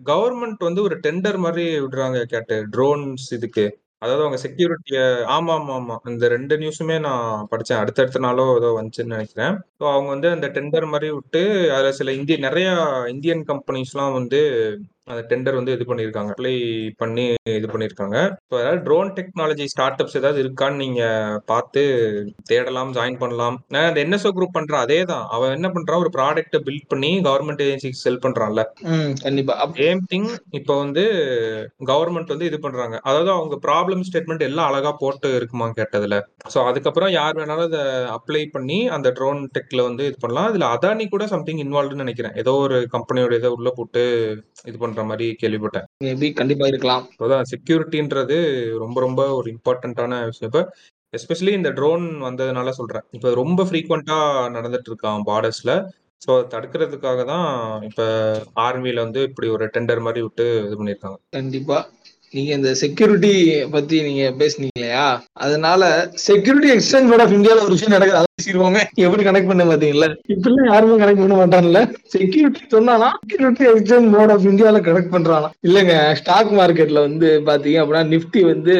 கவர்மெண்ட் 0.05 0.65
வந்து 0.69 0.81
ஒரு 0.81 0.99
டெண்டர் 1.03 1.37
மாதிரி 1.37 1.79
விடுறாங்க 1.79 2.23
கேட்டு. 2.23 2.67
ட்ரோன்ஸ் 2.77 3.27
இதுக்கு. 3.31 3.80
அதாவது 4.01 4.23
அவங்க 4.23 4.37
செக்யூரிட்டிய 4.43 4.99
ஆமா 5.29 5.53
ஆமா 5.55 5.73
ஆமா. 5.75 5.95
இந்த 6.09 6.25
ரெண்டு 6.27 6.53
நியூஸுமே 6.57 6.95
நான் 6.99 7.25
படிச்சேன். 7.51 7.79
அடுத்தடுத்த 7.79 8.19
நாளோ 8.19 8.45
ஏதோ 8.55 8.69
வந்துச்சுன்னு 8.77 9.13
நினைக்கிறேன். 9.13 9.53
ஸோ 9.79 9.83
அவங்க 9.91 10.09
வந்து 10.09 10.29
அந்த 10.29 10.47
டெண்டர் 10.55 10.87
மாதிரி 10.87 11.09
விட்டு 11.11 11.41
அதுல 11.71 11.91
சில 11.91 12.13
இந்திய 12.13 12.37
நிறைய 12.39 12.69
இந்தியன் 13.07 13.43
கம்பெனிஸ்லாம் 13.47 14.13
வந்து 14.13 14.39
அந்த 15.07 15.21
டெண்டர் 15.29 15.57
வந்து 15.57 15.73
இது 15.75 15.85
பண்ணியிருக்காங்க 15.89 16.31
அப்ளை 16.33 16.53
பண்ணி 17.01 17.23
இது 17.59 17.67
பண்ணியிருக்காங்க 17.71 18.17
ஸோ 18.49 18.53
அதாவது 18.59 18.81
ட்ரோன் 18.87 19.09
டெக்னாலஜி 19.17 19.65
ஸ்டார்ட் 19.71 20.01
அப்ஸ் 20.03 20.17
ஏதாவது 20.19 20.39
இருக்கான்னு 20.43 20.81
நீங்க 20.83 21.01
பார்த்து 21.51 21.81
தேடலாம் 22.49 22.91
ஜாயின் 22.97 23.19
பண்ணலாம். 23.23 23.55
அந்த 23.87 23.99
என்எஸ்ஓ 24.03 24.31
குரூப் 24.37 24.55
பண்றான் 24.57 24.83
அதே 24.85 24.99
தான் 25.11 25.23
அவன் 25.35 25.55
என்ன 25.57 25.69
பண்றான்? 25.75 26.01
ஒரு 26.03 26.11
ப்ராடக்ட்டை 26.17 26.59
பில்ட் 26.67 26.87
பண்ணி 26.91 27.11
கவர்மெண்ட் 27.27 27.63
ஏஜென்சிக்கு 27.65 28.01
செல் 28.03 28.21
பண்றான்ல. 28.25 28.63
ம் 28.91 29.11
கண்டிப்பா. 29.23 29.55
அப்ப 29.63 29.79
சேம் 29.81 30.03
திங் 30.13 30.29
இப்போ 30.59 30.75
வந்து 30.83 31.05
கவர்மெண்ட் 31.91 32.33
வந்து 32.35 32.49
இது 32.51 32.59
பண்றாங்க. 32.67 32.95
அதாவது 33.09 33.31
அவங்க 33.37 33.57
ப்ராப்ளம் 33.67 34.05
ஸ்டேட்மெண்ட் 34.09 34.47
எல்லாம் 34.49 34.69
அழகா 34.71 34.93
போட்டு 35.03 35.29
இருக்குமா 35.39 35.69
கேட்டதுல. 35.79 36.15
ஸோ 36.53 36.59
அதுக்கப்புறம் 36.69 37.13
யார் 37.19 37.39
வேணாலும் 37.41 37.67
அதை 37.69 37.83
அப்ளை 38.17 38.43
பண்ணி 38.55 38.79
அந்த 38.97 39.07
ட்ரோன் 39.19 39.41
டெக்ல 39.57 39.81
வந்து 39.89 40.05
இது 40.11 40.17
பண்ணலாம். 40.23 40.49
இதுல 40.53 40.71
அதானி 40.77 41.07
கூட 41.15 41.25
சம்திங் 41.35 41.63
இன்வால்வ்னு 41.65 42.03
நினைக்கிறேன். 42.05 42.37
ஏதோ 42.43 42.55
ஒரு 42.65 42.79
கம்பெனியோட 42.95 43.33
இதை 43.41 43.51
உள்ள 43.57 43.69
போட்டு 43.79 44.03
இது 44.69 44.77
பண்ற 44.91 45.03
மாதிரி 45.11 45.27
கேள்விப்பட்டேன். 45.43 45.87
மேபி 46.07 46.29
கண்டிப்பா 46.41 46.67
இருக்கலாம். 46.71 47.05
அதான் 47.25 47.49
செக்யூரிட்டின்றது 47.53 48.37
ரொம்ப 48.83 48.99
ரொம்ப 49.07 49.23
ஒரு 49.39 49.49
இம்பார்ட்டன்டான 49.55 50.19
விஷயம். 50.31 50.51
இப்போ 50.51 50.63
எஸ்பெஷலி 51.13 51.53
இந்த 51.59 51.69
ட்ரோன் 51.77 52.05
வந்ததுனால 52.27 52.69
சொல்றேன். 52.77 53.05
இப்போ 53.17 53.29
ரொம்ப 53.39 53.61
ஃப்ரீக்வெண்டா 53.69 54.17
நடந்துட்டு 54.57 54.89
இருக்கான் 54.91 55.25
பார்டர்ஸ்ல 55.31 55.73
ஸோ 56.25 56.31
தடுக்கிறதுக்காக 56.53 57.21
தான் 57.31 57.47
இப்போ 57.87 58.05
ஆர்மியில 58.65 59.03
வந்து 59.05 59.21
இப்படி 59.29 59.47
ஒரு 59.55 59.65
டெண்டர் 59.75 60.03
மாதிரி 60.07 60.21
விட்டு 60.25 60.45
இது 60.65 60.75
பண்ணியிருக்காங்க. 60.79 61.17
கண்டிப்பா. 61.37 61.77
நீங்க 62.35 62.51
இந்த 62.57 62.71
செக்யூரிட்டி 62.81 63.31
பத்தி 63.75 63.95
நீங்க 64.07 64.23
பேசுனீங்க 64.41 64.77
இல்லையா 64.79 65.07
அதனால 65.45 65.89
செக்யூரிட்டி 66.27 66.69
எக்ஸ்சேஞ்ச் 66.75 67.09
போர்ட் 67.11 67.23
ஆஃப் 67.23 67.33
இந்தியால 67.37 67.63
ஒரு 67.65 67.75
விஷயம் 67.75 67.95
நடக்குது. 67.95 68.19
அதை 68.19 68.27
பேசிடுவோமே. 68.39 68.81
எப்படி 69.05 69.23
கனெக்ட் 69.25 69.49
பண்ண 69.49 69.63
பாத்தீங்களா 69.69 70.07
இப்பெல்லாம் 70.33 70.69
யாருமே 70.71 70.95
கனெக்ட் 71.01 71.23
பண்ண 71.23 71.35
மாட்டான்ல 71.39 71.79
செக்யூரிட்டி 72.15 72.61
சொன்னானா 72.75 73.09
செக்யூரிட்டி 73.31 73.65
எக்ஸ்சேஞ்ச் 73.71 74.07
போர்ட் 74.13 74.33
ஆஃப் 74.35 74.47
இந்தியால 74.51 74.81
கனெக்ட் 74.87 75.13
பண்றானா? 75.15 75.49
இல்லங்க 75.67 75.95
ஸ்டாக் 76.19 76.53
மார்க்கெட்ல 76.59 77.01
வந்து 77.07 77.27
பாத்தீங்க 77.49 77.81
அப்படின்னா 77.81 78.03
நிப்டி 78.13 78.43
வந்து 78.51 78.75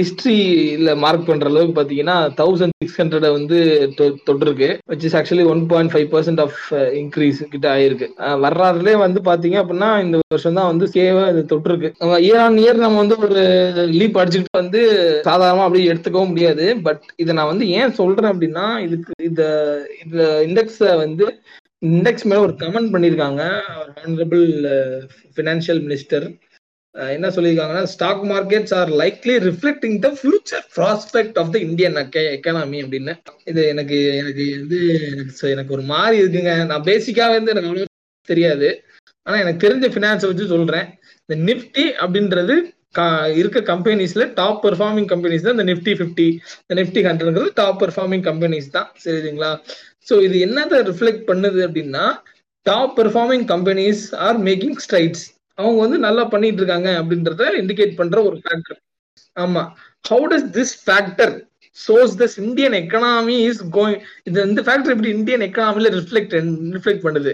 ஹிஸ்டரியில 0.00 0.96
மார்க் 1.04 1.28
பண்ற 1.30 1.48
அளவுக்கு 1.52 1.78
பாத்தீங்கன்னா 1.80 2.18
தௌசண்ட் 2.42 2.76
சிக்ஸ் 2.82 3.00
ஹண்ட்ரட் 3.02 3.28
வந்து 3.38 3.58
தொட்டிருக்கு. 4.00 4.70
Which 4.92 5.06
is 5.08 5.16
actually 5.20 5.46
one 5.54 5.64
point 5.72 5.94
five 5.94 6.08
percent 6.14 6.44
of 6.46 6.60
increase 7.00 7.42
கிட்ட 7.54 7.66
ஆயிருக்கு. 7.76 8.08
வரலாறுலயே 8.44 8.96
வந்து 9.06 9.22
பாத்தீங்க 9.30 9.58
அப்படின்னா 9.62 9.90
இந்த 10.04 10.16
வருஷம் 10.34 10.58
தான் 10.60 10.70
வந்து 10.72 10.92
இது 10.94 11.42
தொட்டிருக்கு 11.54 11.90
இயர் 12.34 12.44
ஆன் 12.44 12.56
இயர் 12.60 12.78
நம்ம 12.82 13.00
வந்து 13.00 13.16
ஒரு 13.24 13.42
லீப் 13.98 14.16
அடிச்சுக்கிட்டு 14.20 14.60
வந்து 14.60 14.80
சாதாரணமா 15.26 15.66
அப்படியே 15.66 15.90
எடுத்துக்கவும் 15.90 16.30
முடியாது. 16.32 16.64
பட் 16.86 17.02
இதை 17.22 17.32
நான் 17.38 17.50
வந்து 17.50 17.66
ஏன் 17.78 17.94
சொல்றேன் 17.98 18.30
அப்படின்னா 18.32 18.64
இதுக்கு 18.86 19.12
இந்த 19.28 19.42
இந்த 20.04 20.18
இண்டெக்ஸ 20.46 20.78
வந்து 21.02 21.26
இண்டெக்ஸ் 21.90 22.26
மேல 22.30 22.44
ஒரு 22.46 22.54
கமெண்ட் 22.62 22.92
பண்ணியிருக்காங்க. 22.94 23.42
ஹானரபிள் 23.98 24.44
ஃபினான்ஷியல் 25.36 25.82
மினிஸ்டர் 25.86 26.26
என்ன 26.94 27.28
சொல்லியிருக்காங்கன்னா 27.36 27.84
stock 27.92 28.24
markets 28.32 28.74
are 28.80 28.90
likely 29.02 29.36
reflecting 29.48 29.96
the 30.06 30.10
future 30.18 30.66
prospect 30.76 31.38
of 31.42 31.54
the 31.54 31.60
Indian 31.68 31.96
economy 32.34 32.80
அப்படின்னு. 32.84 33.14
இது 33.52 33.62
எனக்கு 33.74 33.98
எனக்கு 34.22 34.44
வந்து 34.58 34.80
எனக்கு 35.12 35.54
எனக்கு 35.54 35.76
ஒரு 35.78 35.86
மாதிரி 35.92 36.18
இருக்குங்க. 36.22 36.52
நான் 36.72 36.88
பேசிக்காவே 36.90 37.38
வந்து 37.38 37.54
எனக்கு 37.54 37.70
அவ்வளோ 37.70 37.88
தெரியாது. 38.28 38.68
ஆனா 39.26 39.36
எனக்கு 39.44 39.64
தெரிஞ்ச 39.66 39.86
ஃபினான்ஸை 39.94 40.28
வச்சு 40.30 40.54
சொல்றேன். 40.54 40.88
இந்த 41.28 41.36
நிப்டி 41.48 41.84
அப்படின்றது 42.02 42.54
இருக்க 43.34 43.58
கம்பெனிஸ்ல 43.70 44.24
டாப் 44.34 44.60
பெர்ஃபார்மிங் 44.64 45.08
கம்பெனிஸ் 45.12 45.44
தான். 45.46 45.56
இந்த 45.56 45.66
நிப்டி 45.70 45.92
ஃபிஃப்டி 45.98 46.26
இந்த 46.62 46.74
நிப்டி 46.80 47.00
ஹண்ட்ரட்ங்கிறது 47.06 47.52
டாப் 47.54 47.78
பெர்ஃபார்மிங் 47.82 48.24
கம்பெனிஸ் 48.28 48.68
தான். 48.70 48.88
சரிங்களா? 49.04 49.50
ஸோ 50.08 50.16
இது 50.26 50.36
என்னதான் 50.46 50.84
ரிஃப்ளெக்ட் 50.90 51.24
பண்ணுது 51.30 51.60
அப்படின்னா 51.66 52.04
top 52.66 52.92
performing 52.98 53.46
companies 53.52 54.02
are 54.26 54.38
making 54.48 54.78
strides 54.84 55.24
அவங்க 55.58 55.78
வந்து 55.84 55.98
நல்லா 55.98 56.22
பண்ணிட்டு 56.24 56.60
இருக்காங்க 56.62 56.88
அப்படின்றத 57.00 57.50
இண்டிகேட் 57.62 57.98
பண்ற 58.00 58.16
ஒரு 58.28 58.36
ஃபேக்டர் 58.44 58.78
ஆமா. 59.36 59.62
How 60.04 60.24
does 60.32 60.48
this 60.56 60.74
factor 60.84 61.34
shows 61.76 62.14
this 62.20 62.36
Indian 62.44 62.76
economy 62.80 63.36
is 63.48 63.62
going 63.76 64.00
இது 64.28 64.46
இந்த 64.48 64.62
ஃபேக்டர் 64.66 64.94
எப்படி 64.94 65.12
இந்தியன் 65.18 65.44
எக்கனாமில 65.48 65.92
ரிஃப்ளெக்ட் 65.98 66.34
ரிஃப்ளெக்ட் 66.76 67.04
பண்ணுது? 67.06 67.32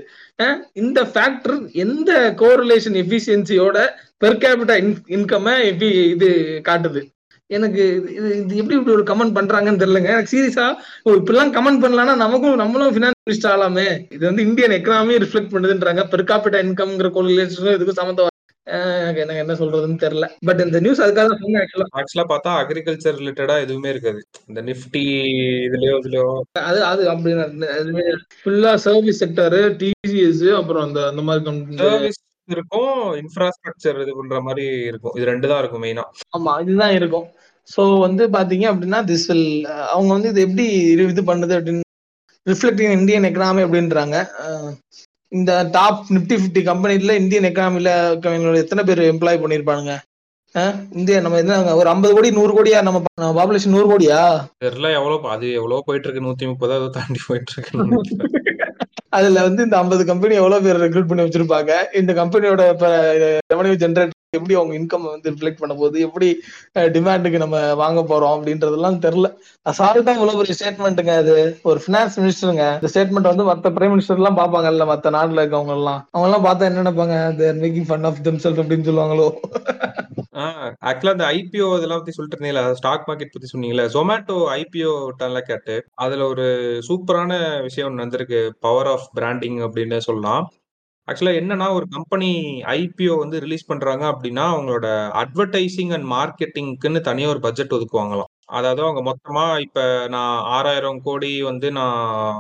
இந்த 0.83 1.01
ஃபேக்டர் 1.15 1.57
எந்த 1.85 2.11
கோரிலேஷன் 2.43 2.99
எஃபிஷியன்சியோட 3.05 3.79
பெர் 4.25 4.43
கேபிட்டா 4.45 4.77
இன்கம் 5.17 5.51
இது 5.73 6.29
காட்டுது? 6.69 7.03
எனக்கு 7.57 7.83
இது 8.17 8.29
இது 8.41 8.59
எப்படி 8.61 8.77
இப்படி 8.79 8.95
ஒரு 8.97 9.05
கமெண்ட் 9.11 9.37
பண்றாங்கன்னு 9.37 9.81
தெரியலங்க. 9.83 10.11
எனக்கு 10.15 10.33
சீரியஸா 10.35 10.67
இப்படிலாம் 11.19 11.55
கமெண்ட் 11.57 11.83
பண்ணலாம்னா 11.85 12.15
நமக்கும் 12.25 12.61
நம்மளும் 12.63 12.93
ஃபினான்ஸ் 12.97 13.23
மினிஸ்டர் 13.29 13.53
ஆகலாமே. 13.53 13.89
இது 14.17 14.23
வந்து 14.31 14.45
இந்தியன் 14.49 14.77
எக்கனாமி 14.79 15.21
ரிஃப்ளெக்ட் 15.25 15.55
பண்ணுதுன்றாங்க. 15.55 16.05
பெர் 16.15 16.29
காப்பிட்டா 16.33 16.61
இன்கம்ங்கிற 16.67 17.11
கோரிலேஷன் 17.17 17.77
இதுக்கு 17.77 18.01
சம்மந்தம் 18.01 18.30
எனக்கு 19.23 19.43
என்ன 19.45 19.55
சொல்றதுன்னு 19.61 19.99
தெரியல. 20.05 20.27
பட் 20.49 20.63
இந்த 20.67 20.79
நியூஸ் 20.85 21.03
அதுக்காக 21.05 21.35
சொன்னேன் 21.43 21.61
ஆக்சுவலா 21.63 21.89
ஆக்சுவலா 22.01 22.27
பார்த்தா 22.33 22.53
அக்ரிகல்ச்சர் 22.63 23.19
ரிலேட்டடா 23.21 23.57
எதுவுமே 23.65 23.93
இருக்காது. 23.95 24.21
இந்த 24.51 24.63
நிஃப்டி 24.69 25.05
இதுலயோ 25.67 25.95
இதுலயோ. 26.03 26.27
அது 26.71 26.81
அது 26.93 27.03
அப்படி 27.13 27.35
ஃபுல்லா 28.43 28.73
சர்வீஸ் 28.87 29.23
செக்டர் 29.25 29.59
டிசிஎஸ் 29.83 30.47
அப்புறம் 30.61 30.87
அந்த 30.89 31.01
அந்த 31.11 31.25
மாதிரி 31.29 31.77
சர்வீஸ் 31.85 32.21
இருக்கும் 32.49 32.95
இன்ஃப்ராஸ்ட்ரக்சர் 33.23 34.01
இது 34.05 34.13
பண்ற 34.21 34.39
மாதிரி 34.47 34.65
இருக்கும். 34.91 35.15
இது 35.19 35.31
ரெண்டு 35.33 35.51
தான் 35.51 35.61
இருக்கும் 35.63 35.85
மெயினா 35.85 36.05
ஆமா 36.37 36.53
இதுதான் 36.65 36.95
இருக்கும். 37.01 37.27
சோ 37.69 37.83
வந்து 38.07 38.23
பாத்தீங்க 38.37 38.67
அப்படின்னா 38.73 39.01
திஸ் 39.11 39.29
வில் 39.31 39.47
அவங்க 39.95 40.11
வந்து 40.17 40.31
இது 40.33 40.41
எப்படி 40.47 40.67
இது 41.13 41.23
பண்ணுது 41.31 41.55
அப்படின்னு 41.59 41.87
ரிஃப்ளெக்டிங் 42.47 42.95
இந்தியன் 42.99 43.27
எக்கனாமி 43.29 43.63
அப்படின்றாங்க. 43.67 44.17
இந்த 45.33 45.69
டாப் 45.73 46.05
நிப்டி 46.11 46.37
பிப்டி 46.37 46.63
கம்பெனில 46.63 47.15
இந்தியன் 47.15 47.45
எக்கனாமில 47.45 47.91
எத்தனை 48.55 48.85
பேர் 48.85 49.15
எம்ப்ளாய் 49.15 49.43
பண்ணிருப்பானுங்க? 49.43 49.93
இந்தியா 50.91 51.21
நம்ம 51.21 51.39
என்ன 51.39 51.75
ஒரு 51.75 51.89
ஐம்பது 51.89 52.15
கோடி 52.15 52.31
நூறு 52.31 52.53
கோடியா? 52.57 52.83
நம்ம 52.83 53.01
பாப்புலேஷன் 53.19 53.75
நூறு 53.75 53.87
கோடியா? 53.91 54.21
தெரியல 54.65 54.93
எவ்வளவு 54.93 55.29
அது 55.29 55.53
எவ்வளவு 55.53 55.85
போயிட்டு 55.87 56.09
இருக்கு. 56.09 56.27
நூத்தி 56.27 56.51
முப்பதாவது 56.53 56.91
தாண்டி 56.91 57.21
போயிட்டு 57.27 57.53
இருக்கு. 57.53 57.79
அதுல 59.19 59.43
வந்து 59.49 59.65
இந்த 59.67 59.77
ஐம்பது 59.83 60.05
கம்பெனி 60.11 60.35
எவ்வளவு 60.41 60.65
பேர் 60.67 60.83
ரெக்ரூட் 60.85 61.11
பண்ணி 61.11 61.27
வச்சிருப்பாங்க? 61.27 61.73
இந்த 62.01 62.13
கம்பெனியோட 62.21 62.63
ரெவன்யூ 63.53 63.77
ஜென்ரேட் 63.85 64.17
எப்படி 64.39 64.55
அவங்க 64.59 64.75
இன்கம் 64.79 65.07
வந்து 65.13 65.31
ரிஃப்ளெக்ட் 65.31 65.61
பண்ண 65.61 65.75
போகுது? 65.75 66.01
எப்படி 66.07 66.29
டிமாண்டுக்கு 66.97 67.43
நம்ம 67.43 67.63
வாங்க 67.81 68.01
போறோம் 68.11 68.35
அப்படின்றதெல்லாம் 68.37 68.99
தெரியல. 69.07 69.29
அசால்ட்டா 69.71 70.15
இவ்வளவு 70.19 70.41
பெரிய 70.41 70.57
ஸ்டேட்மெண்ட்டுங்க 70.59 71.15
அது. 71.23 71.35
ஒரு 71.71 71.81
பினான்ஸ் 71.87 72.19
மினிஸ்டருங்க 72.23 72.67
இந்த 72.77 72.91
ஸ்டேட்மெண்ட் 72.95 73.31
வந்து 73.33 73.49
மத்த 73.51 73.73
பிரைம் 73.79 73.95
மினிஸ்டர் 73.95 74.21
எல்லாம் 74.23 74.39
பாப்பாங்கல்ல 74.41 74.87
மத்த 74.93 75.15
நாட்டுல 75.19 75.45
இருக்கவங்க 75.45 75.77
எல்லாம். 75.81 76.01
அவங்க 76.13 76.29
எல்லாம் 76.29 76.47
பார்த்தா 76.49 76.69
என்ன 76.71 76.85
நினைப்பாங்க? 76.85 77.17
They're 77.41 77.61
making 77.65 77.89
fun 77.91 78.07
of 78.11 78.23
them 78.29 78.43
self 78.45 78.63
அப்படின்னு 78.65 78.89
சொல்லுவாங்களோ? 78.91 79.29
ஆக்சுவலா 80.89 81.15
அந்த 81.15 81.27
ஐபிஓ 81.37 81.67
இதெல்லாம் 81.77 82.01
பத்தி 82.01 82.13
சொல்லிட்டு 82.17 82.37
இருந்தீங்களா 82.37 82.63
ஸ்டாக் 82.79 83.07
மார்க்கெட் 83.09 83.33
பத்தி 83.33 83.49
சொன்னீங்களா 83.53 83.85
ஜொமேட்டோ 83.95 84.37
ஐபிஓ 84.59 84.93
டன்ல 85.21 85.41
கேட்டு 85.49 85.75
அதுல 86.05 86.27
ஒரு 86.33 86.47
சூப்பரான 86.89 87.33
விஷயம் 87.63 87.89
ஒன்று 87.89 88.01
நடந்திருக்கு. 88.01 88.41
பவர் 88.61 88.87
ஆஃப் 88.87 89.11
பிராண்டிங் 89.13 89.59
அப்படின்னு 89.67 89.99
சொல்லலாம். 90.09 90.45
ஆக்சுவலாக 91.09 91.39
என்னன்னா 91.41 91.67
ஒரு 91.73 91.87
கம்பெனி 91.91 92.29
ஐபிஓ 92.73 93.15
வந்து 93.19 93.37
ரிலீஸ் 93.41 93.65
பண்றாங்க 93.67 94.05
அப்படின்னா 94.07 94.43
அவங்களோட 94.55 94.87
அட்வர்டைசிங் 95.23 95.93
அண்ட் 95.97 96.09
மார்க்கெட்டிங்க்குன்னு 96.13 97.01
தனியாக 97.01 97.33
ஒரு 97.33 97.41
பட்ஜெட் 97.41 97.75
ஒதுக்குவாங்களாம். 97.77 98.31
அதாவது 98.59 98.81
அவங்க 98.83 99.01
மொத்தமா 99.09 99.61
இப்ப 99.61 99.81
நான் 100.09 100.43
ஆறாயிரம் 100.57 101.01
கோடி 101.03 101.43
வந்து 101.43 101.73
நான் 101.73 101.99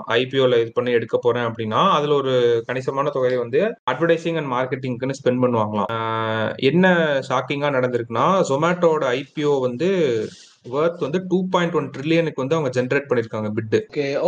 ஐபிஓல 0.08 0.60
இது 0.60 0.70
பண்ணி 0.74 0.90
எடுக்க 0.90 1.18
போறேன் 1.18 1.44
அப்படின்னா 1.44 1.80
அதுல 1.90 2.14
ஒரு 2.14 2.34
கணிசமான 2.66 3.10
தொகையை 3.10 3.38
வந்து 3.38 3.60
அட்வர்டைசிங் 3.90 4.38
அண்ட் 4.42 4.52
மார்க்கெட்டிங்க்குன்னு 4.54 5.18
ஸ்பெண்ட் 5.20 5.42
பண்ணுவாங்களாம். 5.44 6.54
என்ன 6.70 6.86
ஷாக்கிங்கா 7.28 7.70
நடந்திருக்குன்னா 7.78 8.26
ஜொமேட்டோட 8.50 9.04
ஐபிஓ 9.18 9.60
வந்து 9.60 9.90
ஒர்த் 10.66 11.04
வந்து 11.06 11.18
டூ 11.30 11.38
பாயிண்ட் 11.52 11.76
ஒன் 11.78 11.88
ட்ரில்லியனுக்கு 11.94 12.42
வந்து 12.42 12.56
அவங்க 12.56 12.70
ஜென்ரேட் 12.78 13.08
பண்ணிருக்காங்க 13.10 13.48
பிட்டு 13.56 13.78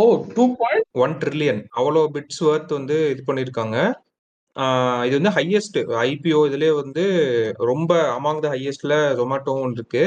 ஓ 0.02 0.04
டூ 0.36 0.44
பாயிண்ட் 0.60 0.86
ஒன் 1.04 1.14
ட்ரில்லியன் 1.22 1.60
அவ்வளோ 1.78 2.02
பிட்ஸ் 2.14 2.42
ஒர்த் 2.50 2.76
வந்து 2.78 2.96
இது 3.14 3.22
பண்ணிருக்காங்க. 3.28 3.76
இது 5.06 5.14
வந்து 5.18 5.32
ஹையஸ்ட் 5.38 5.78
ஐபிஓ 6.08 6.40
இதுலயே 6.48 6.72
வந்து 6.82 7.04
ரொம்ப 7.70 7.92
அமாங் 8.16 8.42
த 8.44 8.48
ஹையஸ்ட்ல 8.54 8.96
ஜொமேட்டோவும் 9.20 9.76
இருக்கு. 9.78 10.04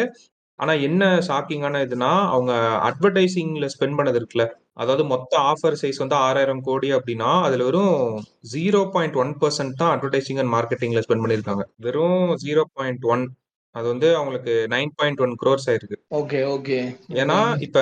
ஆனா 0.59 0.73
என்ன 0.87 1.03
ஷாக்கிங்கான 1.27 1.79
இதுனா 1.85 2.11
அவங்க 2.33 2.51
அட்வர்டைசிங்ல 2.89 3.67
ஸ்பெண்ட் 3.75 3.97
பண்ணது 3.99 4.19
இருக்குல்ல. 4.19 4.45
அதாவது 4.81 5.03
மொத்த 5.13 5.33
ஆஃபர் 5.51 5.77
சைஸ் 5.81 6.01
வந்து 6.03 6.17
ஆறாயிரம் 6.25 6.61
கோடி 6.67 6.89
அப்படின்னா 6.97 7.31
அதுல 7.47 7.65
வெறும் 7.69 7.97
ஜீரோ 8.53 8.81
பாயிண்ட் 8.95 9.17
ஒன் 9.23 9.33
பர்சன்ட் 9.41 9.79
தான் 9.81 9.93
அட்வர்டைசிங் 9.95 10.39
அண்ட் 10.43 10.53
மார்க்கெட்டிங்ல 10.55 11.03
ஸ்பெண்ட் 11.05 11.23
பண்ணிருக்காங்க. 11.25 11.65
வெறும் 11.87 12.23
ஜீரோ 12.45 12.63
பாயிண்ட் 12.77 13.05
ஒன் 13.15 13.23
அது 13.77 13.85
வந்து 13.91 14.07
அவங்களுக்கு 14.17 14.53
நைன் 14.73 14.91
பாயிண்ட் 14.99 15.21
ஒன் 15.25 15.33
க்ரோர்ஸ் 15.41 15.67
ஆயிருக்கு. 15.71 15.97
ஓகே 16.19 16.39
ஓகே 16.55 16.77
ஏன்னா 17.21 17.37
இப்ப 17.65 17.79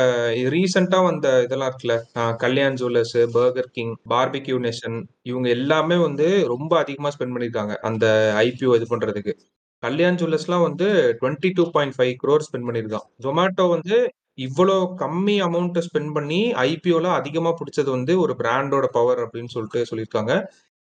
ரீசெண்டா 0.53 0.99
வந்த 1.07 1.27
இதெல்லாம் 1.45 1.69
இருக்குல்ல 1.71 1.97
Kalyan 2.43 2.77
jewellers 2.81 3.17
Burger 3.35 3.69
King 3.77 3.93
Barbeque 4.13 4.57
Nation 4.65 4.97
இவங்க 5.31 5.49
எல்லாமே 5.57 5.97
வந்து 6.07 6.27
ரொம்ப 6.53 6.73
அதிகமா 6.83 7.11
ஸ்பெண்ட் 7.15 7.35
பண்ணிருக்காங்க 7.35 7.75
அந்த 7.89 8.07
ஐபிஓ 8.45 8.73
இது 8.79 8.87
பண்றதுக்கு. 8.93 9.35
கல்யாண் 9.83 10.19
ஜுவல்லர்ஸ்லாம் 10.19 10.65
வந்து 10.69 10.89
twenty 11.21 11.49
two 11.55 11.63
point 11.77 11.95
five 11.97 12.13
crore 12.23 12.45
spend 12.47 12.67
பண்ணியிருக்கான். 12.67 13.07
ஜொமேட்டோ 13.25 13.65
வந்து 13.75 13.97
இவ்வளோ 14.45 14.75
கம்மி 15.01 15.33
அமௌண்ட் 15.47 15.79
ஸ்பெண்ட் 15.87 16.13
பண்ணி 16.17 16.39
ஐபிஓல 16.67 17.07
அதிகமா 17.17 17.51
பிடிச்சது 17.57 17.89
வந்து 17.97 18.13
ஒரு 18.25 18.33
பிராண்டோட 18.39 18.85
பவர் 18.95 19.21
அப்படின்னு 19.23 19.53
சொல்லிட்டு 19.55 19.81
சொல்லியிருக்காங்க. 19.89 20.35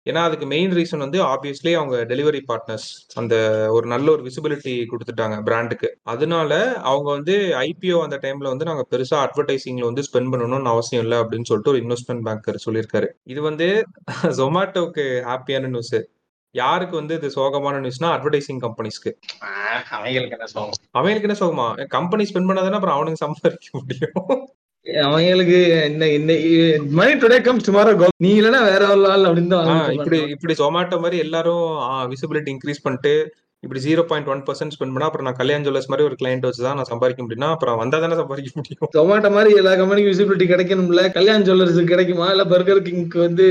ஏன்னா 0.05 0.21
அதுக்கு 0.27 0.45
மெயின் 0.45 0.71
ரீசன் 0.71 1.03
வந்து 1.05 1.19
ஆப்வியஸ்லி 1.25 1.71
அவங்க 1.73 1.97
டெலிவரி 2.03 2.39
பார்ட்னர்ஸ் 2.47 2.87
அந்த 3.15 3.35
ஒரு 3.71 3.85
நல்ல 3.87 4.11
ஒரு 4.11 4.23
விசிபிலிட்டி 4.23 4.73
கொடுத்துட்டாங்க 4.91 5.35
பிராண்டுக்கு 5.43 5.89
அதனால 6.03 6.51
அவங்க 6.81 7.07
வந்து 7.11 7.35
ஐபிஓ 7.59 7.99
அந்த 8.01 8.17
டைம்ல 8.21 8.51
வந்து 8.53 8.65
நாங்க 8.65 8.85
பெருசா 8.91 9.19
அட்வர்டைசிங்ல 9.25 9.85
வந்து 9.89 10.05
ஸ்பெண்ட் 10.07 10.31
பண்ணணும்னு 10.33 10.73
அவசியம் 10.73 11.03
இல்லை 11.03 11.17
அப்படின்னு 11.17 11.49
சொல்லிட்டு 11.51 11.73
ஒரு 11.73 11.81
இன்வெஸ்ட்மெண்ட் 11.83 12.25
பேங்கர் 12.27 12.63
சொல்லியிருக்காரு. 12.65 13.09
இது 13.23 13.41
வந்து 13.41 13.69
ஜொமேட்டோக்கு 14.41 15.05
ஹாப்பியான 15.29 15.71
நியூஸ் 15.75 15.95
யாருக்கு 16.55 16.95
வந்து 16.95 17.13
இது 17.15 17.27
சோகமான 17.35 17.77
நியூஸ்னா 17.83 18.09
அட்வர்டைசிங் 18.15 18.59
கம்பெனிஸ்க்கு 18.65 19.11
அவங்களுக்கு 19.91 20.35
என்ன 20.37 20.49
சோகம்? 20.55 20.75
அவங்களுக்கு 20.91 21.27
என்ன 21.27 21.37
சோகமா? 21.43 21.87
கம்பெனி 21.87 22.23
ஸ்பெண்ட் 22.23 22.49
பண்ணாதானே 22.49 22.77
அப்புறம் 22.79 22.97
அவனுக்கு 22.97 23.23
சம்பாதிக்க 23.25 23.69
முடியும். 23.79 24.27
அவங்களுக்கு 24.85 25.59
என்ன 25.85 26.07
என்ன 26.15 26.31
money 26.97 27.13
today 27.21 27.37
comes 27.45 27.67
tomorrow 27.67 27.91
go 28.01 28.07
நீ 28.25 28.31
இல்லனா 28.39 28.59
வேற 28.71 28.83
ஒரு 28.93 29.05
ஆள் 29.11 29.27
அப்படின்னு 29.27 29.53
தான் 29.53 29.69
இப்படி 29.97 30.17
இப்படி 30.33 30.55
ஜொமேட்டோ 30.61 30.97
மாதிரி 30.99 31.17
எல்லாரும் 31.25 31.63
விசிபிலிட்டி 32.11 32.51
இன்க்ரீஸ் 32.53 32.83
பண்ணிட்டு 32.85 33.13
இப்படி 33.63 33.81
zero 33.85 34.01
point 34.07 34.29
one 34.31 34.41
percent 34.47 34.73
spend 34.75 34.93
பண்ணா 34.93 35.07
அப்புறம் 35.09 35.27
நான் 35.27 35.37
கல்யாண் 35.37 35.65
ஜுவல்லர்ஸ் 35.65 35.89
மாதிரி 35.91 36.07
ஒரு 36.07 36.15
கிளைண்ட் 36.21 36.47
வச்சு 36.47 36.65
தான் 36.65 36.77
நான் 36.79 36.89
சம்பாதிக்க 36.89 37.21
முடியும்னா 37.23 37.49
அப்புறம் 37.55 37.79
வந்தா 37.81 37.97
தானே 38.03 38.17
சம்பாதிக்க 38.21 38.51
முடியும். 38.59 38.89
ஜொமேட்டோ 38.97 39.29
மாதிரி 39.37 39.51
எல்லா 39.61 39.73
கம்பெனிக்கும் 39.81 40.13
விசிபிலிட்டி 40.13 40.47
கிடைக்கணும்ல? 40.49 41.03
கல்யாண் 41.17 41.45
ஜுவல்லர்ஸ் 41.47 41.79
கிடைக்குமா? 41.93 42.27
இல்ல 42.33 42.45
பர்கர் 42.53 42.85
கிங்க்கு 42.87 43.19
வந்து 43.27 43.47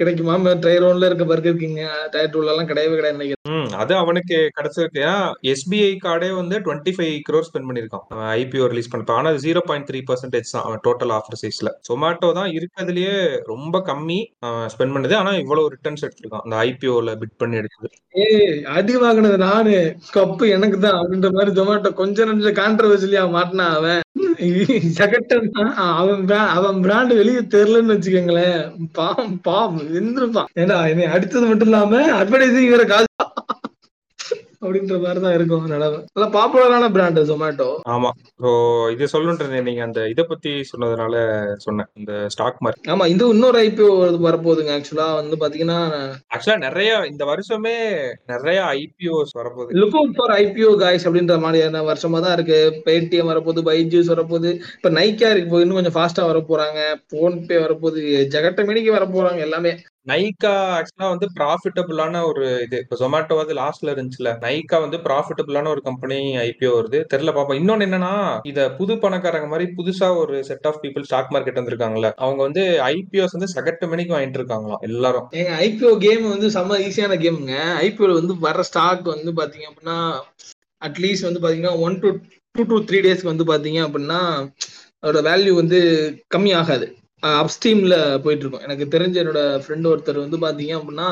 கிடைக்குமா? 0.00 0.34
டயர் 0.64 0.86
ஒன்ல 0.88 1.08
இருக்க 1.10 1.24
பர்கர் 1.30 1.60
கிங் 1.62 1.78
டயர் 2.14 2.32
டூல 2.34 2.52
எல்லாம் 2.52 2.68
கிடையவே 2.70 2.96
கிடையாது 2.98 3.18
நினைக்கிறேன். 3.18 3.68
அது 3.82 3.92
அவனுக்கு 4.02 4.36
கிடைச்சிருக்கு 4.56 5.02
எஸ்பிஐ 5.52 5.90
கார்டே 6.04 6.30
வந்து 6.40 6.56
டுவெண்ட்டி 6.66 6.92
ஃபைவ் 6.96 7.14
க்ரோர் 7.28 7.46
ஸ்பெண்ட் 7.48 7.68
பண்ணிருக்கான் 7.68 8.04
ஐபிஓ 8.40 8.66
ரிலீஸ் 8.72 8.90
பண்ணப்ப. 8.92 9.18
ஆனா 9.20 9.32
ஜீரோ 9.44 9.62
பாயிண்ட் 9.70 9.88
த்ரீ 9.90 10.00
பர்சன்டேஜ் 10.10 10.54
தான் 10.54 10.66
அவன் 10.68 10.82
டோட்டல் 10.88 11.14
ஆஃபர் 11.18 11.40
சைஸ்ல 11.42 11.72
சொமாட்டோ 11.90 12.30
தான் 12.40 12.50
இருக்கிறதுலயே 12.58 13.14
ரொம்ப 13.52 13.82
கம்மி 13.90 14.20
ஸ்பெண்ட் 14.74 14.94
பண்ணுது. 14.96 15.16
ஆனா 15.22 15.32
இவ்வளவு 15.42 15.72
ரிட்டர்ன்ஸ் 15.76 16.04
எடுத்திருக்கான். 16.06 16.44
அந்த 16.46 16.56
ஐபிஓல 16.68 17.16
பிட் 17.22 17.38
பண்ணி 17.42 17.60
எடுத்தது. 17.62 17.90
ஏய் 18.24 18.62
அடி 18.76 18.96
வாங்கினது 19.04 19.38
நானு. 19.48 19.76
கப்பு 20.16 20.44
எனக்கு 20.56 20.78
தான் 20.86 20.98
அப்படின்ற 21.00 21.30
மாதிரி 21.38 21.52
ஜொமேட்டோ 21.60 21.92
கொஞ்ச 22.02 22.24
நஞ்ச 22.24 22.50
கான்ட்ரவர்சிலியா 22.62 23.24
மாட்டினா 23.36 23.68
அவன். 23.78 24.02
அவன் 26.00 26.22
அவன் 26.56 26.78
பிராண்ட் 26.84 27.12
வெளியே 27.18 27.40
தெரியலன்னு 27.54 27.94
வச்சுக்கோங்களேன். 27.94 28.60
பாவம் 28.98 29.36
பாவம். 29.46 29.85
நின்றுப்பான் 29.88 30.50
ஏன்னா 30.58 30.76
என்னை 30.88 31.08
அடித்தது 31.08 31.46
மட்டும் 31.46 31.66
இல்லாம 31.66 32.02
அட்வர்டைசிங் 32.18 32.68
வேற 32.68 32.84
காசு 32.84 33.25
அப்படின்ற 34.66 34.98
மாதிரி 35.04 35.20
தான் 35.24 35.36
இருக்கும் 35.38 35.66
நிலவை 35.74 35.98
நல்லா 36.14 36.28
பாப்புலரான 36.36 36.90
பிராண்ட் 36.96 37.20
ஜொமேட்டோ 37.30 37.68
ஆமா. 37.94 38.10
ஸோ 38.42 38.50
இது 38.94 39.04
சொல்லணுன்றது 39.12 39.62
நீங்க 39.68 39.82
அந்த 39.86 40.00
இதை 40.12 40.24
பத்தி 40.30 40.52
சொன்னதுனால 40.70 41.14
சொன்னேன். 41.64 41.88
இந்த 42.00 42.12
ஸ்டாக் 42.34 42.60
மார்க்கெட் 42.64 42.90
ஆமா 42.94 43.06
இந்த 43.12 43.24
இன்னொரு 43.34 43.58
ஐபிஓ 43.66 43.90
வரப்போகுதுங்க. 44.26 44.74
ஆக்சுவலா 44.78 45.08
வந்து 45.20 45.36
பாத்தீங்கன்னா 45.42 45.78
ஆக்சுவலா 46.34 46.58
நிறைய 46.66 46.90
இந்த 47.12 47.24
வருஷமே 47.32 47.76
நிறைய 48.32 48.58
ஐபிஓஸ் 48.82 49.36
வரப்போகுது. 49.40 49.78
Look 49.80 49.98
out 50.00 50.16
for 50.18 50.34
IPO 50.42 50.72
guys 50.84 51.06
அப்படின்ற 51.08 51.36
மாதிரியான 51.46 51.82
வருஷமா 51.90 52.20
தான் 52.26 52.36
இருக்கு. 52.38 52.60
பேடிஎம் 52.86 53.30
வரப்போகுது 53.32 53.66
பைஜூஸ் 53.70 54.12
வரப்போகுது. 54.14 54.52
இப்ப 54.78 54.90
நைக்கா 54.98 55.30
இருக்கு 55.34 55.62
இன்னும் 55.64 55.80
கொஞ்சம் 55.80 55.98
ஃபாஸ்டா 55.98 56.24
வர 56.30 56.40
போறாங்க 56.50 56.80
போன்பே 57.14 57.58
வரப்போகுது 57.64 58.02
ஜெகட்டமேனிக்கு 58.34 58.96
வர 58.98 59.06
போறாங்க 59.16 59.40
எல்லாமே. 59.48 59.74
நைக்கா 60.06 60.52
ஆக்சுவலா 60.76 61.08
வந்து 61.12 61.26
ப்ராஃபிட்டபிளான 61.38 62.20
ஒரு 62.28 62.44
இது. 62.64 62.76
இப்போ 62.84 62.96
ஜொமேட்டோ 63.00 63.36
வந்து 63.40 63.54
லாஸ்ட்ல 63.60 63.92
இருந்துச்சுல 63.94 64.32
நைக்கா 64.44 64.76
வந்து 64.84 64.98
ப்ராஃபிட்டபிளான 65.06 65.70
ஒரு 65.74 65.82
கம்பெனி 65.88 66.18
ஐபிஓ 66.44 66.72
வருது. 66.76 66.98
தெரியல 67.12 67.32
பாப்போம். 67.38 67.58
இன்னொன்னு 67.60 67.86
என்னன்னா 67.88 68.12
இத 68.50 68.68
புது 68.78 68.96
பணக்காரங்க 69.04 69.48
மாதிரி 69.52 69.66
புதுசா 69.78 70.08
ஒரு 70.22 70.36
set 70.50 70.68
of 70.70 70.80
people 70.84 71.06
stock 71.08 71.32
market 71.36 71.60
வந்திருக்காங்கல்ல 71.60 72.10
அவங்க 72.24 72.40
வந்து 72.48 72.64
ஐபிஓஸ் 72.92 73.36
வந்து 73.36 73.50
சகட்டு 73.56 73.90
மணிக்கு 73.92 74.14
வாங்கிட்டு 74.16 74.40
இருக்காங்களாம் 74.40 74.84
எல்லாரும். 74.90 75.26
ஐபிஓ 75.66 75.92
கேம் 76.06 76.24
வந்து 76.34 76.50
செம்ம 76.56 76.80
ஈஸியான 76.86 77.18
கேமுங்க 77.24 77.56
ஐபிஓ 77.86 78.12
வந்து 78.20 78.36
வர 78.46 78.62
ஸ்டாக் 78.70 79.06
வந்து 79.14 79.32
பாத்தீங்க 79.40 79.68
அப்படின்னா 79.70 79.98
அட்லீஸ்ட் 80.82 81.28
வந்து 81.28 81.42
பாத்தீங்கன்னா 81.42 81.76
one 81.86 81.98
to 82.02 82.08
two 82.54 82.64
to 82.70 82.76
three 82.88 82.98
டேஸ்க்கு 83.06 83.32
வந்து 83.32 83.46
பாத்தீங்க 83.50 83.80
அப்படின்னா 83.86 84.20
அதோட 85.02 85.20
வேல்யூ 85.28 85.52
வந்து 85.54 85.78
கம்மி 86.34 86.52
ஆகாது 86.60 86.86
அப்ஸ்டீம்ல 87.22 87.94
போயிட்டு 88.20 88.44
இருக்கோம். 88.44 88.62
எனக்கு 88.62 88.84
தெரிஞ்ச 88.90 89.16
என்னோட 89.22 89.42
ஃப்ரெண்ட் 89.62 89.86
ஒருத்தர் 89.86 90.24
வந்து 90.24 90.38
பாத்தீங்க 90.38 90.74
அப்படின்னா 90.78 91.08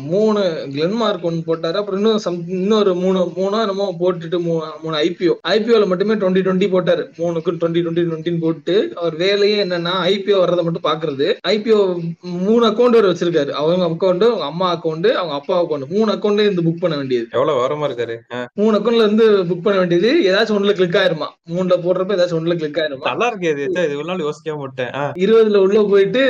மூணு 0.00 0.68
கிளென்மார்க் 0.70 1.24
ஒன்று 1.24 1.56
போட்டாரு. 1.56 1.72
அப்புறம் 1.72 2.00
இன்னும் 2.00 2.18
சம் 2.18 2.48
இன்னொரு 2.48 2.94
மூணு 2.94 3.32
மூணோ 3.36 3.60
என்னமோ 3.60 3.94
போட்டுட்டு 4.00 4.40
மூணு 4.40 4.64
மூணு 4.82 4.96
ஐபிஓ 4.96 5.32
ஐபிஓல 5.48 5.86
மட்டுமே 5.86 6.14
டுவெண்ட்டி 6.14 6.44
டுவெண்ட்டி 6.44 6.68
போட்டாரு. 6.74 7.02
மூணுக்கு 7.18 7.50
டுவெண்ட்டி 7.50 7.82
டுவெண்ட்டி 7.82 8.04
டுவெண்ட்டின்னு 8.04 8.40
போட்டு 8.40 8.92
அவர் 8.94 9.16
வேலையே 9.16 9.64
என்னன்னா 9.64 9.92
ஐபிஓ 10.04 10.38
வர்றதை 10.38 10.64
மட்டும் 10.64 10.92
பாக்குறது. 10.92 11.34
ஐபிஓ 11.48 12.00
மூணு 12.20 12.66
அக்கௌண்ட் 12.66 12.90
வரை 12.90 13.10
வச்சிருக்காரு. 13.10 13.50
அவங்க 13.50 13.86
அக்கௌண்ட் 13.86 14.24
அவங்க 14.24 14.44
அம்மா 14.44 14.72
அக்கௌண்ட் 14.72 15.12
அவங்க 15.12 15.34
அப்பா 15.34 15.62
அக்கௌண்ட் 15.62 15.88
மூணு 15.88 16.12
அக்கௌண்ட்ல 16.12 16.40
இருந்து 16.40 16.62
புக் 16.62 16.80
பண்ண 16.80 16.96
வேண்டியது. 16.96 17.26
எவ்வளவு 17.30 17.58
வரமா 17.60 17.90
இருக்காரு? 17.90 18.48
மூணு 18.54 18.78
அக்கௌண்ட்ல 18.78 19.12
இருந்து 19.12 19.44
புக் 19.44 19.62
பண்ண 19.62 19.78
வேண்டியது. 19.78 20.32
ஏதாச்சும் 20.32 20.56
ஒண்ணுல 20.56 20.72
கிளிக் 20.72 20.94
ஆயிருமா? 20.94 21.26
மூணுல 21.54 21.76
போடுறப்ப 21.76 22.14
ஏதாச்சும் 22.14 22.38
ஒண்ணுல 22.40 22.56
கிளிக் 22.56 22.76
ஆயிருமா? 22.76 23.02
நல்லா 23.02 23.26
இருக்கு 23.26 23.48
இது 23.48 24.04
நாள் 24.04 24.34
விட்டேன். 24.56 24.92
ஆ, 24.94 25.12
இருபதுல 25.16 25.56
உள்ள 25.56 25.82
போயிட்டு 25.82 26.22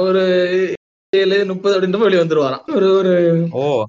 ஒரு 0.00 0.72
ஏழு 1.12 1.38
முப்பது 1.48 1.74
அப்படின்ற 1.76 1.98
வெளியே 2.02 2.20
வந்துருவாராம். 2.20 2.62
ஒரு 2.76 2.86
ஒரு 2.98 3.10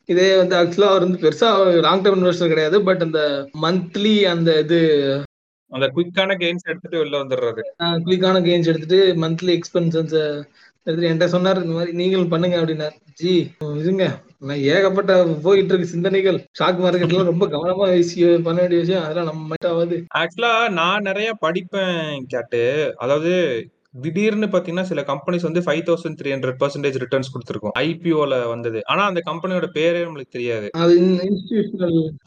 இதே 0.05 0.26
வந்து 0.38 0.55
ஆக்சுவலா 0.61 0.88
அவர் 0.93 1.03
வந்து 1.05 1.19
பெருசா 1.21 1.49
லாங் 1.86 2.01
டேர்ம் 2.03 2.17
இன்வெஸ்டர் 2.19 2.51
கிடையாது 2.53 2.78
பட் 2.88 3.03
அந்த 3.05 3.19
மந்த்லி 3.61 4.11
அந்த 4.32 4.49
இது 4.63 4.80
அந்த 5.71 5.86
குயிக்கான 5.95 6.36
கெயின்ஸ் 6.41 6.67
எடுத்துட்டு 6.69 6.99
வெளில 7.01 7.21
வந்துடுறாரு 7.21 7.63
குயிக்கான 8.07 8.41
கெயின்ஸ் 8.47 8.69
எடுத்துட்டு 8.71 8.99
மந்த்லி 9.24 9.53
எக்ஸ்பென்சஸ் 9.57 10.15
எடுத்துட்டு 10.88 11.07
என்கிட்ட 11.09 11.30
சொன்னாரு 11.36 11.63
இந்த 11.65 11.76
மாதிரி 11.78 11.93
நீங்களும் 11.99 12.34
பண்ணுங்க 12.34 12.57
அப்படின்னாரு. 12.61 12.95
ஜி 13.21 13.34
இதுங்க 13.82 14.05
நான் 14.47 14.63
ஏகப்பட்ட 14.74 15.13
போயிட்டு 15.45 15.71
இருக்கு 15.74 15.93
சிந்தனைகள் 15.93 16.39
ஷாக் 16.59 16.82
மார்க்கெட்ல 16.84 17.24
ரொம்ப 17.32 17.47
கவனமா 17.55 17.88
பண்ண 18.47 18.57
வேண்டிய 18.61 18.82
விஷயம். 18.84 19.05
அதெல்லாம் 19.05 19.30
நம்ம 19.32 19.47
மட்டும் 19.51 20.09
ஆக்சுவலா 20.21 20.53
நான் 20.80 21.07
நிறைய 21.09 21.30
படிப்பேன் 21.45 21.95
கேட்டு. 22.34 22.63
அதாவது 22.97 23.34
திடீர்னு 24.01 24.45
பாத்தீங்கன்னா 24.45 24.81
சில 24.81 25.01
கம்பெனிஸ் 25.01 25.41
வந்து 25.41 25.61
five 25.61 25.81
thousand 25.89 26.17
three 26.19 26.29
hundred 26.33 26.57
percentage 26.61 26.97
returns 27.03 27.31
கொடுத்துருக்கும். 27.33 27.73
ஐபிஓல 27.79 28.47
வந்தது. 28.47 28.79
ஆனா 28.85 29.05
அந்த 29.05 29.21
கம்பெனியோட 29.25 29.67
பேரே 29.73 29.99
நம்மளுக்கு 30.05 30.35
தெரியாது. 30.37 30.69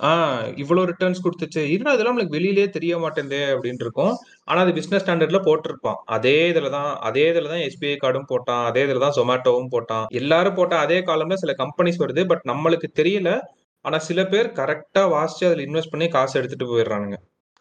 ஆஹ் 0.02 0.58
இவ்வளவு 0.58 0.86
ரிட்டர்ன்ஸ் 0.86 1.24
கொடுத்துச்சு. 1.24 1.58
இருந்தா 1.58 1.92
அதெல்லாம் 1.92 2.18
நம்மளுக்கு 2.18 2.36
வெளியிலே 2.38 2.68
தெரிய 2.68 2.98
மாட்டேங்குது 2.98 3.40
அப்படின்னு 3.54 3.84
இருக்கும் 3.86 4.14
ஆனா 4.44 4.60
அது 4.60 4.72
பிசினஸ் 4.72 5.10
ஸ்டாண்டர்ட்ல 5.10 5.40
போட்டிருப்பான். 5.48 6.00
அதே 6.04 6.52
இதுல 6.52 6.70
தான் 6.70 6.96
அதே 7.00 7.30
இதுல 7.30 7.48
தான் 7.48 7.64
எஸ்பிஐ 7.68 7.96
கார்டும் 7.96 8.28
போட்டான். 8.28 8.64
அதே 8.64 8.84
இதுல 8.84 8.98
தான் 8.98 9.16
ஜொமேட்டோவும் 9.16 9.72
போட்டான். 9.76 10.06
எல்லாரும் 10.08 10.54
போட்ட 10.54 10.76
அதே 10.76 11.00
காலம்ல 11.00 11.34
சில 11.34 11.54
கம்பெனிஸ் 11.58 12.02
வருது. 12.04 12.26
பட் 12.26 12.44
நம்மளுக்கு 12.48 12.90
தெரியல. 13.02 13.40
ஆனா 13.80 13.98
சில 13.98 14.24
பேர் 14.26 14.46
கரெக்டா 14.46 14.98
வாசிச்சு 14.98 15.44
அதுல 15.48 15.62
இன்வெஸ்ட் 15.62 15.90
பண்ணி 15.90 16.08
காசு 16.08 16.38
எடுத்துட்டு 16.38 16.66
போயிடுறானுங்க. 16.72 17.16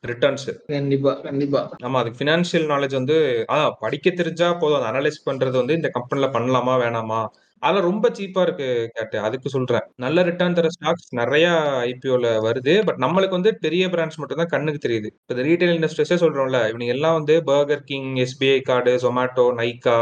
ரிட்டர்ன்ஸ் 0.05 0.45
கண்டிப்பா 0.67 1.11
கண்டிப்பா. 1.21 1.61
ஆமா 1.83 1.97
அதுக்கு 1.97 2.19
ஃபினான்ஷியல் 2.21 2.67
நாலேஜ் 2.73 2.93
வந்து 2.93 3.17
அதான் 3.53 3.75
படிக்க 3.79 4.09
தெரிஞ்சா 4.11 4.53
போதும். 4.53 4.77
அதை 4.79 4.87
அனலைஸ் 4.91 5.25
பண்றது 5.29 5.51
வந்து 5.51 5.73
இந்த 5.73 5.89
கம்பெனில 5.89 6.27
பண்ணலாமா 6.27 6.75
வேணாமா? 6.83 7.21
அதெல்லாம் 7.63 7.87
ரொம்ப 7.89 8.09
சீப்பா 8.09 8.41
இருக்கு 8.41 8.65
கேட்டு. 8.95 9.19
அதுக்கு 9.19 9.49
சொல்றேன். 9.49 9.85
நல்ல 9.95 10.21
ரிட்டர்ன் 10.21 10.53
தர 10.53 10.67
ஸ்டாக்ஸ் 10.67 11.07
நிறைய 11.11 11.45
ஐபிஓல 11.85 12.27
வருது. 12.47 12.73
பட் 12.83 12.99
நம்மளுக்கு 12.99 13.29
வந்து 13.29 13.55
பெரிய 13.55 13.87
பிராண்ட்ஸ் 13.87 14.17
மட்டும் 14.17 14.37
தான் 14.37 14.47
கண்ணுக்கு 14.47 14.79
தெரியுது. 14.87 15.09
இப்போ 15.21 15.41
ரீட்டைல் 15.41 15.73
இண்டஸ்ட்ரீஸே 15.77 16.17
சொல்றோம்ல 16.23 16.59
இவங்க 16.69 16.85
எல்லாம் 16.85 17.13
வந்து 17.13 17.43
Burger 17.43 17.83
King 17.83 18.11
SBI 18.15 18.61
card 18.61 18.93
Zomato 19.05 19.45
Nykaa 19.61 19.97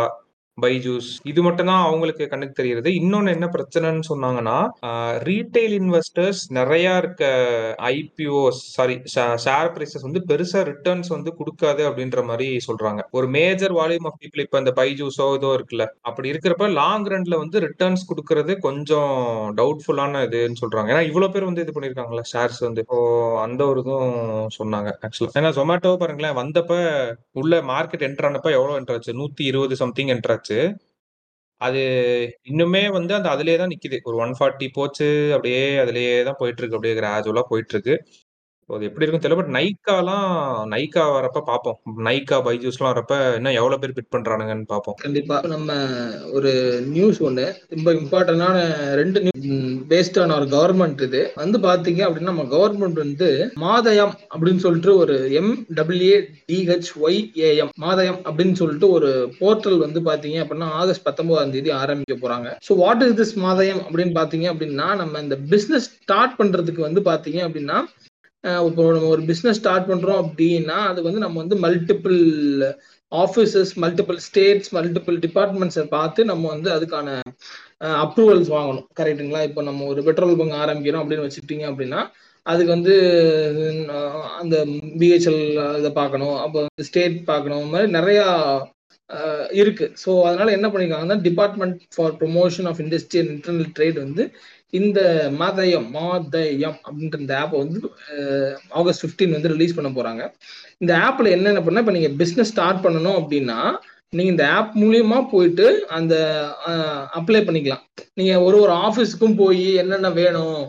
Byju's. 0.57 1.07
இது 1.31 1.39
மட்டும் 1.45 1.69
தான் 1.69 1.83
அவங்களுக்கு 1.85 2.23
கண்ணுக்கு 2.31 2.55
தெரியுது 2.59 2.89
இன்னொன்னு 2.99 3.31
என்ன 3.35 3.45
பிரச்சனைன்னு 3.55 4.05
சொன்னாங்கன்னா 4.09 4.57
ரீட்டைல் 5.29 5.73
இன்வெஸ்டர்ஸ் 5.79 6.41
நிறைய 6.57 6.87
இருக்க 7.01 7.23
ஐபிஓஸ் 7.93 8.59
சாரி 8.75 8.95
ஷேர் 9.45 9.71
பிரைசஸ் 9.75 10.05
வந்து 10.07 10.21
பெருசா 10.31 10.61
ரிட்டர்ன்ஸ் 10.71 11.09
வந்து 11.15 11.31
கொடுக்காது 11.39 11.81
அப்படின்ற 11.89 12.21
மாதிரி 12.29 12.47
சொல்றாங்க. 12.67 13.01
ஒரு 13.17 13.29
மேஜர் 13.37 13.75
வால்யூம் 13.79 14.07
ஆஃப் 14.09 14.19
பீப்புள் 14.21 14.43
இப்ப 14.45 14.61
இந்த 14.63 14.73
பைஜூஸோ 14.79 15.27
இதோ 15.39 15.51
இருக்குல்ல 15.57 15.87
அப்படி 16.11 16.31
இருக்கிறப்ப 16.33 16.69
லாங் 16.79 17.07
ரன்ல 17.13 17.37
வந்து 17.43 17.63
ரிட்டர்ன்ஸ் 17.67 18.07
கொடுக்கறது 18.11 18.55
கொஞ்சம் 18.67 19.15
டவுட்ஃபுல்லான 19.61 20.21
இதுன்னு 20.27 20.61
சொல்றாங்க. 20.63 20.89
ஏன்னா 20.93 21.03
இவ்வளவு 21.09 21.33
பேர் 21.35 21.49
வந்து 21.49 21.65
இது 21.65 21.75
பண்ணிருக்காங்களா 21.77 22.25
ஷேர்ஸ் 22.33 22.61
வந்து. 22.67 22.83
இப்போ 22.85 22.99
அந்த 23.45 23.61
ஒரு 23.71 23.81
இதுவும் 23.85 24.15
சொன்னாங்க 24.59 24.89
ஆக்சுவலா 25.07 25.37
ஏன்னா 25.41 25.53
ஜொமேட்டோ 25.59 25.95
பாருங்களேன் 26.03 26.37
வந்தப்ப 26.41 26.73
உள்ள 27.41 27.61
மார்க்கெட் 27.73 28.07
என்ட்ரானப்ப 28.09 28.55
எவ்வளவு 28.57 28.79
என்ட்ராச்சு 28.81 29.19
நூத்தி 29.21 29.43
இருபது 29.51 29.75
சம்திங் 29.83 30.11
என்டர் 30.15 30.35
மேட்ச்சு. 30.45 30.59
அது 31.61 31.81
இன்னுமே 32.51 32.81
வந்து 32.95 33.13
அந்த 33.17 33.27
அதுலயே 33.29 33.57
தான் 33.57 33.71
நிக்குது 33.73 33.97
ஒரு 34.09 34.17
ஒன் 34.23 34.33
ஃபார்ட்டி 34.39 34.67
போச்சு 34.73 35.07
அப்படியே 35.35 35.61
அதுலேயே 35.83 36.15
தான் 36.23 36.39
போயிட்டுருக்கு 36.39 36.77
அப்படியே 36.77 36.95
கிராஜுவலா 36.99 37.43
போயிட்டுருக்கு 37.51 37.95
அது 38.69 38.87
எப்படி 38.87 39.03
இருக்கும் 39.05 39.23
தெரியல 39.23 39.37
பட் 39.39 39.53
நைக்காலாம் 39.55 40.27
நைக்கா 40.73 41.03
வரப்ப 41.15 41.39
பார்ப்போம். 41.49 41.77
நைக்கா 42.07 42.37
பைஜூஸ்லாம் 42.45 42.91
வரப்ப 42.91 43.15
இன்னும் 43.37 43.57
எவ்வளவு 43.59 43.81
பேர் 43.81 43.95
பிட் 43.97 44.13
பண்றானுங்கன்னு 44.15 44.67
பார்ப்போம். 44.71 44.97
கண்டிப்பா. 45.03 45.37
நம்ம 45.53 45.73
ஒரு 46.37 46.51
நியூஸ் 46.93 47.19
ஒண்ணு 47.27 47.45
ரொம்ப 47.73 47.91
இம்பார்ட்டன்டான 47.99 48.57
ரெண்டு 49.01 49.19
பேஸ்ட் 49.91 50.19
ஆன் 50.23 50.35
ஒரு 50.37 50.47
கவர்மெண்ட் 50.55 51.03
இது. 51.07 51.21
வந்து 51.41 51.59
பாத்தீங்க 51.67 52.01
அப்படின்னா 52.07 52.31
நம்ம 52.31 52.47
கவர்மெண்ட் 52.55 53.01
வந்து 53.03 53.29
மாதயம் 53.65 54.13
அப்படின்னு 54.33 54.63
சொல்லிட்டு 54.65 54.93
ஒரு 55.03 55.17
M 55.41 55.51
W A 55.79 56.19
D H 56.51 56.91
Y 57.07 57.19
A M 57.49 57.73
Madhyam 57.85 58.19
அப்படின்னு 58.27 58.55
சொல்லிட்டு 58.61 58.89
ஒரு 58.97 59.11
போர்ட்டல் 59.41 59.77
வந்து 59.85 60.01
பாத்தீங்க 60.09 60.39
அப்படின்னா 60.43 60.69
ஆகஸ்ட் 60.81 61.05
பத்தொன்பதாம் 61.09 61.53
தேதி 61.57 61.73
ஆரம்பிக்க 61.81 62.17
போறாங்க. 62.23 62.49
So 62.67 62.79
what 62.83 63.05
is 63.07 63.19
this 63.21 63.35
Madhyam 63.47 63.83
அப்படின்னு 63.85 64.15
பாத்தீங்க 64.21 64.47
அப்படின்னா 64.53 64.87
நம்ம 65.03 65.21
இந்த 65.27 65.37
பிசினஸ் 65.53 65.89
ஸ்டார்ட் 65.99 66.39
பண்றதுக்கு 66.41 66.83
வந்து 66.87 67.03
பாத்தீங்க 67.11 67.41
அப்படின்னா 67.49 67.77
இப்போ 68.43 68.83
நம்ம 68.95 69.09
ஒரு 69.15 69.23
பிஸ்னஸ் 69.29 69.59
ஸ்டார்ட் 69.59 69.89
பண்றோம் 69.91 70.21
அப்படின்னா 70.23 70.77
அது 70.91 70.99
வந்து 71.05 71.19
நம்ம 71.25 71.37
வந்து 71.43 71.57
multiple 71.65 72.17
offices 73.11 73.71
multiple 73.83 74.17
states 74.27 74.71
multiple 74.77 75.17
டிபார்ட்மெண்ட்ஸை 75.25 75.85
பார்த்து 75.95 76.21
நம்ம 76.31 76.49
வந்து 76.55 76.69
அதுக்கான 76.75 77.07
அப்ரூவல்ஸ் 78.03 78.49
வாங்கணும். 78.55 78.87
கரெக்டுங்களா 78.99 79.41
இப்போ 79.49 79.61
நம்ம 79.69 79.85
ஒரு 79.93 80.01
பெட்ரோல் 80.07 80.37
பங்க் 80.41 80.61
ஆரம்பிக்கிறோம் 80.63 81.03
அப்படின்னு 81.03 81.25
வச்சுக்கிட்டீங்க 81.27 81.65
அப்படின்னா 81.71 82.01
அதுக்கு 82.45 82.71
வந்து 82.75 82.93
அந்த 84.41 84.55
பிஹெச்எல் 85.01 85.41
இதை 85.79 85.91
பார்க்கணும். 86.01 86.37
அப்போ 86.45 86.57
வந்து 86.63 86.87
ஸ்டேட் 86.89 87.17
பார்க்கணும். 87.31 87.67
மாதிரி 87.73 87.89
நிறையா 87.99 88.25
இருக்கு. 89.61 89.85
ஸோ 90.03 90.09
அதனால 90.27 90.51
என்ன 90.57 90.67
பண்ணிருக்காங்கன்னா 90.67 91.17
department 91.27 91.79
for 91.95 92.15
promotion 92.21 92.67
of 92.71 92.81
industry 92.85 93.19
and 93.21 93.33
internal 93.35 93.71
trade 93.77 93.99
வந்து 94.05 94.25
இந்த 94.79 94.99
மாதயம் 95.39 95.87
மாதயம் 95.97 96.77
அப்படின்ற 96.85 97.17
இந்த 97.23 97.33
ஆப்பை 97.41 97.57
வந்து 97.63 97.79
ஆகஸ்ட் 98.79 99.03
ஃபிஃப்டீன் 99.03 99.35
வந்து 99.35 99.51
ரிலீஸ் 99.53 99.75
பண்ண 99.77 99.89
போறாங்க. 99.97 100.21
இந்த 100.83 100.93
ஆப்ல 101.07 101.33
என்னென்ன 101.37 101.63
பண்ணா 101.65 101.83
இப்போ 101.83 101.95
நீங்க 101.97 102.11
பிஸ்னஸ் 102.21 102.51
ஸ்டார்ட் 102.53 102.83
பண்ணணும் 102.85 103.19
அப்படின்னா 103.21 103.59
நீங்க 104.17 104.29
இந்த 104.33 104.45
ஆப் 104.57 104.73
மூலியமா 104.81 105.19
போயிட்டு 105.33 105.67
அந்த 105.97 106.15
அப்ளை 107.19 107.41
பண்ணிக்கலாம். 107.47 107.83
நீங்க 108.19 108.33
ஒரு 108.47 108.57
ஒரு 108.63 108.73
ஆஃபீஸுக்கும் 108.87 109.39
போய் 109.43 109.65
என்னென்ன 109.83 110.11
வேணும் 110.21 110.59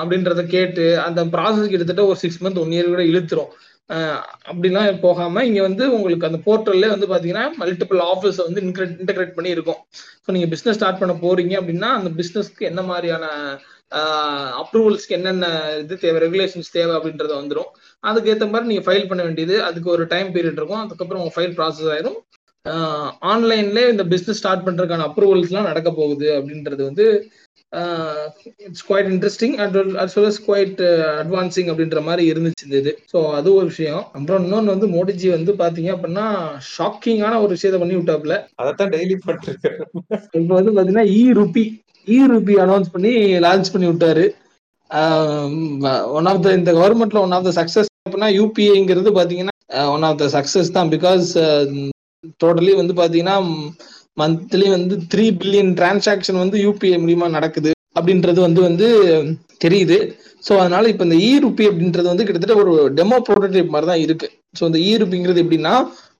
அப்படின்றத 0.00 0.42
கேட்டு 0.54 0.84
அந்த 1.06 1.20
ப்ராசஸ் 1.32 1.72
கிட்டத்தட்ட 1.72 2.04
ஒரு 2.10 2.18
சிக்ஸ் 2.22 2.42
மந்த் 2.44 2.60
ஒன் 2.62 2.74
இயர் 2.76 2.92
கூட 2.92 3.02
இழுத்துரும். 3.10 3.50
அப்படிலாம் 4.50 5.00
போகாம 5.06 5.42
இங்க 5.48 5.60
வந்து 5.66 5.84
உங்களுக்கு 5.96 6.28
அந்த 6.28 6.40
போர்ட்டல்ல 6.46 6.88
வந்து 6.92 7.06
பாத்தீங்கன்னா 7.12 7.46
மல்டிபிள் 7.62 8.00
ஆஃபீஸ் 8.12 8.38
வந்து 8.46 8.62
இன்டகிரேட் 8.66 9.36
பண்ணி 9.38 9.50
இருக்கும். 9.56 9.80
ஸோ 10.24 10.28
நீங்க 10.36 10.48
பிசினஸ் 10.54 10.78
ஸ்டார்ட் 10.78 11.00
பண்ண 11.02 11.14
போறீங்க 11.24 11.54
அப்படின்னா 11.60 11.90
அந்த 11.98 12.10
பிசினஸ்க்கு 12.20 12.68
என்ன 12.70 12.82
மாதிரியான 12.90 13.26
அப்ரூவல்ஸ்க்கு 14.62 15.16
என்னென்ன 15.18 15.46
இது 15.82 15.94
தேவை 16.04 16.18
ரெகுலேஷன்ஸ் 16.24 16.74
தேவை 16.78 16.92
அப்படின்றது 16.98 17.34
வந்துடும் 17.40 17.70
அதுக்கேற்ற 18.04 18.46
மாதிரி 18.50 18.70
நீங்க 18.72 18.84
ஃபைல் 18.88 19.08
பண்ண 19.10 19.22
வேண்டியது 19.28 19.56
அதுக்கு 19.68 19.88
ஒரு 19.94 20.04
டைம் 20.12 20.28
பீரியட் 20.36 20.60
இருக்கும். 20.60 20.82
அதுக்கப்புறம் 20.84 21.22
உங்க 21.22 21.34
ஃபைல் 21.36 21.56
ப்ராசஸ் 21.58 21.90
ஆயிரும். 21.94 22.18
ஆன்லைன்ல 23.32 23.82
இந்த 23.92 24.04
பிசினஸ் 24.12 24.40
ஸ்டார்ட் 24.40 24.64
பண்றதுக்கான 24.66 25.06
அப்ரூவல்ஸ்லாம் 25.08 25.68
நடக்க 25.70 25.90
போகுது 26.00 26.28
அப்படின்றது 26.38 26.82
வந்து 26.88 27.06
it's 28.66 28.84
quite 28.86 29.08
interesting 29.10 29.54
as 30.02 30.14
well 30.16 30.28
as 30.30 30.40
quite 30.46 30.80
advancing 31.20 31.68
அப்படின்ற 31.72 32.00
மாதிரி 32.08 32.24
இருந்துச்சு 32.32 32.66
இந்த 32.66 32.76
இது. 32.82 32.92
ஸோ 33.12 33.18
அது 33.38 33.48
ஒரு 33.58 33.66
விஷயம். 33.72 34.02
அப்புறம் 34.16 34.44
இன்னொன்று 34.44 34.74
வந்து 34.74 34.88
மோடிஜி 34.94 35.28
வந்து 35.36 35.54
பாத்தீங்க 35.62 35.90
அப்படின்னா 35.96 36.26
ஷாக்கிங்கான 36.72 37.38
ஒரு 37.44 37.52
விஷயத்த 37.56 37.80
பண்ணி 37.82 37.98
விட்டாப்ல 37.98 38.36
அதைத்தான் 38.62 38.92
டெய்லி 38.96 39.16
பண்ணிருக்கேன் 39.26 39.78
இப்போ 40.38 40.54
வந்து 40.58 40.74
பாத்தீங்கன்னா 40.76 41.06
e 41.16 41.22
rupee 41.40 41.64
e 42.08 42.18
rupee 42.32 42.54
announce 42.64 42.92
பண்ணி 42.94 43.12
லான்ச் 43.46 43.72
பண்ணி 43.72 43.88
விட்டாரு. 43.90 44.26
ஒன் 46.18 46.28
ஆஃப் 46.30 46.42
த 46.44 46.52
இந்த 46.58 46.70
கவர்மெண்ட்ல 46.78 47.20
ஒன் 47.26 47.34
ஆஃப் 47.36 47.46
த 47.48 47.52
சக்சஸ் 47.58 47.88
அப்படின்னா 48.00 48.30
யூபிஐங்கிறது 48.38 49.10
பாத்தீங்கன்னா 49.18 49.54
ஒன் 49.92 50.06
ஆஃப் 50.08 50.20
த 50.22 50.28
சக்சஸ் 50.36 50.74
தான் 50.76 50.90
பிகாஸ் 50.94 51.26
டோட்டலி 52.42 52.72
வந்து 52.80 52.94
பாத்தீங்கன்னா 53.00 53.36
மந்த்லி 54.16 54.66
வந்து 54.76 54.94
த்ரீ 55.12 55.26
பில்லியன் 55.40 55.72
டிரான்சாக்ஷன் 55.78 56.42
வந்து 56.44 56.56
யூபிஐ 56.64 56.96
மூலியமா 57.04 57.28
நடக்குது 57.36 57.70
அப்படின்றது 57.98 58.40
வந்து 58.46 58.60
வந்து 58.68 58.88
தெரியுது. 59.64 59.96
ஸோ 60.44 60.52
அதனால 60.60 60.88
இப்போ 60.92 61.04
இந்த 61.06 61.16
இ 61.24 61.32
ருபி 61.44 61.64
அப்படின்றது 61.70 62.08
வந்து 62.10 62.26
கிட்டத்தட்ட 62.26 62.54
ஒரு 62.62 62.72
டெமோ 62.98 63.16
ப்ரோட்டோடைப் 63.26 63.72
மாதிரி 63.74 63.88
தான் 63.90 64.04
இருக்கு. 64.04 64.26
ஸோ 64.58 64.62
இந்த 64.68 64.78
இ 64.86 64.92
ருபிங்கிறது 65.00 65.42
எப்படின்னா 65.44 65.74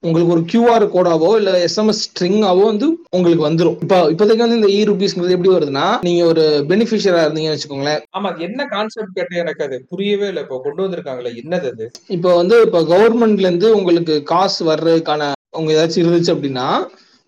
உங்களுக்கு 0.04 0.34
ஒரு 0.34 0.42
கியூஆர் 0.50 0.84
கோடாவோ 0.92 1.30
இல்ல 1.38 1.50
எஸ்எம்எஸ் 1.66 2.02
ஸ்ட்ரிங்காவோ 2.04 2.62
வந்து 2.70 2.86
உங்களுக்கு 3.16 3.42
வந்துடும் 3.46 3.78
இப்போ 3.84 3.96
இப்போதைக்கு 4.12 4.44
வந்து 4.44 4.58
இந்த 4.60 4.70
இ 4.76 4.80
ருபீஸ்ங்கிறது 4.90 5.36
எப்படி 5.36 5.52
வருதுன்னா 5.54 5.86
நீங்க 6.08 6.22
ஒரு 6.32 6.44
பெனிஃபிஷியரா 6.70 7.24
இருந்தீங்கன்னு 7.24 7.56
வச்சுக்கோங்களேன். 7.56 8.00
ஆமா 8.16 8.30
என்ன 8.46 8.66
கான்செப்ட் 8.74 9.16
கேட்ட 9.18 9.42
எனக்கு 9.42 9.64
அது 9.66 9.78
புரியவே 9.92 10.28
இல்லை. 10.32 10.44
இப்போ 10.46 10.58
கொண்டு 10.66 10.84
வந்திருக்காங்களே 10.84 11.32
என்னது 11.42 11.68
அது? 11.72 11.86
இப்போ 12.16 12.32
வந்து 12.40 12.58
இப்போ 12.66 12.82
கவர்மெண்ட்ல 12.92 13.48
இருந்து 13.48 13.70
உங்களுக்கு 13.78 14.16
காசு 14.32 14.60
வர்றதுக்கான 14.70 15.30
உங்க 15.60 15.70
ஏதாச்சும் 15.76 16.04
இருந்துச்சு 16.04 16.34
அப்படின்னா 16.36 16.66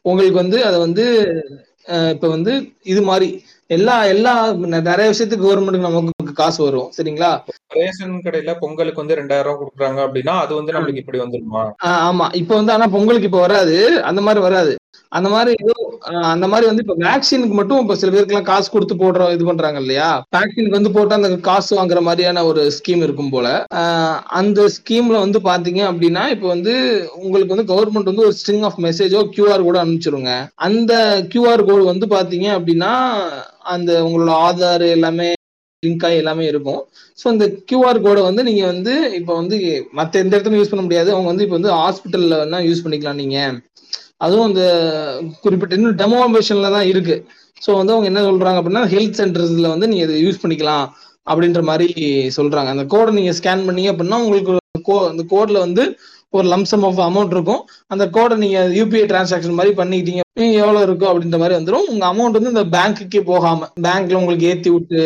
உங்களுக்கு 0.04 0.38
வந்து 0.38 0.64
அதை 0.64 0.78
வந்து 0.78 1.04
இப்ப 2.12 2.28
வந்து 2.28 2.52
இது 2.82 3.02
மாதிரி 3.02 3.28
எல்லா 3.70 4.04
எல்லா 4.04 4.32
நிறைய 4.82 5.06
விஷயத்துக்கு 5.10 5.46
கவர்மெண்ட்டுக்கு 5.46 5.88
நமக்கு 5.88 6.32
காசு 6.32 6.62
வரும். 6.64 6.88
சரிங்களா? 6.98 7.30
ரேஷன் 7.68 8.14
கடையில 8.24 8.54
பொங்கலுக்கு 8.58 9.02
வந்து 9.02 9.14
ரெண்டாயிரம் 9.14 9.46
ரூபாய் 9.46 9.60
கொடுக்குறாங்க 9.60 10.00
அப்படின்னா 10.06 10.34
அது 10.44 10.54
வந்து 10.54 10.72
நம்மளுக்கு 10.72 11.02
இப்படி 11.04 11.18
வந்துருமா? 11.18 11.62
ஆமா. 12.08 12.34
இப்ப 12.34 12.54
வந்து 12.54 12.72
ஆனா 12.72 12.86
பொங்கலுக்கு 12.86 13.26
இப்ப 13.26 13.40
வராது. 13.40 13.76
அந்த 14.02 14.20
மாதிரி 14.20 14.40
வராது. 14.40 14.72
அந்த 15.16 15.28
மாதிரி 15.34 15.52
ஏதோ 15.62 15.74
அந்த 16.32 16.46
மாதிரி 16.52 16.66
வந்து 16.68 16.82
இப்ப 16.84 16.94
வேக்சினுக்கு 17.04 17.56
மட்டும் 17.58 17.80
இப்ப 17.82 17.94
சில 18.00 18.10
பேருக்கு 18.12 18.34
எல்லாம் 18.34 18.48
காசு 18.50 18.68
கொடுத்து 18.74 18.94
போடுற 19.02 19.28
இது 19.34 19.44
பண்றாங்க 19.48 19.78
இல்லையா? 19.82 20.08
வேக்சினுக்கு 20.36 20.78
வந்து 20.78 20.92
போட்டா 20.96 21.18
அந்த 21.20 21.30
காசு 21.48 21.70
வாங்குற 21.78 22.00
மாதிரியான 22.08 22.44
ஒரு 22.50 22.62
ஸ்கீம் 22.76 23.04
இருக்கும் 23.06 23.32
போல. 23.34 23.48
அந்த 24.40 24.68
ஸ்கீம்ல 24.76 25.18
வந்து 25.24 25.40
பாத்தீங்க 25.48 25.82
அப்படின்னா 25.90 26.24
இப்ப 26.34 26.46
வந்து 26.54 26.74
உங்களுக்கு 27.24 27.54
வந்து 27.54 27.68
கவர்மெண்ட் 27.72 28.10
வந்து 28.12 28.26
ஒரு 28.28 28.36
ஸ்ட்ரிங் 28.40 28.66
ஆஃப் 28.70 28.80
மெசேஜோ 28.86 29.22
கியூஆர் 29.34 29.66
கோடு 29.66 29.82
அனுப்பிச்சிருங்க. 29.82 30.32
அந்த 30.68 30.92
கியூஆர் 31.34 31.66
கோடு 31.70 31.84
வந்து 31.92 32.08
பாத்தீங்க 32.16 32.48
அப்படின்னா 32.58 32.92
அந்த 33.74 33.90
உங்களோட 34.06 34.32
ஆதார் 34.48 34.86
எல்லாமே 34.96 35.28
லிங்க் 35.82 36.04
ஆகி 36.06 36.22
எல்லாமே 36.22 36.44
இருக்கும். 36.52 36.80
ஸோ 37.18 37.26
இந்த 37.34 37.46
கியூஆர் 37.68 38.04
கோடை 38.04 38.20
வந்து 38.28 38.42
நீங்க 38.48 38.64
வந்து 38.72 38.92
இப்போ 39.18 39.32
வந்து 39.40 39.56
மற்ற 39.98 40.20
எந்த 40.22 40.32
இடத்துல 40.36 40.58
யூஸ் 40.58 40.72
பண்ண 40.72 40.84
முடியாது. 40.86 41.10
அவங்க 41.14 41.28
வந்து 41.32 41.44
இப்போ 41.46 41.56
வந்து 41.58 41.72
ஹாஸ்பிட்டல்ல 41.80 42.38
வேணா 42.42 42.60
யூஸ் 42.68 42.84
பண்ணிக்கலாம் 42.84 43.20
நீங்க. 43.22 43.38
அதுவும் 44.22 44.48
அந்த 44.50 44.62
குறிப்பிட்ட 45.44 45.78
இன்னும் 45.78 45.98
டெமோ 46.00 46.20
வெர்ஷன்ல 46.34 46.70
தான் 46.76 46.88
இருக்கு. 46.92 47.16
ஸோ 47.62 47.70
வந்து 47.80 47.94
அவங்க 47.94 48.06
என்ன 48.10 48.20
சொல்றாங்க 48.28 48.58
அப்படின்னா 48.60 48.84
ஹெல்த் 48.94 49.18
சென்டர்ஸ்ல 49.20 49.68
வந்து 49.74 49.88
நீங்க 49.90 50.04
இதை 50.06 50.16
யூஸ் 50.26 50.42
பண்ணிக்கலாம் 50.42 50.86
அப்படின்ற 51.26 51.60
மாதிரி 51.70 51.88
சொல்றாங்க. 52.38 52.70
அந்த 52.74 52.84
கோடை 52.94 53.10
நீங்க 53.18 53.32
ஸ்கேன் 53.40 53.66
பண்ணீங்க 53.68 53.90
அப்படின்னா 53.92 54.18
உங்களுக்கு 54.24 54.58
கோ 54.88 54.94
அந்த 55.10 55.22
கோட்ல 55.32 55.58
வந்து 55.66 55.82
ஒரு 56.36 56.46
லம்சம் 56.52 56.84
ஆஃப் 56.88 57.00
அமௌண்ட் 57.08 57.34
இருக்கும். 57.36 57.62
அந்த 57.92 58.04
கோடை 58.16 58.36
நீங்க 58.42 58.60
யூபிஐ 58.78 59.04
டிரான்சாக்ஷன் 59.12 59.58
மாதிரி 59.58 59.72
பண்ணிக்கிட்டீங்க. 59.80 60.22
நீங்க 60.40 60.56
எவ்வளவு 60.64 60.84
இருக்கும் 60.86 61.10
அப்படின்ற 61.10 61.38
மாதிரி 61.40 61.56
வந்துடும் 61.58 61.88
உங்க 61.92 62.04
அமௌண்ட் 62.12 62.36
வந்து 62.38 62.52
இந்த 62.54 62.64
பேங்க்குக்கே 62.74 63.22
போகாம 63.30 63.68
பேங்க்ல 63.86 64.20
உங்களுக்கு 64.20 64.48
ஏத்தி 64.52 64.70
விட்டு 64.74 65.00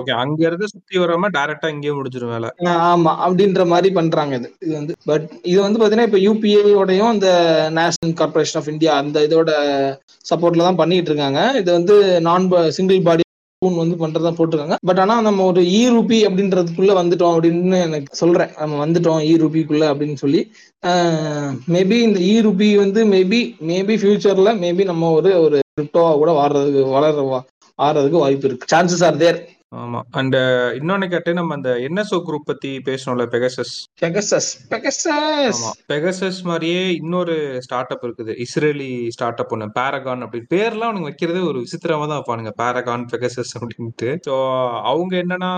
ஓகே 0.00 0.12
அங்க 0.22 0.40
இருந்து 0.48 0.66
சுத்தி 0.72 1.00
வராம 1.00 1.28
டைரக்டா 1.36 1.68
இங்கேயே 1.72 1.94
முடிஞ்சிரும் 1.96 2.32
வேலை. 2.34 2.48
ஆமா 2.90 3.12
அப்படின்ற 3.24 3.62
மாதிரி 3.72 3.88
பண்றாங்க 3.98 4.34
இது. 4.40 4.48
இது 4.64 4.72
வந்து 4.78 4.94
பட் 5.10 5.26
இது 5.52 5.58
வந்து 5.64 5.80
பாத்தீங்கன்னா 5.80 6.08
இப்ப 6.10 6.20
யூபிஐயோடையும் 6.26 7.12
இந்த 7.16 7.30
நேஷனல் 7.78 8.18
கார்பரேஷன் 8.20 8.58
ஆஃப் 8.60 8.70
இந்தியா 8.74 8.92
அந்த 9.02 9.26
இதோட 9.28 9.50
சப்போர்ட்ல 10.30 10.68
தான் 10.68 10.80
பண்ணிட்டு 10.82 11.10
இருக்காங்க. 11.12 11.42
இது 11.62 11.70
வந்து 11.78 11.96
நான் 12.28 12.46
சிங்கிள் 12.78 13.06
பாடி 13.08 13.24
வந்து 13.62 13.96
பண்றதா 13.96 14.30
போட்டிருக்காங்க. 14.36 14.76
பட் 14.88 15.00
ஆனா 15.00 15.14
நம்ம 15.20 15.44
ஒரு 15.44 15.62
இ 15.70 15.80
ரூபி 15.90 16.18
அப்படின்றதுக்குள்ள 16.26 16.92
வந்துட்டோம் 16.98 17.34
அப்படின்னு 17.34 17.78
எனக்கு 17.86 18.10
சொல்றேன். 18.14 18.52
நம்ம 18.60 18.78
வந்துட்டோம் 18.84 19.20
இ 19.22 19.32
ரூபிக்குள்ள 19.42 19.84
அப்படின்னு 19.90 20.16
சொல்லி. 20.22 20.40
மேபி 21.74 21.96
இந்த 22.00 22.18
இ 22.28 22.34
ரூபி 22.46 22.68
வந்து 22.76 23.00
மேபி 23.06 23.40
மேபி 23.70 23.96
ஃபியூச்சர்ல 24.00 24.52
மேபி 24.62 24.84
நம்ம 24.84 25.10
ஒரு 25.18 25.32
ஒரு 25.44 25.58
கிரிப்டோவா 25.72 26.12
கூட 26.22 26.30
வாடுறதுக்கு 26.32 26.84
வளர 26.96 27.12
ஆறதுக்கு 27.78 28.24
வாய்ப்பு 28.24 28.46
இருக்கு. 28.48 28.70
சான்சஸ் 28.72 29.04
ஆர் 29.06 29.18
தேர் 29.18 29.38
ஆமா. 29.72 29.98
அண்ட் 30.10 30.36
இன்னொன்னு 30.78 31.06
கேட்டு 31.08 31.30
நம்ம 31.34 31.54
அந்த 31.54 31.70
என்எஸ்ஓ 31.86 32.18
குரூப் 32.28 32.46
பத்தி 32.46 32.70
பேசணும்ல 32.88 33.24
பெகசஸ் 33.34 33.74
பெகசஸ் 34.02 34.48
பெகசஸ் 34.72 35.60
பெகசஸ் 35.92 36.40
மாதிரியே 36.42 36.80
இன்னொரு 36.92 37.34
ஸ்டார்ட் 37.60 37.92
அப் 37.94 38.04
இருக்குது. 38.06 38.32
இஸ்ரேலி 38.44 38.88
ஸ்டார்ட் 39.08 39.42
அப் 39.42 39.52
ஒன்று 39.52 39.68
பேரகான் 39.78 40.24
அப்படி 40.26 40.42
பேர்லாம் 40.54 40.88
அவனுங்க 40.88 41.10
வைக்கிறதே 41.10 41.42
ஒரு 41.50 41.60
விசித்திரமா 41.64 42.08
தான் 42.08 42.18
வைப்பானுங்க. 42.18 42.52
பேரகான் 42.62 43.06
பெகசஸ் 43.12 43.54
அப்படின்ட்டு. 43.58 44.10
ஸோ 44.26 44.34
அவங்க 44.90 45.14
என்னன்னா 45.22 45.52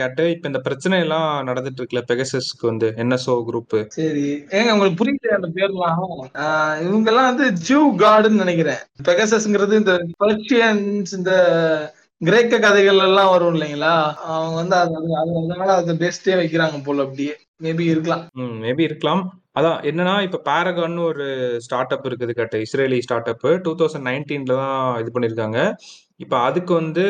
கேட்டு 0.00 0.30
இப்ப 0.30 0.52
இந்த 0.52 0.62
பிரச்சனை 0.68 0.98
எல்லாம் 1.06 1.28
நடந்துட்டு 1.50 1.80
இருக்குல்ல 1.82 2.04
பெகசஸ்க்கு 2.12 2.70
வந்து 2.72 2.88
என்எஸ்ஓ 3.04 3.36
குரூப் 3.50 3.78
சரி. 3.98 4.26
ஏங்க 4.56 4.74
உங்களுக்கு 4.74 5.00
புரியல 5.02 5.36
அந்த 5.40 5.50
பேர்லாம்? 5.58 6.02
இவங்க 6.86 7.08
எல்லாம் 7.12 7.30
வந்து 7.32 7.46
ஜூ 7.68 7.80
காடுன்னு 8.04 8.44
நினைக்கிறேன். 8.44 8.82
பெகசஸ்ங்கிறது 9.02 9.80
இந்த 9.82 9.94
பர்ஷியன்ஸ் 10.20 11.14
இந்த 11.20 11.32
கிரேக்க 12.24 12.58
கதைகள் 12.58 12.98
எல்லாம் 12.98 13.30
வரும் 13.30 13.54
இல்லைங்களா? 13.54 14.14
அவங்க 14.14 14.54
வந்து 14.54 14.76
அது 14.76 14.90
அது- 14.90 15.12
அது 15.12 15.44
அதனால 15.44 15.74
அதை 15.74 15.96
பெஸ்டே 15.96 16.28
வைக்கிறாங்க 16.28 16.84
போல 16.84 17.02
அப்படியே. 17.02 17.36
மேபி 17.62 17.80
இருக்கலாம். 17.80 18.28
ம் 18.32 18.62
மேபி 18.62 18.80
இருக்கலாம். 18.80 19.40
அதான் 19.58 19.78
என்னன்னா 19.82 20.22
இப்ப 20.22 20.40
பேரகான் 20.44 21.04
ஒரு 21.04 21.56
ஸ்டார்ட் 21.60 21.92
அப் 21.92 22.06
இருக்குது 22.06 22.30
கேட்ட 22.30 22.58
Israeli 22.58 22.98
start 22.98 23.28
up 23.28 23.60
two 23.62 23.74
thousand 23.74 24.06
நைன்டீன்ல 24.08 24.54
தான் 24.54 25.00
இது 25.00 25.20
பண்ணிருக்காங்க. 25.20 25.74
இப்ப 26.16 26.38
அதுக்கு 26.38 26.74
வந்து 26.74 27.06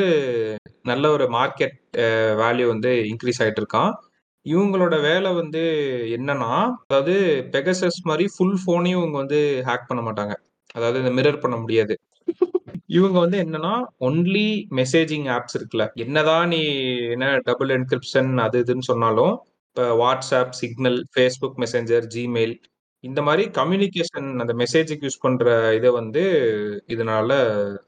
நல்ல 0.82 1.10
ஒரு 1.10 1.24
மார்க்கெட் 1.24 1.96
வேல்யூ 2.42 2.66
வந்து 2.66 2.88
இன்க்ரீஸ் 2.88 3.42
ஆயிட்டு 3.42 3.62
இருக்கான். 3.62 3.92
இவங்களோட 4.44 5.00
வேலை 5.00 5.32
வந்து 5.32 5.62
என்னன்னா 6.18 6.70
அதாவது 6.86 7.46
பெகசஸ் 7.50 8.00
மாதிரி 8.02 8.28
ஃபுல் 8.36 8.58
ஃபோனையும் 8.66 8.96
இவங்க 8.96 9.16
வந்து 9.16 9.62
ஹேக் 9.66 9.86
பண்ண 9.86 10.10
மாட்டாங்க. 10.10 10.34
அதாவது 10.74 11.04
இந்த 11.04 11.22
மிரர் 11.22 11.40
பண்ண 11.40 11.56
முடியாது. 11.56 11.98
இவங்க 12.90 13.16
வந்து 13.18 13.38
என்னன்னா 13.44 13.72
ஒன்லி 14.00 14.46
மெசேஜிங் 14.78 15.26
ஆப்ஸ் 15.36 15.56
இருக்குல்ல. 15.58 15.84
என்னதான் 16.04 16.48
நீ 16.48 16.60
என்ன 17.14 17.26
டபுள் 17.48 17.70
என்கிரிப்ஷன் 17.76 18.30
அது 18.38 18.58
இதுன்னு 18.64 18.88
சொன்னாலும் 18.90 19.34
இப்போ 19.68 19.84
WhatsApp 20.02 20.54
Signal 20.60 20.98
Facebook 21.14 21.60
Messenger 21.64 22.06
Gmail 22.14 22.54
இந்த 23.04 23.20
மாதிரி 23.22 23.42
கம்யூனிகேஷன் 23.58 24.26
அந்த 24.40 24.52
மெசேஜுக்கு 24.54 25.06
யூஸ் 25.06 25.22
பண்ற 25.22 25.44
இதை 25.78 25.90
வந்து 25.90 26.22
இதனால 26.88 27.30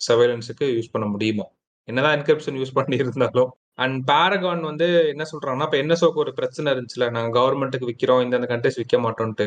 சர்வைலன்ஸுக்கு 0.07 0.67
யூஸ் 0.77 0.93
பண்ண 0.93 1.07
முடியுமோ? 1.07 1.47
என்னதான் 1.89 2.15
என்கிரிப்ஷன் 2.19 2.59
யூஸ் 2.61 2.77
பண்ணி 2.79 2.97
இருந்தாலும் 2.97 3.51
அண்ட் 3.77 3.99
பேரகான் 4.11 4.63
வந்து 4.71 4.87
என்ன 5.13 5.25
சொல்றாங்கன்னா 5.33 5.67
இப்போ 5.69 5.79
என்எஸ்ஓக்கு 5.83 6.23
ஒரு 6.25 6.33
பிரச்சனை 6.39 6.69
இருந்துச்சுல 6.75 7.07
நாங்கள் 7.11 7.37
கவர்மெண்ட்டுக்கு 7.39 7.91
விற்கிறோம் 7.91 8.23
இந்த 8.27 8.47
கண்ட்ரிஸ் 8.53 8.81
விற்க 8.83 8.99
மாட்டோம்ட்டு 9.07 9.47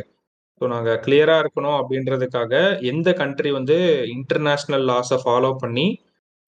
ஸோ 0.61 0.67
நாங்க 0.67 1.01
கிளியரா 1.05 1.35
இருக்கணும் 1.43 1.77
அப்படின்றதுக்காக 1.79 2.81
எந்த 2.81 3.13
கண்ட்ரி 3.13 3.51
வந்து 3.51 3.75
இன்டர்நேஷனல் 4.07 4.85
லாஸை 4.87 5.17
ஃபாலோ 5.23 5.55
பண்ணி 5.57 5.87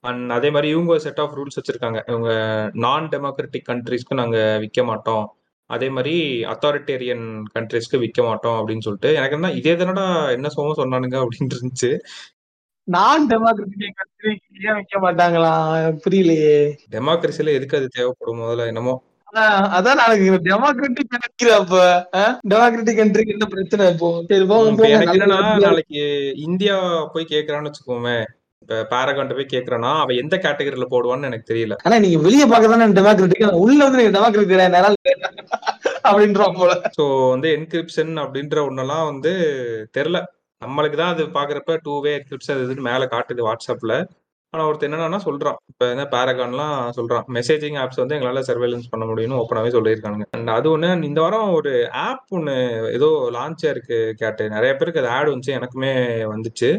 அண்ட் 0.03 0.31
அதே 0.31 0.49
மாதிரி 0.49 0.69
இவங்க 0.69 0.99
செட் 0.99 1.19
ஆஃப் 1.19 1.35
ரூல்ஸ் 1.37 1.57
வச்சிருக்காங்க. 1.59 1.99
இவங்க 2.07 2.29
நான் 2.73 3.09
டெமோக்ராட்டிக் 3.09 3.67
கண்ட்ரிஸ்க்கு 3.69 4.13
நாங்க 4.13 4.57
விற்க 4.59 4.83
மாட்டோம். 4.83 5.25
அதே 5.69 5.89
மாதிரி 5.89 6.43
அத்தாரிட்டேரியன் 6.43 7.25
கண்ட்ரிஸ்க்கு 7.55 7.97
விற்க 7.99 8.23
மாட்டோம் 8.23 8.57
அப்படின்னு 8.59 8.79
சொல்லிட்டு 8.79 9.13
எனக்கு 9.13 9.35
என்ன 9.35 9.51
இதே 9.51 9.73
தானடா 9.73 10.31
என்ன 10.31 10.49
சோகம் 10.49 10.79
சொன்னானுங்க 10.81 11.17
அப்படின்னு 11.23 11.55
இருந்துச்சு. 11.57 11.91
நான் 12.83 13.27
டெமோக்ராட்டிக் 13.29 13.97
கண்ட்ரி 13.97 14.31
ஏன் 14.67 14.73
வைக்க 14.73 14.99
மாட்டாங்களா? 14.99 15.53
புரியலையே. 16.05 16.57
டெமோக்ரஸில 16.91 17.53
எதுக்கு 17.53 17.77
அது 17.77 17.87
தேவைப்படும் 17.87 18.41
முதல்ல 18.41 18.67
என்னமோ? 18.67 18.93
அதான் 19.29 19.55
அதான் 19.77 19.99
நாளைக்கு 19.99 20.37
டெமோக்ராட்டிக் 20.45 21.09
கண்ட்ரி 21.15 21.49
அப்ப 21.55 21.77
டெமோக்ராட்டிக் 22.51 22.99
கண்ட்ரிக்கு 22.99 23.33
என்ன 23.35 23.47
பிரச்சனை 23.53 23.85
இப்போ? 23.93 24.09
நாளைக்கு 25.63 26.01
இந்தியா 26.45 26.75
போய் 27.13 27.31
கேக்குறான்னு 27.33 27.69
வச்சுக்கோமே. 27.69 28.17
இப்ப 28.63 28.77
பேரகான்ட்ட 28.91 29.35
போய் 29.35 29.53
கேக்குறான்னா 29.53 29.91
அவன் 30.03 30.21
எந்த 30.21 30.35
கேட்டகரியில 30.45 30.87
போடுவான்னு 30.93 31.29
எனக்கு 31.29 31.49
தெரியல. 31.51 31.75
ஆனா 31.85 31.97
நீங்க 32.03 32.19
வெளிய 32.23 32.45
பார்க்க 32.45 32.71
தானே 32.73 32.87
டெமோக்ராட்டிக் 32.97 33.59
உள்ள 33.63 33.79
வந்து 33.83 34.01
நீங்க 34.01 34.13
டெமோக்ராட்டிக் 34.17 34.53
கிடையாது 34.53 34.95
அப்படின்றோம் 36.07 36.57
போல. 36.57 36.73
ஸோ 36.97 37.03
வந்து 37.31 37.47
என்கிரிப்ஷன் 37.55 38.13
அப்படின்ற 38.23 38.57
ஒன்னெல்லாம் 38.67 39.07
வந்து 39.11 39.31
தெரில 39.97 40.17
நம்மளுக்கு 40.61 40.97
தான் 40.97 41.13
அது 41.13 41.23
பாக்குறப்ப 41.35 41.73
டூ 41.83 41.95
வே 42.03 42.11
என்கிரிப்ஷன் 42.19 42.61
இதுன்னு 42.63 42.87
மேல 42.87 43.05
காட்டுது 43.11 43.41
வாட்ஸ்அப்ல 43.47 43.95
ஆனா 44.53 44.65
ஒருத்தர் 44.67 44.87
என்னன்னா 44.87 45.19
சொல்றான். 45.25 45.57
இப்ப 45.71 45.87
என்ன 45.89 46.03
பேரகான்லாம் 46.11 46.75
சொல்றான். 46.97 47.25
மெசேஜிங் 47.33 47.77
ஆப்ஸ் 47.81 47.99
வந்து 48.01 48.15
எங்களால 48.17 48.41
சர்வேலன்ஸ் 48.49 48.85
பண்ண 48.89 49.05
முடியும்னு 49.05 49.39
ஓப்பனாவே 49.39 49.71
சொல்லியிருக்காங்க 49.75 50.23
அண்ட் 50.31 50.49
அது 50.49 50.67
ஒண்ணு 50.73 51.03
இந்த 51.03 51.21
வாரம் 51.21 51.51
ஒரு 51.51 51.71
ஆப் 52.03 52.23
ஒண்ணு 52.29 52.53
ஏதோ 52.91 53.09
லான்ச் 53.35 53.65
இருக்கு 53.69 53.97
கேட்டு. 54.17 54.49
நிறைய 54.49 54.71
பேருக்கு 54.75 55.01
அது 55.01 55.09
ஆட் 55.09 55.31
வந்துச்சு 55.31 55.55
எனக்குமே 55.57 55.91
வந்துச்சு. 56.33 56.69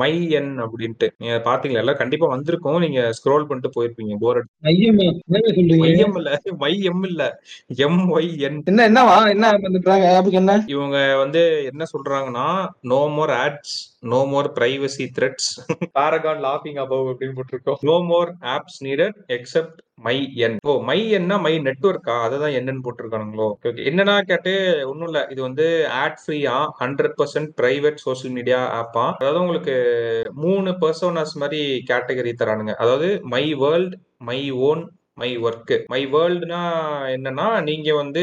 மை 0.00 0.12
என் 0.30 0.52
அப்படின்ட்டு. 0.58 1.08
நீங்க 1.18 1.36
பாத்தீங்களா 1.48 1.82
எல்லாம் 1.84 2.00
கண்டிப்பா 2.02 2.26
வந்திருக்கும். 2.26 2.78
நீங்க 2.78 3.00
ஸ்க்ரோல் 3.18 3.48
பண்ணிட்டு 3.48 3.74
போயிருப்பீங்க 3.76 4.16
போர் 4.20 4.40
இல்ல 6.16 6.30
மை 6.62 6.74
எம் 6.86 7.04
இல்ல. 7.10 7.22
எம் 7.86 8.00
ஒய் 8.14 8.30
என் 8.40 8.60
என்ன 8.66 8.86
என்னவா? 8.90 9.16
என்ன 9.28 9.52
இவங்க 10.76 10.98
வந்து 11.16 11.42
என்ன 11.70 11.82
சொல்றாங்கன்னா 11.94 12.46
no 12.84 13.00
more 13.08 13.34
ads 13.42 13.76
no 14.02 14.18
more 14.32 14.48
privacy 14.56 15.04
threats 15.16 15.48
Paragon 15.96 16.40
லாஃபிங் 16.46 16.78
அபவ் 16.82 17.06
அப்படின்னு 17.10 17.36
போட்டிருக்கோம். 17.38 17.78
No 17.88 17.96
more 18.10 18.30
apps 18.54 18.78
needed 18.86 19.16
except 19.36 19.78
my 20.06 20.16
N 20.46 20.56
O 20.70 20.72
my 20.88 20.98
என்ன 21.18 21.38
மை 21.44 21.52
நெட்ஒர்க்கா 21.66 22.16
அதுதான் 22.26 22.56
என்னன்னு 22.58 22.84
போட்டிருக்கானுங்களோ? 22.86 23.48
என்னன்னா 23.90 24.16
கேட்டு 24.30 24.52
ஒன்றும் 24.90 25.08
இல்லை. 25.10 25.22
இது 25.32 25.40
வந்து 25.42 25.66
ஆட் 26.02 26.20
ஃப்ரீயா 26.22 26.56
hundred 26.82 27.16
percent 27.20 27.50
private 27.60 28.04
social 28.06 28.34
media 28.38 28.60
ஆப்பா 28.80 29.06
அதாவது 29.20 29.42
உங்களுக்கு 29.44 29.76
மூணு 30.44 30.72
பர்சோனாஸ் 30.84 31.34
மாதிரி 31.44 31.62
கேட்டகரி 31.92 32.34
தரானுங்க. 32.42 32.74
அதாவது 32.84 33.08
my 33.34 33.44
world 33.64 33.96
my 34.30 34.38
own 34.68 34.84
my 35.16 35.28
work 35.38 35.72
my 35.86 36.00
வேர்ல்டுனா 36.06 36.58
என்னன்னா 37.12 37.62
நீங்க 37.62 37.94
வந்து 37.94 38.22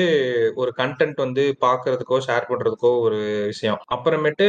ஒரு 0.56 0.72
கண்டென்ட் 0.78 1.16
வந்து 1.16 1.44
பாக்குறதுக்கோ 1.62 2.18
ஷேர் 2.28 2.48
பண்றதுக்கோ 2.50 2.92
ஒரு 3.00 3.20
விஷயம். 3.46 3.80
அப்புறமேட்டு 3.96 4.48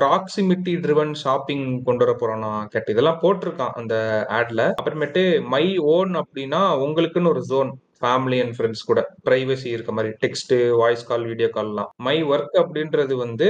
ப்ராக்சிமிட்டி 0.00 0.74
ட்ரிவன் 0.84 1.12
ஷாப்பிங் 1.14 1.66
கொண்டு 1.82 2.04
வர 2.04 2.14
போறோம்னா 2.20 2.52
கேட்டு. 2.66 2.92
இதெல்லாம் 2.92 3.20
போட்டிருக்கான் 3.22 3.74
அந்த 3.74 3.94
ஆட்ல 4.30 4.62
அப்புறமேட்டு 4.80 5.24
மை 5.48 5.64
ஓன் 5.78 6.14
அப்படின்னா 6.22 6.62
உங்களுக்குன்னு 6.84 7.32
ஒரு 7.34 7.42
ஜோன் 7.42 7.72
ஃபேமிலி 8.04 8.40
அண்ட் 8.44 8.56
ஃப்ரெண்ட்ஸ் 8.58 8.86
கூட 8.90 9.02
பிரைவசி 9.28 9.68
இருக்க 9.74 9.92
மாதிரி 9.98 10.12
டெக்ஸ்ட் 10.24 10.54
வாய்ஸ் 10.82 11.06
கால் 11.10 11.28
வீடியோ 11.30 11.50
கால்லாம் 11.58 11.90
மை 12.08 12.16
ஒர்க் 12.32 12.56
அப்படின்றது 12.62 13.14
வந்து 13.24 13.48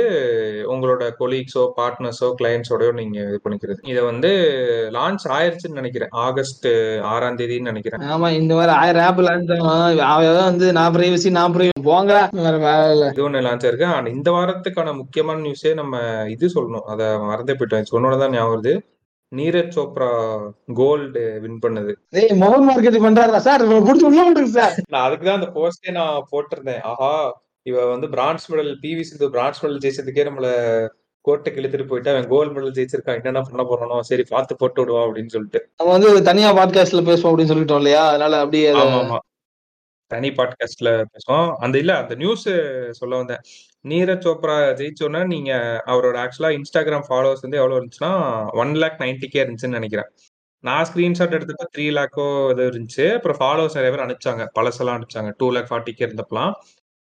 உங்களோட 0.74 1.02
கொலீக்ஸோ 1.20 1.64
பார்ட்னர்ஸோ 1.78 2.28
கிளையன்ஸோடயோ 2.40 2.92
நீங்க 3.00 3.18
இது 3.28 3.38
பண்ணிக்கிறது. 3.44 3.80
இதை 3.92 4.02
வந்து 4.10 4.30
லான்ச் 4.96 5.26
ஆயிருச்சுன்னு 5.36 5.80
நினைக்கிறேன். 5.80 6.12
ஆகஸ்ட் 6.26 6.68
ஆறாம் 7.12 7.38
தேதின்னு 7.40 7.70
நினைக்கிறேன். 7.72 8.04
ஆமா 8.14 8.30
இந்த 8.40 8.52
மாதிரி 8.58 8.74
ஆயிரம் 8.80 9.06
ஆப் 9.08 9.22
லான்ச் 9.28 9.52
வந்து 10.48 10.68
நான் 10.78 10.94
பிரைவசி 10.96 11.30
நான் 11.38 11.54
பிரைவசி 11.56 11.84
போங்க 11.90 12.12
இது 13.12 13.24
ஒண்ணு 13.28 13.44
லான்ச் 13.46 13.66
ஆயிருக்கு. 13.68 14.12
இந்த 14.16 14.30
வாரத்துக்கான 14.36 14.94
முக்கியமான 15.02 15.42
நியூஸே 15.46 15.72
நம்ம 15.82 16.00
இது 16.34 16.46
சொல்லணும். 16.56 16.88
அதை 16.94 17.06
மறந்தே 17.30 17.56
போயிட்டோம். 17.58 17.90
சொன்னோட 17.94 18.14
தான் 18.22 18.34
ஞாபகம் 18.36 18.54
வருது. 18.54 18.74
நீரஜ் 19.38 19.74
சோப்ரா 19.76 20.08
கோல்டு 20.74 21.22
வின் 21.42 21.62
பண்ணது. 21.64 21.92
ஏய் 22.10 22.34
மொபைல் 22.42 22.66
மார்க்கெட்டிங் 22.68 23.06
பண்றாரா 23.06 23.40
சார். 23.46 23.62
புடிச்சு 23.86 24.08
உள்ள 24.10 24.26
விடுங்க 24.26 24.52
சார். 24.58 24.74
நான் 24.88 25.06
அதுக்கு 25.06 25.26
தான் 25.26 25.38
அந்த 25.40 25.50
போஸ்டே 25.56 25.90
நான் 25.90 26.26
போட்டிருந்தேன். 26.32 26.82
ஆஹா 26.82 27.12
இவ 27.62 27.84
வந்து 27.86 28.08
bronze 28.08 28.46
medal 28.52 28.72
PV 28.82 29.00
Sindhu 29.00 29.30
bronze 29.30 29.60
medal 29.64 29.82
ஜெயிச்சதுக்கே 29.84 30.26
நம்மள 30.28 30.48
கோர்ட்டுக்கு 31.24 31.60
இழுத்துட்டு 31.60 31.86
போயிட்டு. 31.86 32.10
அவன் 32.10 32.26
கோல்டு 32.28 32.54
மெடல் 32.54 32.74
ஜெயிச்சிருக்கான். 32.78 33.18
என்னென்ன 33.20 33.42
பண்ண 33.42 33.62
போறானோ? 33.68 34.00
சரி 34.00 34.24
பார்த்து 34.28 34.56
போட்டு 34.56 34.80
விடுவான் 34.80 35.06
அப்படின்னு 35.08 35.34
சொல்லிட்டு. 35.36 35.60
நம்ம 35.76 35.92
வந்து 35.92 36.22
தனியா 36.22 36.50
பாட்காஸ்ட்ல 36.56 37.04
பேசுவோம் 37.10 37.30
அப்படின்னு 37.30 37.52
சொல்லிட்டோம் 37.54 37.82
இல்லையா? 37.84 38.02
அதனால 38.08 38.40
அப்படியே 38.40 38.72
ஆமா 38.72 38.98
ஆமா. 39.02 39.18
தனி 40.10 40.28
பாட்காஸ்ட்ல 40.28 40.90
பேசுவோம். 41.12 41.48
அந்த 41.58 41.78
இல்ல 41.78 41.92
அந்த 41.96 42.14
நியூஸ் 42.14 42.48
சொல்ல 42.90 43.16
வந்தேன். 43.16 43.42
நீரஜ் 43.88 44.26
சோப்ரா 44.26 44.56
ஜெயிச்சோன்னா 44.80 45.26
நீங்க 45.26 45.52
அவரோட 45.86 46.16
ஆக்சுவலா 46.24 46.50
இன்ஸ்டாகிராம் 46.58 47.06
ஃபாலோவர்ஸ் 47.08 47.44
வந்து 47.46 47.58
எவ்வளவு 47.58 47.78
இருந்துச்சுன்னா 47.80 48.12
ஒன் 48.52 48.72
லேக் 48.74 48.96
நைன்டி 48.98 49.26
கே 49.26 49.44
இருந்துச்சுன்னு 49.44 49.78
நினைக்கிறேன். 49.78 50.10
நான் 50.64 50.86
ஸ்கிரீன்ஷாட் 50.94 51.34
எடுத்தப்ப 51.38 51.64
த்ரீ 51.76 51.86
லேக்கோ 51.98 52.26
இது 52.50 52.62
இருந்துச்சு. 52.70 53.14
அப்புறம் 53.14 53.38
ஃபாலோவர்ஸ் 53.40 53.78
நிறைய 53.78 53.90
பேர் 53.94 54.06
அனுப்பிச்சாங்க. 54.06 54.44
பழசெல்லாம் 54.58 54.96
அனுப்பிச்சாங்க. 54.98 55.32
டூ 55.36 55.52
லேக் 55.52 55.70
ஃபார்ட்டி 55.70 55.92
கே 55.92 56.06
இருந்தப்பலாம் 56.06 56.52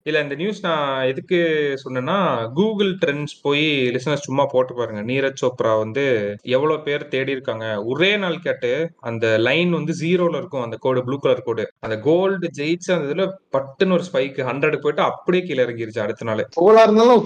இல்ல 0.05 0.21
இந்த 0.21 0.35
நியூஸ் 0.35 0.61
நான் 0.61 1.05
எதுக்கு 1.05 1.37
சொன்னேன்னா 1.83 2.17
கூகுள் 2.53 2.91
ட்ரெண்ட்ஸ் 3.05 3.35
போய் 3.41 3.65
லிசனர்ஸ் 3.95 4.27
சும்மா 4.27 4.45
போட்டு 4.45 4.73
பாருங்க. 4.73 5.01
நீரஜ் 5.03 5.41
சோப்ரா 5.41 5.77
வந்து 5.77 6.03
எவ்வளவு 6.41 6.83
பேர் 6.83 7.07
தேடி 7.07 7.31
இருக்காங்க. 7.31 7.83
ஒரே 7.83 8.17
நாள் 8.17 8.39
கேட்டு 8.39 8.71
அந்த 8.99 9.37
லைன் 9.37 9.71
வந்து 9.71 9.93
ஜீரோல 10.01 10.37
இருக்கும். 10.37 10.61
அந்த 10.61 10.77
கோடு 10.77 11.03
ப்ளூ 11.03 11.19
கலர் 11.19 11.43
கோடு 11.43 11.71
அந்த 11.79 11.99
கோல்டு 11.99 12.49
ஜெயிச்சு 12.57 12.91
அந்த 12.91 13.07
இதுல 13.07 13.25
பட்டுன்னு 13.51 13.91
ஒரு 13.91 14.03
ஸ்பைக் 14.11 14.39
ஹண்ட்ரட் 14.49 14.81
போயிட்டு 14.81 15.01
அப்படியே 15.01 15.43
கீழே 15.43 15.63
இறங்கிருச்சு 15.63 15.99
அடுத்த 15.99 16.25
நாள். 16.25 16.43
இருந்தாலும் 16.83 17.17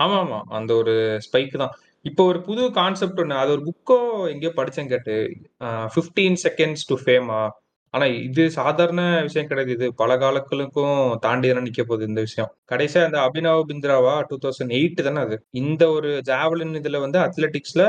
ஆமா 0.00 0.16
ஆமா. 0.24 0.40
அந்த 0.48 0.74
ஒரு 0.74 1.20
ஸ்பைக் 1.26 1.56
தான். 1.56 1.74
இப்போ 2.02 2.24
ஒரு 2.24 2.40
புது 2.40 2.70
கான்செப்ட் 2.72 3.20
ஒண்ணு. 3.20 3.40
அது 3.42 3.50
ஒரு 3.50 3.62
புக்கோ 3.68 3.96
எங்கேயோ 4.28 4.52
படிச்சேன் 4.56 4.88
கேட்டு. 4.88 5.16
ஃபிஃப்டீன் 5.94 6.38
செகண்ட்ஸ் 6.46 6.86
டு 6.86 6.96
ஃபேமா 7.04 7.40
ஆனா 7.90 8.04
இது 8.04 8.50
சாதாரண 8.50 9.02
விஷயம் 9.22 9.46
கிடையாது. 9.46 9.72
இது 9.72 9.94
பல 9.94 10.18
காலங்களுக்கும் 10.18 11.18
தாண்டி 11.20 11.48
தானே 11.48 11.62
நிக்க 11.68 11.82
போகுது 11.82 12.06
இந்த 12.06 12.20
விஷயம். 12.20 12.50
கடைசியா 12.72 13.04
இந்த 13.06 13.18
அபினவ் 13.26 13.62
பிந்திராவா 13.70 14.14
டூ 14.28 14.38
தௌசண்ட் 14.44 14.74
எயிட் 14.78 15.02
தானே 15.08 15.20
அது? 15.20 15.36
இந்த 15.50 15.82
ஒரு 15.90 16.10
ஜாவலின் 16.30 16.74
இதுல 16.80 17.00
வந்து 17.00 17.18
அத்லெட்டிக்ஸ்ல 17.18 17.84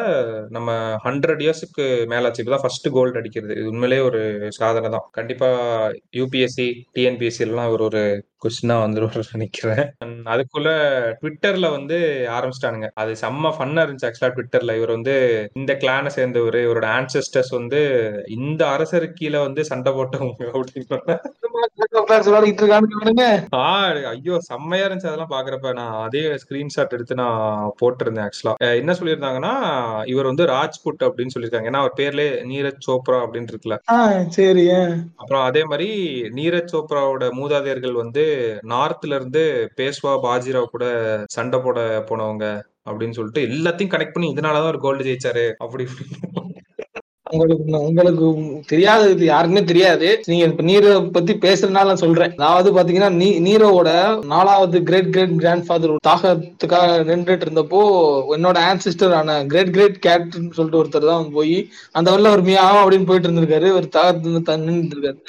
நம்ம 0.50 0.70
ஹண்ட்ரட் 1.04 1.44
இயர்ஸ்க்கு 1.46 1.88
மேலாச்சு. 2.14 2.42
இப்பதான் 2.44 2.66
ஃபர்ஸ்ட் 2.66 2.90
கோல்டு 2.90 3.20
அடிக்கிறது. 3.20 3.56
இது 3.60 3.72
உண்மையிலேயே 3.74 4.06
ஒரு 4.10 4.22
சாதனை 4.60 4.90
தான். 4.90 5.08
கண்டிப்பா 5.12 5.50
யூபிஎஸ்சி 6.20 6.68
டிஎன்பிஎஸ்சி 6.98 7.46
எல்லாம் 7.50 7.72
ஒரு 7.72 7.84
ஒரு 7.84 8.04
கொஸ்டினா 8.44 8.76
வந்துடும் 8.84 9.16
நினைக்கிறேன். 9.34 9.82
அதுக்குள்ள 10.34 10.70
ட்விட்டர்ல 11.22 11.68
வந்து 11.72 11.98
ஆரம்பிச்சிட்டானுங்க. 12.36 12.88
அது 13.02 13.12
செம்ம 13.22 13.52
ஃபன்னா 13.56 13.84
இருந்துச்சு 13.86 14.08
ஆக்சுவலா 14.10 14.32
ட்விட்டர்ல 14.36 14.76
இவர் 14.80 14.96
வந்து 14.98 15.16
இந்த 15.54 15.74
கிளானை 15.74 16.12
சேர்ந்தவர். 16.18 16.58
இவரோட 16.66 16.88
ஆன்செஸ்டர்ஸ் 17.00 17.52
வந்து 17.58 17.82
இந்த 18.38 18.62
அரசருக்கு 18.76 19.20
கீழே 19.22 19.40
வந்து 19.48 19.66
சண்டை 19.72 19.89
போட்டவங்க 19.98 20.52
அப்படின்னு 20.54 20.98
ஐயோ 24.10 24.40
செம்மையா 24.40 24.86
இருந்துச்சு 24.86 25.10
அதெல்லாம் 25.10 25.32
பாக்குறப்ப. 25.32 25.74
நான் 25.74 25.96
அதே 26.06 26.24
ஸ்கிரீன்ஷாட் 26.44 26.96
எடுத்து 26.98 27.16
நான் 27.16 27.72
போட்டிருந்தேன் 27.82 28.28
ஆக்சுவலா 28.28 28.54
என்ன 28.82 28.96
சொல்லியிருந்தாங்கன்னா 29.00 29.54
இவர் 30.06 30.30
வந்து 30.32 30.46
ராஜ்புட் 30.46 31.06
அப்படின்னு 31.08 31.36
சொல்லியிருக்காங்க. 31.36 31.70
ஏன்னா 31.72 31.82
அவர் 31.84 31.98
பேர்லயே 31.98 32.32
நீரஜ் 32.54 32.88
சோப்ரா 32.88 33.20
அப்படின்னு 33.26 33.52
இருக்குல்ல. 33.54 33.78
சரி. 34.30 34.66
அப்புறம் 35.16 35.44
அதே 35.44 35.64
மாதிரி 35.64 35.90
நீரஜ் 36.36 36.74
சோப்ராவோட 36.74 37.26
மூதாதையர்கள் 37.42 38.02
வந்து 38.04 38.26
நார்த்ல 38.68 39.16
இருந்து 39.16 39.44
பேஷ்வா 39.78 40.14
பாஜிராவ் 40.26 40.74
கூட 40.76 40.86
சண்டை 41.30 41.60
போட 41.60 41.80
போனவங்க 42.10 42.46
அப்படின்னு 42.90 43.18
சொல்லிட்டு 43.18 43.42
எல்லாத்தையும் 43.56 43.94
கனெக்ட் 43.94 44.14
பண்ணி 44.14 44.34
இதனாலதான் 44.34 44.72
ஒரு 44.74 44.80
கோல்டு 44.80 45.04
ஜெயிச்சாரு. 45.04 45.46
அப்படி 45.58 45.86
உங்களுக்கு 47.30 47.64
உங்களுக்கு 47.88 48.28
தெரியாது 48.72 49.06
இது 49.16 49.24
யாருக்குமே 49.26 49.62
தெரியாது. 49.72 50.08
நீங்க 50.30 50.44
இப்ப 50.50 50.64
நீரோ 50.70 50.92
பத்தி 51.18 51.34
பேசுறதுனால 51.46 51.90
நான் 51.90 52.04
சொல்றேன். 52.04 52.34
அதாவது 52.40 52.70
பாத்தீங்கன்னா 52.78 53.10
நீ 53.22 53.28
நீரோவோட 53.48 53.90
நாலாவது 54.34 54.78
கிரேட் 54.88 55.12
கிரேட் 55.16 55.36
கிராண்ட் 55.42 55.66
ஃபாதர் 55.68 55.94
தாகத்துக்காக 56.10 57.04
நின்றுட்டு 57.10 57.46
இருந்தப்போ 57.48 57.82
என்னோட 58.38 58.58
ஆன்சிஸ்டர் 58.72 59.16
ஆன 59.20 59.38
கிரேட் 59.52 59.74
கிரேட் 59.76 60.00
கேட்னு 60.08 60.56
சொல்லிட்டு 60.58 60.82
ஒருத்தர் 60.82 61.12
தான் 61.12 61.30
போய் 61.38 61.58
அந்த 61.98 62.08
வரல 62.16 62.34
ஒரு 62.38 62.46
மியாவும் 62.50 62.82
அப்படின்னு 62.84 63.10
போயிட்டு 63.12 63.30
இருந்திருக்காரு. 63.30 63.70
ஒரு 63.80 63.90
தாகத்து 63.98 64.58
நின்று 64.66 64.96
இருக்காரு. 64.96 65.20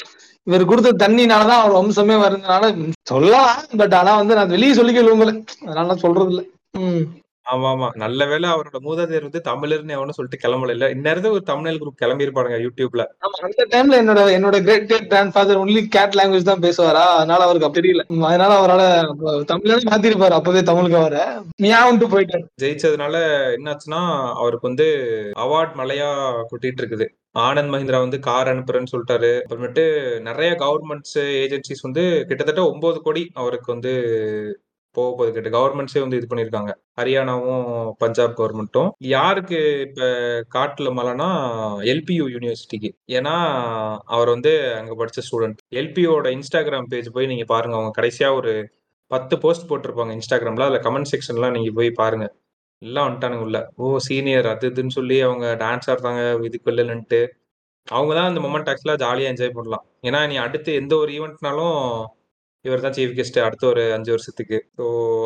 இவர் 0.47 0.71
கொடுத்த 0.71 0.99
தண்ணினாலதான் 1.03 1.63
அவர் 1.63 1.79
வம்சமே 1.79 2.17
வருதுனால 2.25 2.71
சொல்லலாம் 3.11 3.51
பட் 3.81 3.97
ஆனா 4.01 4.13
வந்து 4.21 4.39
நான் 4.39 4.55
வெளியே 4.57 4.75
சொல்லிக்க 4.79 5.07
விரும்பல. 5.07 5.33
அதனால 5.69 5.97
சொல்றது 6.05 6.33
இல்லை 6.33 6.45
உம் 6.79 7.05
ஆமா 7.51 7.69
ஆமா 7.71 7.89
நல்ல 7.95 8.27
வேளை 8.27 8.47
அவரோட 8.51 8.79
மூதாதையர் 8.81 9.27
வந்து 9.27 9.41
தமிழர்னு 9.47 9.97
எவனும் 9.97 10.17
சொல்லிட்டு 10.17 10.43
கிளம்பல. 10.43 10.71
இல்ல 10.71 10.87
இந்நேரத்துல 10.91 11.31
ஒரு 11.31 11.45
தமிழ் 11.45 11.79
குரூப் 11.81 12.01
கிளம்பி 12.03 12.27
இருப்பாங்க 12.27 12.59
யூடியூப்ல 12.61 13.05
அந்த 13.41 13.65
டைம்ல 13.73 14.01
என்னோட 14.03 14.21
என்னோட 14.37 14.57
great 14.63 14.89
great 14.89 15.09
grandfather 15.35 15.61
only 15.63 15.83
cat 15.89 16.19
language 16.19 16.51
தான் 16.51 16.63
பேசுவாரா? 16.63 17.05
அதனால 17.17 17.45
அவருக்கு 17.45 17.69
அப்ப 17.69 17.79
தெரியல. 17.81 18.03
அதனால 18.31 18.53
அவரால 18.61 18.83
தமிழ்ல 19.45 19.79
மாத்திருப்பாரு. 19.91 20.31
அப்பவே 20.31 20.63
தமிழுக்கு 20.63 20.97
அவரை. 20.97 21.25
மியாவுன்ட்டு 21.63 22.13
போயிட்டாரு. 22.13 22.45
ஜெயிச்சதுனால 22.63 23.17
என்னாச்சுன்னா 23.57 24.03
அவருக்கு 24.41 24.69
வந்து 24.69 24.89
அவார்ட் 25.39 25.75
மலையா 25.77 26.11
கொட்டிட்டு 26.51 26.83
இருக்குது. 26.83 27.07
ஆனந்த் 27.41 27.73
மஹிந்திரா 27.73 27.99
வந்து 27.99 28.19
கார் 28.21 28.49
அனுப்புறேன்னு 28.49 28.93
சொல்லிட்டாரு. 28.93 29.33
அப்புறமேட்டு 29.43 29.85
நிறைய 30.21 30.53
கவர்மெண்ட்ஸ் 30.61 31.19
ஏஜென்சிஸ் 31.43 31.83
வந்து 31.83 32.05
கிட்டத்தட்ட 32.29 32.63
ஒன்பது 32.71 33.01
கோடி 33.01 33.23
அவருக்கு 33.35 33.69
வந்து 33.73 33.93
போக 34.97 35.11
போகுது 35.11 35.33
கேட்டு 35.33 35.51
கவர்மெண்ட்ஸே 35.57 36.01
வந்து 36.01 36.19
இது 36.21 36.29
பண்ணியிருக்காங்க 36.31 36.73
ஹரியானாவும் 37.01 37.67
பஞ்சாப் 37.99 38.37
கவர்மெண்ட்டும் 38.41 38.91
யாருக்கு 39.13 39.59
இப்ப 39.87 40.01
காட்டுல 40.57 40.89
மலைனா 40.99 41.29
எல்பியூ 41.93 42.25
யூனிவர்சிட்டிக்கு 42.35 42.91
ஏன்னா 43.19 43.35
அவர் 44.15 44.29
வந்து 44.29 44.53
அங்க 44.81 44.95
படிச்ச 45.01 45.25
ஸ்டூடெண்ட் 45.29 45.61
எல்பியோட 45.81 46.29
இன்ஸ்டாகிராம் 46.37 46.91
பேஜ் 46.93 47.11
போய் 47.13 47.31
நீங்க 47.33 47.47
பாருங்க. 47.55 47.77
அவங்க 47.79 47.95
கடைசியா 48.01 48.31
ஒரு 48.41 48.53
பத்து 49.11 49.35
போஸ்ட் 49.39 49.69
போட்டிருப்பாங்க 49.71 50.13
இன்ஸ்டாகிராம்ல 50.19 50.67
அதுல 50.69 50.81
கமெண்ட் 50.87 51.11
செக்ஷன்லாம் 51.13 51.57
நீங்க 51.57 51.71
போய் 51.79 51.91
பாருங்க. 52.03 52.27
எல்லாம் 52.83 53.07
வந்துட்டானுங்க 53.09 53.45
உள்ள. 53.49 53.59
ஓ 53.77 53.99
சீனியர் 54.09 54.47
அது 54.47 54.69
இதுன்னு 54.71 54.97
சொல்லி 54.99 55.17
அவங்க 55.21 55.47
டான்ஸ் 55.65 55.89
ஆடுறாங்க. 55.93 56.23
இதுக்கு 56.49 56.71
இல்லைன்னுட்டு 56.73 57.21
அவங்க 57.87 58.13
தான் 58.15 58.29
அந்த 58.31 58.41
மொமெண்ட் 58.41 58.71
ஆக்சுவலாக 58.73 59.03
ஜாலியாக 59.05 59.33
என்ஜாய் 59.33 59.57
பண்ணலாம். 59.59 59.85
ஏன்னா 60.09 60.21
நீ 60.29 60.37
அடுத்து 60.47 60.71
எந்த 60.75 60.95
ஒரு 60.97 61.11
ஈவெண்ட்னாலும் 61.19 61.77
இவர் 62.65 62.83
தான் 62.85 62.95
சீஃப் 62.97 63.15
கெஸ்ட் 63.19 63.39
அடுத்த 63.45 63.65
ஒரு 63.69 63.83
அஞ்சு 63.95 64.11
வருஷத்துக்கு. 64.15 64.59
ஸோ 64.79 64.85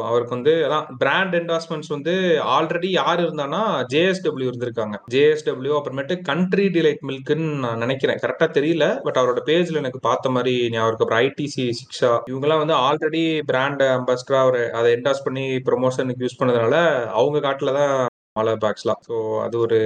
அவருக்கு 0.09 0.37
வந்து 0.37 0.53
அதான் 0.67 0.87
பிராண்ட் 1.01 1.35
என்டாஸ்மெண்ட்ஸ் 1.39 1.93
வந்து 1.95 2.15
ஆல்ரெடி 2.57 2.91
யார் 2.93 3.23
இருந்தானா 3.25 3.63
ஜேஎஸ்டபிள்யூ 3.95 4.49
இருந்திருக்காங்க. 4.51 4.97
ஜேஎஸ்டபிள்யூ 5.15 5.75
அப்புறமேட்டு 5.79 6.17
கண்ட்ரி 6.31 6.67
டிலைட் 6.77 7.03
மில்க்குன்னு 7.11 7.49
நான் 7.65 7.83
நினைக்கிறேன். 7.85 8.21
கரெக்டாக 8.25 8.51
தெரியல 8.59 8.87
பட் 9.07 9.21
அவரோட 9.23 9.43
பேஜில் 9.51 9.83
எனக்கு 9.83 10.01
பார்த்த 10.09 10.35
மாதிரி 10.37 10.55
ஞாபகம் 10.77 10.93
அப்புறம் 10.97 11.23
ஐடிசி 11.27 11.67
சிக்ஷா 11.81 12.13
இவங்கெல்லாம் 12.31 12.65
வந்து 12.65 12.77
ஆல்ரெடி 12.87 13.23
பிராண்ட் 13.51 13.85
அம்பாஸ்டராக 13.91 14.45
அவர் 14.47 14.63
அதை 14.79 14.89
என்டாஸ் 14.97 15.27
பண்ணி 15.29 15.47
ப்ரொமோஷனுக்கு 15.69 16.27
யூஸ் 16.27 16.41
பண்ணதுனால 16.41 16.77
அவங்க 17.19 17.39
காட்டில் 17.41 17.79
தான் 17.81 17.95
மழை 18.39 18.53
பேக்ஸ்லாம் 18.63 19.01
ஸோ 19.07 19.17
அது 19.43 19.57
ஒரு 19.65 19.77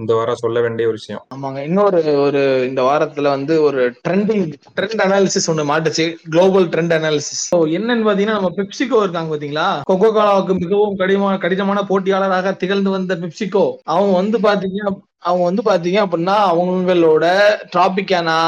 இந்த 0.00 0.12
வாரம் 0.18 0.38
சொல்ல 0.42 0.58
வேண்டிய 0.64 0.84
ஒரு 0.90 0.98
விஷயம். 1.00 1.22
ஆமாங்க. 1.34 1.58
இன்னொரு 1.68 1.98
ஒரு 2.22 2.40
இந்த 2.68 2.82
வாரத்துல 2.86 3.26
வந்து 3.34 3.54
ஒரு 3.66 3.80
ட்ரெண்டிங் 4.06 4.46
ட்ரெண்ட் 4.78 5.02
அனாலிசிஸ் 5.06 5.48
ஒண்ணு 5.52 5.64
மாட்டுச்சு. 5.70 6.04
குளோபல் 6.34 6.68
ட்ரெண்ட் 6.74 6.94
அனாலிசிஸ் 6.98 7.42
ஸோ 7.50 7.58
என்னன்னு 7.78 8.06
பாத்தீங்கன்னா 8.08 8.38
நம்ம 8.38 8.52
பெப்சிகோ 8.60 9.00
இருக்காங்க 9.04 9.30
பாத்தீங்களா? 9.34 9.66
கொக்கோ 9.90 10.10
கோலாவுக்கு 10.16 10.56
மிகவும் 10.62 10.96
கடினமான 11.02 11.34
கடினமான 11.44 11.82
போட்டியாளராக 11.90 12.54
திகழ்ந்து 12.62 12.96
வந்த 12.96 13.18
பெப்சிகோ 13.24 13.64
அவங்க 13.94 14.14
வந்து 14.20 14.40
பாத்தீங்கன்னா 14.48 14.88
அவங்க 15.28 15.44
வந்து 15.50 15.64
பாத்தீங்க 15.70 16.00
அப்படின்னா 16.06 16.38
அவங்களோட 16.52 17.26
Tropicana 17.74 18.40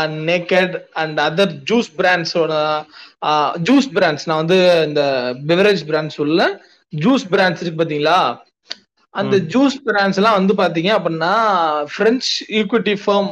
and 0.00 0.16
Naked 0.30 0.74
and 1.02 1.18
other 1.26 1.58
juice 1.70 1.92
பிராண்ட்ஸோட 1.98 2.54
juice 3.68 3.92
brands 3.98 4.28
நான் 4.28 4.42
வந்து 4.44 4.60
இந்த 4.88 5.02
பெவரேஜ் 5.50 5.84
பிராண்ட்ஸ் 5.90 6.20
உள்ள 6.26 6.40
ஜூஸ் 6.92 7.30
பிராண்ட்ஸ் 7.30 7.62
இருக்கு 7.62 7.80
பாத்தீங்களா? 7.80 8.18
அந்த 9.14 9.36
ஜூஸ் 9.52 9.76
பிராண்ட்ஸ் 9.86 10.18
எல்லாம் 10.20 10.38
வந்து 10.38 10.54
பாத்தீங்க 10.54 10.90
அப்படின்னா 10.98 11.32
பிரெஞ்சு 11.96 12.30
ஈக்விட்டி 12.60 12.94
ஃபர்ம் 13.02 13.30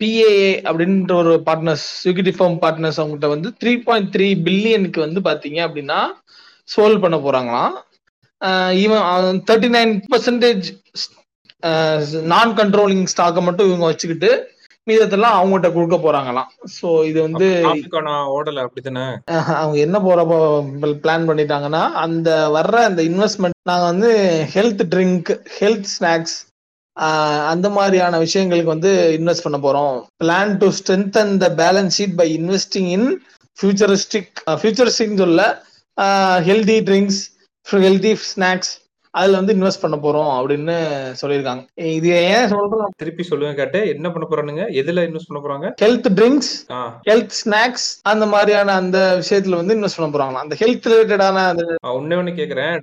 பிஏஏ 0.00 0.48
அப்படின்ற 0.68 1.12
ஒரு 1.14 1.34
பார்ட்னர்ஸ் 1.46 1.86
ஈக்விட்டி 2.08 2.34
ஃபர்ம் 2.38 2.56
பார்ட்னர்ஸ் 2.62 2.98
அவங்ககிட்ட 3.00 3.28
வந்து 3.28 3.50
த்ரீ 3.60 3.72
பாயிண்ட் 3.82 4.10
த்ரீ 4.16 4.28
பில்லியனுக்கு 4.46 5.00
வந்து 5.00 5.20
பாத்தீங்க 5.20 5.58
அப்படின்னா 5.66 6.00
சோல்வ் 6.68 7.02
பண்ண 7.04 7.16
போறாங்களாம். 7.16 7.74
Even 8.82 9.40
thirty 9.48 9.70
nine 9.76 9.92
percentage 10.12 10.66
non 12.32 12.52
controlling 12.58 13.06
ஸ்டாக்கை 13.12 13.42
மட்டும் 13.44 13.68
இவங்க 13.68 13.86
வச்சுக்கிட்டு 13.86 14.30
மீதத்தெல்லாம் 14.88 15.36
அவங்ககிட்ட 15.36 15.68
கொடுக்க 15.76 15.96
போறாங்களாம். 16.02 16.50
சோ 16.78 16.88
இது 17.10 17.18
வந்து 17.26 17.46
ஓடல 18.36 18.64
அப்படித்தானே? 18.66 19.06
அவங்க 19.60 19.76
என்ன 19.86 19.96
போற 20.06 20.24
பிளான் 21.04 21.26
பண்ணிட்டாங்கன்னா 21.28 21.82
அந்த 22.04 22.30
வர்ற 22.56 22.76
அந்த 22.90 23.02
இன்வெஸ்ட்மெண்ட் 23.10 23.58
நாங்க 23.70 23.86
வந்து 23.92 24.10
ஹெல்த் 24.54 24.84
ட்ரிங்க் 24.94 25.30
ஹெல்த் 25.58 25.88
ஸ்நாக்ஸ் 25.94 26.36
அந்த 27.52 27.68
மாதிரியான 27.76 28.18
விஷயங்களுக்கு 28.24 28.74
வந்து 28.74 28.92
இன்வெஸ்ட் 29.18 29.46
பண்ண 29.46 29.58
போறோம். 29.64 29.96
Plan 30.22 30.52
to 30.62 30.68
strengthen 30.78 31.32
the 31.42 31.48
balance 31.62 31.96
sheet 31.98 32.16
by 32.20 32.28
investing 32.38 32.88
in 32.96 33.08
futuristic 33.58 34.32
futuristic 34.60 35.20
சொல்ல 35.24 35.42
ஹெல்தி 36.48 36.78
ட்ரிங்க்ஸ் 36.88 37.20
ஹெல்தி 37.66 38.12
ஸ்நாக்ஸ் 38.30 38.72
அதுல 39.20 39.38
வந்து 39.40 39.54
இன்வெஸ்ட் 39.56 39.82
பண்ண 39.82 39.96
போறோம் 40.04 40.30
அப்படின்னு 40.38 40.76
சொல்லியிருக்காங்க. 41.20 41.62
இது 41.96 42.08
ஏன் 42.34 42.50
சொல்றோம்? 42.52 42.92
திருப்பி 43.02 43.26
சொல்லுங்க 43.30 43.54
கேட்டு 43.60 43.80
என்ன 43.94 44.10
பண்ண 44.14 44.26
போறானுங்க 44.30 44.64
எதுல 44.80 45.04
இன்வெஸ்ட் 45.08 45.30
பண்ண 45.30 45.40
போறாங்க? 45.44 45.66
ஹெல்த் 45.82 46.08
ட்ரிங்க்ஸ் 46.18 46.52
ஹெல்த் 47.08 47.36
ஸ்நாக்ஸ் 47.40 47.86
அந்த 48.12 48.26
மாதிரியான 48.34 48.74
அந்த 48.82 48.98
விஷயத்துல 49.22 49.60
வந்து 49.60 49.76
இன்வெஸ்ட் 49.76 50.00
பண்ண 50.00 50.10
போறாங்க 50.14 50.44
அந்த 50.44 50.56
ஹெல்த் 50.62 50.88
ரிலேட்டடான 50.92 51.44
ஒன்னே 51.96 52.16
ஒண்ணு 52.20 52.34
கேக்குறேன். 52.40 52.74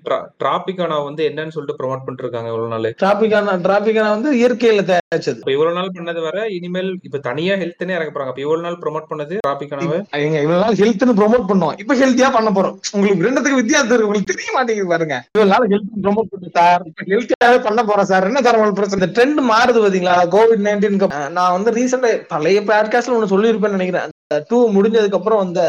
டிராபிக்கானா 0.43 0.97
வந்து 1.09 1.23
என்னன்னு 1.29 1.55
சொல்லிட்டு 1.55 1.79
ப்ரொமோட் 1.81 2.03
பண்ணிட்டு 2.05 2.25
இருக்காங்க 2.25 2.49
இவ்வளவு 2.53 2.73
நாள். 2.73 2.89
டிராபிக்கானா 3.03 3.55
டிராபிக்கானா 3.67 4.09
வந்து 4.17 4.31
இயற்கையில 4.41 4.85
தயாரிச்சது. 4.89 5.39
இவ்வளவு 5.55 5.77
நாள் 5.77 5.93
பண்ணது 5.97 6.21
வர 6.27 6.37
இனிமேல் 6.57 6.91
இப்ப 7.07 7.21
தனியா 7.29 7.55
ஹெல்த்னே 7.63 7.95
இறக்க 7.97 8.11
போறாங்க. 8.15 8.33
இப்ப 8.33 8.43
இவ்வளவு 8.45 8.65
நாள் 8.67 8.79
ப்ரொமோட் 8.83 9.09
பண்ணது 9.11 9.37
டிராபிக்கானாவே 9.47 9.99
எங்க 10.25 10.37
இவ்வளவு 10.45 10.63
நாள் 10.65 10.79
ஹெல்த்னு 10.81 11.17
ப்ரொமோட் 11.21 11.49
பண்ணோம் 11.51 11.75
இப்ப 11.83 11.97
ஹெல்த்தியா 12.01 12.29
பண்ண 12.37 12.51
போறோம். 12.57 12.77
உங்களுக்கு 12.95 13.25
ரெண்டுத்துக்கு 13.27 13.61
வித்தியாசம் 13.61 13.91
இருக்கு. 13.91 14.07
உங்களுக்கு 14.09 14.33
தெரிய 14.33 14.49
மாட்டேங்குது 14.57 14.93
பாருங்க. 14.93 15.17
இவ்வளவு 15.35 15.53
நாள் 15.53 15.71
ஹெல்த் 15.73 15.91
ப்ரொமோட் 16.05 16.22
பண்ணு 16.31 16.49
சார். 16.53 16.83
ஹெல்த்தியாவே 17.05 17.63
பண்ண 17.63 17.83
போறேன் 17.83 18.05
சார். 18.05 18.25
என்ன 18.25 18.41
சார் 18.41 18.57
உங்களுக்கு 18.57 18.81
பிரச்சனை? 18.81 19.09
ட்ரெண்ட் 19.17 19.51
மாறுது 19.51 19.83
பாத்தீங்களா? 19.85 20.15
கோவிட் 20.35 20.65
நைன்டீன் 20.67 21.29
நான் 21.29 21.51
வந்து 21.51 21.71
ரீசெண்டா 21.71 22.23
பழைய 22.27 22.61
பாட்காஸ்ட்ல 22.61 23.15
ஒன்னு 23.17 23.33
சொல்லியிருப்பேன்னு 23.33 23.77
நினைக்கிறேன். 23.77 24.09
டூ 24.47 24.57
முடிஞ்சதுக்கு 24.71 25.13
அப்புறம் 25.13 25.39
அந்த 25.39 25.61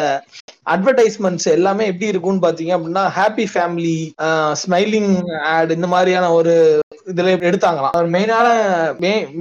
அட்வர்டைஸ்மெண்ட்ஸ் 0.71 1.45
எல்லாமே 1.45 1.87
எப்படி 1.87 2.07
இருக்கும்னு 2.07 2.47
பாத்தீங்க 2.49 2.73
அப்படின்னா 2.77 3.03
ஹாப்பி 3.17 3.47
ஃபேமிலி 3.55 3.97
ஸ்மைலிங் 4.63 5.41
ஆட் 5.41 5.71
இந்த 5.71 5.87
மாதிரியான 5.87 6.33
ஒரு 6.33 6.55
இதுல 7.07 7.33
எடுத்தாங்களாம். 7.49 7.95
மெயினான 8.15 8.47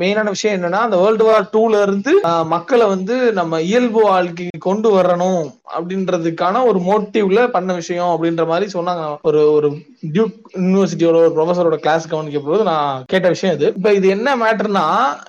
மெயினான 0.01 0.27
விஷயம் 0.35 0.55
என்னன்னா 0.57 0.79
அந்த 0.87 0.97
வேர்ல்டு 1.01 1.25
வார் 1.27 1.49
டூல 1.53 1.81
இருந்து 1.85 2.13
மக்களை 2.53 2.85
வந்து 2.93 3.15
நம்ம 3.39 3.61
இயல்பு 3.69 4.01
வாழ்க்கைக்கு 4.09 4.59
கொண்டு 4.67 4.89
வரணும் 4.97 5.43
அப்படின்றதுக்கான 5.75 6.63
ஒரு 6.69 6.79
மோட்டிவ்ல 6.87 7.41
பண்ண 7.55 7.73
விஷயம் 7.73 8.11
அப்படின்ற 8.13 8.45
மாதிரி 8.51 8.67
சொன்னாங்க. 8.73 9.05
ஒரு 9.29 9.41
ஒரு 9.53 9.69
டியூக் 10.15 10.35
யூனிவர்சிட்டியோட 10.57 11.17
ஒரு 11.23 11.31
ப்ரொஃபஸரோட 11.37 11.77
கிளாஸ் 11.85 12.11
கவனிக்க 12.13 12.39
போது 12.39 12.63
நான் 12.71 13.03
கேட்ட 13.13 13.27
விஷயம் 13.35 13.55
இது. 13.57 13.67
இப்ப 13.77 13.93
இது 13.99 14.07
என்ன 14.17 14.35
மேட்டர்னா 14.43 14.85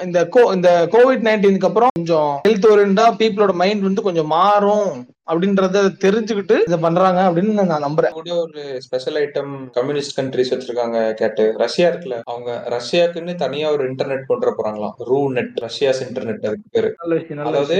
இந்த 0.07 0.21
கோ 0.37 0.43
இந்த 0.55 0.71
கோவிட் 0.93 1.27
நைன்டீனுக்கு 1.29 1.71
அப்புறம் 1.71 1.97
கொஞ்சம் 1.99 2.33
ஹெல்த் 2.49 2.71
ஓரியன்டா 2.73 3.07
பீப்புளோட 3.21 3.55
மைண்ட் 3.63 3.89
வந்து 3.89 4.07
கொஞ்சம் 4.09 4.33
மாறும். 4.37 4.91
அப்படின்றத 5.29 5.83
தெரிஞ்சுக்கிட்டு 6.05 6.57
இதை 6.67 6.79
பண்றாங்க 6.79 7.21
அப்படின்னு 7.29 7.53
நான் 7.71 7.87
நம்புறேன். 7.87 8.17
கூட 8.19 8.35
ஒரு 8.45 8.63
ஸ்பெஷல் 8.87 9.19
ஐட்டம் 9.23 9.53
கம்யூனிஸ்ட் 9.77 10.17
கண்ட்ரிஸ் 10.19 10.53
வச்சிருக்காங்க 10.55 10.99
கேட்டு. 11.21 11.45
ரஷ்யா 11.65 11.87
இருக்குல்ல 11.91 12.19
அவங்க 12.25 12.51
ரஷ்யாக்குன்னு 12.77 13.35
தனியா 13.45 13.71
ஒரு 13.77 13.85
இன்டர்நெட் 13.91 14.29
கொண்டு 14.33 14.57
போறாங்களாம். 14.59 14.97
ரூ 15.11 15.21
நெட் 15.39 15.57
ரஷ்யாஸ் 15.67 16.03
இன்டர்நெட் 16.09 16.47
அதுக்கு 16.51 16.69
பேரு. 16.71 16.91
அதாவது 17.45 17.79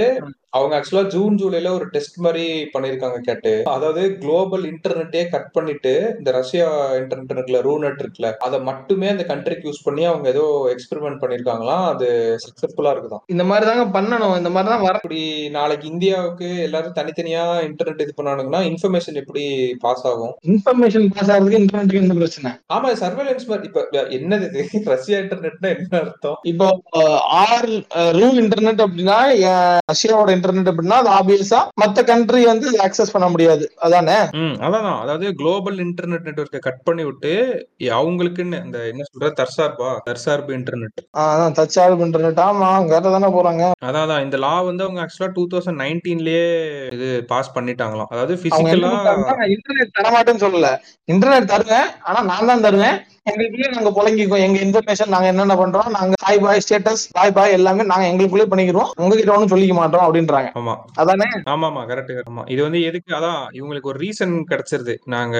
அவங்க 0.49 0.73
ஆக்சுவலா 0.77 1.05
ஜூன் 1.13 1.37
ஜூலைல 1.39 1.69
ஒரு 1.77 1.85
டெஸ்ட் 1.93 2.17
மாதிரி 2.17 2.43
பண்ணிருக்காங்க 2.73 3.17
கேட்டு. 3.19 3.53
அதாவது 3.65 4.01
குளோபல் 4.17 4.63
இன்டர்நெட்டே 4.63 5.23
கட் 5.29 5.49
பண்ணிட்டு 5.51 5.93
இந்த 6.17 6.31
ரஷ்யா 6.31 6.67
இன்டர்நெட் 6.99 7.33
இருக்குல்ல 7.33 7.61
ரூ 7.61 7.73
நெட் 7.77 8.01
இருக்குல்ல 8.03 8.29
அதை 8.47 8.57
மட்டுமே 8.69 9.07
அந்த 9.07 9.23
கண்ட்ரிக்கு 9.31 9.67
யூஸ் 9.69 9.83
பண்ணி 9.83 10.05
அவங்க 10.05 10.27
ஏதோ 10.29 10.45
எக்ஸ்பெரிமெண்ட் 10.73 11.21
பண்ணிருக்காங்களாம் 11.23 11.85
அது 11.93 12.07
சக்சஸ்ஃபுல்லா 12.45 12.93
இருக்குதான் 12.95 13.23
இந்த 13.27 13.43
மாதிரி 13.43 13.65
தாங்க 13.69 13.85
பண்ணணும். 13.97 14.37
இந்த 14.37 14.49
மாதிரி 14.49 14.71
தான் 14.73 14.85
வர 14.87 14.99
நாளைக்கு 15.57 15.87
இந்தியாவுக்கு 15.87 16.49
எல்லாரும் 16.67 16.97
தனித்தனியா 16.99 17.34
இன்டர்நெட் 17.67 18.03
இது 18.05 18.13
பண்ணானுங்கன்னா 18.17 18.61
இன்ஃபர்மேஷன் 18.69 19.19
எப்படி 19.21 19.43
பாஸ் 19.83 20.05
ஆகும்? 20.11 20.33
இன்ஃபர்மேஷன் 20.47 21.07
பாஸ் 21.13 21.29
ஆகிறதுக்கு 21.29 21.61
இன்டர்நெட்டுக்கு 21.61 22.01
என்ன 22.01 22.17
பிரச்சனை? 22.19 22.51
ஆமா 22.75 22.91
சர்வேலன்ஸ் 23.03 23.47
மாதிரி. 23.47 23.67
இப்ப 23.67 23.83
என்னது 24.17 24.47
இது? 24.49 24.61
ரஷ்யா 24.93 25.17
இன்டர்நெட்னா 25.23 25.69
என்ன 25.75 25.93
அர்த்தம்? 25.99 26.37
இப்போ 26.51 26.67
ஆர் 27.43 27.69
ரூ 28.19 28.27
இன்டர்நெட் 28.41 28.83
அப்படின்னா 28.85 29.17
ரஷ்யாவோட 29.91 30.29
இன்டர்நெட் 30.37 30.71
அப்படின்னா 30.71 30.99
அது 31.03 31.11
ஆப்வியஸா 31.17 31.61
மத்த 31.83 32.05
கண்ட்ரி 32.11 32.45
வந்து 32.45 32.67
ஆக்சஸ் 32.87 33.13
பண்ண 33.15 33.29
முடியாது. 33.29 33.65
அதானே? 33.85 34.17
அதான். 34.67 34.89
அதாவது 35.03 35.27
குளோபல் 35.41 35.79
இன்டர்நெட் 35.85 36.27
நெட்வொர்க்கை 36.29 36.61
கட் 36.67 36.85
பண்ணி 36.87 37.03
விட்டு 37.07 37.33
அவங்களுக்குன்னு 37.99 38.57
இந்த 38.65 38.79
என்ன 38.91 39.05
சொல்ற 39.09 39.29
தற்சார்பா? 39.39 39.89
தற்சார்பு 40.07 40.51
இன்டர்நெட் 40.59 41.01
அதான். 41.23 41.55
தற்சார்பு 41.59 42.05
இன்டர்நெட் 42.07 42.41
ஆமா 42.47 42.69
வேற 42.91 43.03
தானே 43.15 43.29
போறாங்க. 43.37 43.63
அதான் 43.89 44.23
இந்த 44.25 44.37
லா 44.37 44.53
வந்து 44.67 44.83
அவங்க 44.85 44.99
ஆக்சுவலா 45.03 45.31
டூ 45.35 45.43
தௌசண்ட் 45.51 45.81
நைன்டீன்லயே 45.83 46.45
இது 46.95 47.07
பாஸ் 47.33 47.53
பண்ணிட்டாங்களாம். 47.55 48.09
அதாவது 48.13 48.35
பிசிக்கலா 48.43 48.91
இன்டர்நெட் 49.55 49.95
தரமாட்டேன்னு 49.99 50.43
சொல்லல. 50.45 50.69
இன்டர்நெட் 51.13 51.51
தருவேன் 51.53 51.89
ஆனா 52.09 52.21
நான் 52.31 52.49
தான் 52.51 52.65
தருவேன். 52.67 52.97
எங்களுக்குள்ளே 53.25 53.69
நாங்க 53.75 53.91
புழங்கிக்கோ 53.91 54.37
எங்க 54.45 54.57
இன்ஃபர்மேஷன் 54.65 55.11
நாங்க 55.13 55.27
என்னென்ன 55.29 55.53
பண்றோம் 55.61 55.87
நாங்க 55.95 56.15
ஹாய் 56.25 56.41
பாய் 56.43 56.61
ஸ்டேட்டஸ் 56.65 57.03
பாய் 57.11 57.31
பாய் 57.31 57.55
எல்லாமே 57.57 57.83
நாங்க 57.83 58.05
எங்களுக்குள்ளே 58.09 58.45
பண்ணிக்கிறோம் 58.51 58.89
உங்ககிட்ட 59.01 59.31
ஒன்றும் 59.35 59.51
சொல்லிக்க 59.53 59.73
மாட்டோம் 59.73 60.03
அப்படின்றாங்க. 60.05 60.49
ஆமா. 60.55 60.73
அதானே? 60.95 61.27
ஆமா 61.53 61.67
ஆமா 61.69 61.83
கரெக்ட் 61.91 62.29
ஆமா. 62.31 62.43
இது 62.53 62.61
வந்து 62.63 62.79
எதுக்கு? 62.89 63.11
அதான் 63.19 63.39
இவங்களுக்கு 63.51 63.91
ஒரு 63.91 64.01
ரீசன் 64.03 64.35
கிடைச்சிருது. 64.51 64.95
நாங்க 65.05 65.35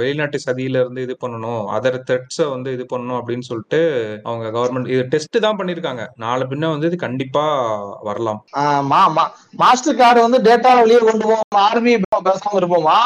வெளிநாட்டு 0.00 0.40
சதியில 0.46 0.80
இருந்து 0.82 1.04
இது 1.06 1.16
பண்ணணும் 1.24 1.62
அதர் 1.76 2.00
த்ரெட்ஸ 2.08 2.48
வந்து 2.54 2.72
இது 2.76 2.86
பண்ணணும் 2.92 3.18
அப்படின்னு 3.20 3.48
சொல்லிட்டு 3.50 3.80
அவங்க 4.24 4.46
கவர்மெண்ட் 4.56 4.90
இது 4.94 5.04
டெஸ்ட் 5.14 5.38
தான் 5.46 5.58
பண்ணிருக்காங்க. 5.60 6.04
நாளை 6.16 6.46
பின்ன 6.46 6.72
வந்து 6.74 6.90
இது 6.90 6.98
கண்டிப்பா 7.06 7.44
வரலாம். 8.02 8.40
மாஸ்டர் 9.62 10.00
கார்டு 10.00 10.26
வந்து 10.26 10.40
டேட்டா 10.48 10.72
வெளியே 10.80 11.02
கொண்டு 11.04 11.24
போவோம். 11.24 11.44
ஆர்மி 11.66 11.94
பேசாம 12.28 12.56
இருப்போமா? 12.62 12.98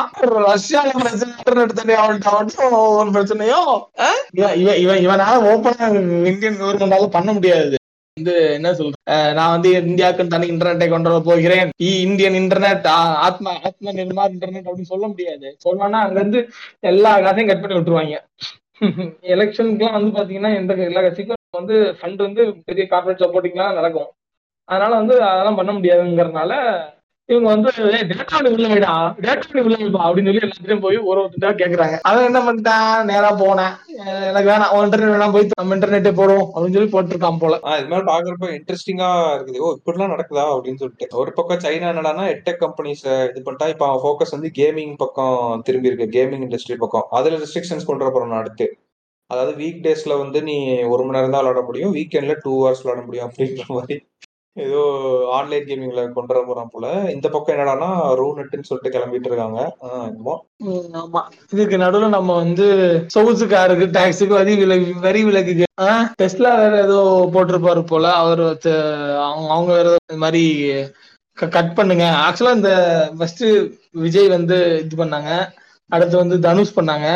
ரஷ்யால 0.49 0.91
பிரச்சனை 1.03 1.31
இன்டர்நெட் 1.35 1.79
தனியா 1.81 2.01
மட்டும் 2.09 2.75
ஒரு 3.01 3.11
பிரச்சனையும். 3.19 3.75
இவன் 4.39 4.79
இவன் 4.85 5.03
இவனால 5.07 5.35
ஓப்பனா 5.51 5.87
இந்தியன் 6.31 6.61
கவர்மெண்டால 6.63 7.09
பண்ண 7.19 7.33
முடியாது. 7.33 7.75
வந்து 8.17 8.35
என்ன 8.53 8.69
சொல்றேன் 8.75 9.35
நான் 9.35 9.53
வந்து 9.55 9.71
இந்தியாவுக்கு 9.89 10.33
தனி 10.33 10.47
இன்டர்நெட்டை 10.53 10.89
கொண்டு 10.89 11.11
வர 11.11 11.21
போகிறேன். 11.25 11.71
இந்தியன் 12.07 12.39
இன்டர்நெட் 12.41 12.87
ஆத்மா 13.27 13.51
ஆத்ம 13.69 13.93
நிர்மார் 13.99 14.35
இன்டர்நெட் 14.35 14.69
அப்படின்னு 14.69 14.93
சொல்ல 14.93 15.07
முடியாது. 15.07 15.49
சொன்னா 15.59 16.01
அங்க 16.07 16.19
இருந்து 16.21 16.41
எல்லா 16.81 17.13
காசையும் 17.21 17.51
கட் 17.51 17.63
பண்ணி 17.63 17.77
விட்டுருவாங்க. 17.77 18.17
எலெக்ஷனுக்குலாம் 19.35 19.97
வந்து 19.99 20.13
பாத்தீங்கன்னா 20.19 20.53
எந்த 20.61 20.75
எல்லா 20.89 21.01
கட்சிக்கும் 21.01 21.59
வந்து 21.59 21.77
ஃபண்ட் 21.99 22.21
வந்து 22.27 22.43
பெரிய 22.65 22.85
கார்பரேட் 22.91 23.23
சப்போர்ட்டிங்லாம் 23.25 23.79
நடக்கும். 23.81 24.11
அதனால 24.69 24.93
வந்து 24.95 25.15
அதெல்லாம் 25.31 25.59
பண்ண 25.61 25.71
முடியாதுங்கிறதுனால 25.73 26.53
இவங்க 27.31 27.49
வந்து 27.53 27.71
டேட்டா 28.11 28.39
நீ 28.45 28.49
உள்ள 28.55 28.69
வைடா 28.71 28.93
டேட்டா 29.25 29.53
நீ 29.57 29.61
உள்ள 29.67 29.77
வைப்பா 29.81 30.01
அப்படின்னு 30.07 30.31
சொல்லி 30.31 30.43
எல்லாத்தையும் 30.47 30.83
போய் 30.85 30.97
ஒரு 31.11 31.19
ஒருத்தா 31.25 31.51
கேக்குறாங்க. 31.61 31.97
அவன் 32.09 32.27
என்ன 32.29 32.41
பண்ணிட்டான்? 32.47 33.05
நேரா 33.11 33.31
போனேன். 33.43 33.75
எனக்கு 34.31 34.49
வேணாம் 34.51 34.73
இன்டர்நெட் 34.87 35.15
வேணாம் 35.15 35.35
போய் 35.37 35.47
நம்ம 35.61 35.77
இன்டர்நெட்டே 35.77 36.13
போடுவோம் 36.21 36.49
அப்படின்னு 36.53 36.77
சொல்லி 36.77 36.93
போட்டிருக்கான் 36.95 37.41
போல. 37.45 37.61
இது 37.81 37.91
மாதிரி 37.93 38.09
பாக்குறப்ப 38.11 38.51
இன்ட்ரெஸ்டிங்கா 38.59 39.11
இருக்குது. 39.37 39.63
ஓ 39.65 39.71
இப்படிலாம் 39.79 40.13
நடக்குதா? 40.15 40.47
அப்படின்னு 40.57 40.83
சொல்லிட்டு. 40.83 41.09
ஒரு 41.23 41.33
பக்கம் 41.39 41.63
சைனா 41.67 41.91
என்னடான்னா 41.93 42.27
எட்டெக் 42.35 42.63
கம்பெனிஸ் 42.67 43.05
இது 43.31 43.45
பண்ணிட்டா 43.47 43.69
இப்ப 43.75 43.87
அவன் 43.89 44.05
ஃபோக்கஸ் 44.05 44.37
வந்து 44.37 44.51
கேமிங் 44.61 44.95
பக்கம் 45.05 45.63
திரும்பி 45.69 45.91
இருக்கு 45.93 46.15
கேமிங் 46.19 46.45
இண்டஸ்ட்ரி 46.49 46.79
பக்கம். 46.85 47.09
அதுல 47.21 47.41
ரெஸ்ட்ரிக்ஷன்ஸ் 47.45 47.89
கொண்டு 47.91 48.05
வர 48.05 48.13
போறோம் 48.17 48.39
அடுத்து. 48.43 48.69
அதாவது 49.31 49.53
வீக் 49.63 49.83
டேஸ்ல 49.87 50.13
வந்து 50.19 50.39
நீ 50.43 50.59
ஒரு 50.93 51.03
மணி 51.05 51.17
நேரம் 51.17 51.35
தான் 51.35 51.43
விளாட 51.43 51.61
முடியும் 51.67 51.93
வீக்கெண்ட்ல 51.95 52.35
டூ 52.45 52.53
ஹவர்ஸ் 52.61 52.83
விளாட 52.85 53.01
முடியும் 53.07 53.29
அப்படின்ற 53.29 53.65
மாதிரி. 53.77 53.97
ஏதோ 54.67 54.81
ஆன்லைன் 55.37 55.67
கேமிங்ல 55.69 56.03
கொண்டு 56.17 56.33
வர 56.35 56.41
போறான் 56.47 56.71
போல. 56.73 56.87
இந்த 57.15 57.27
பக்கம் 57.29 57.55
என்னடான்னா 57.55 57.89
ரூ 58.21 58.27
நெட்னு 58.37 58.69
சொல்லிட்டு 58.69 58.95
கிளம்பிட்டு 58.97 59.29
இருக்காங்க. 59.31 59.61
ஆமா. 61.01 61.23
இதுக்கு 61.55 61.77
நடுவுல 61.85 62.09
நம்ம 62.17 62.37
வந்து 62.43 62.67
சொகுசு 63.15 63.47
காருக்கு 63.47 63.87
டாக்ஸுக்கு 63.99 64.35
வரி 64.41 64.55
விலக்கு 64.63 64.95
வரி 65.07 65.23
விலக்கு 65.29 65.69
டெஸ்ட்லா 66.21 66.53
வேற 66.63 66.73
ஏதோ 66.87 66.99
போட்டிருப்பாரு 67.35 67.83
போல. 67.93 68.07
அவர் 68.23 68.45
அவங்க 69.29 69.49
அவங்க 69.57 69.71
வேற 69.79 69.89
இந்த 70.07 70.19
மாதிரி 70.25 70.45
கட் 71.57 71.75
பண்ணுங்க. 71.79 72.07
ஆக்சுவலா 72.25 72.57
இந்த 72.59 72.73
ஃபர்ஸ்ட் 73.19 73.45
விஜய் 74.05 74.29
வந்து 74.37 74.57
இது 74.85 74.97
பண்ணாங்க. 75.05 75.31
அடுத்து 75.91 76.17
வந்து 76.23 76.37
தனுஷ் 76.49 76.77
பண்ணாங்க. 76.79 77.07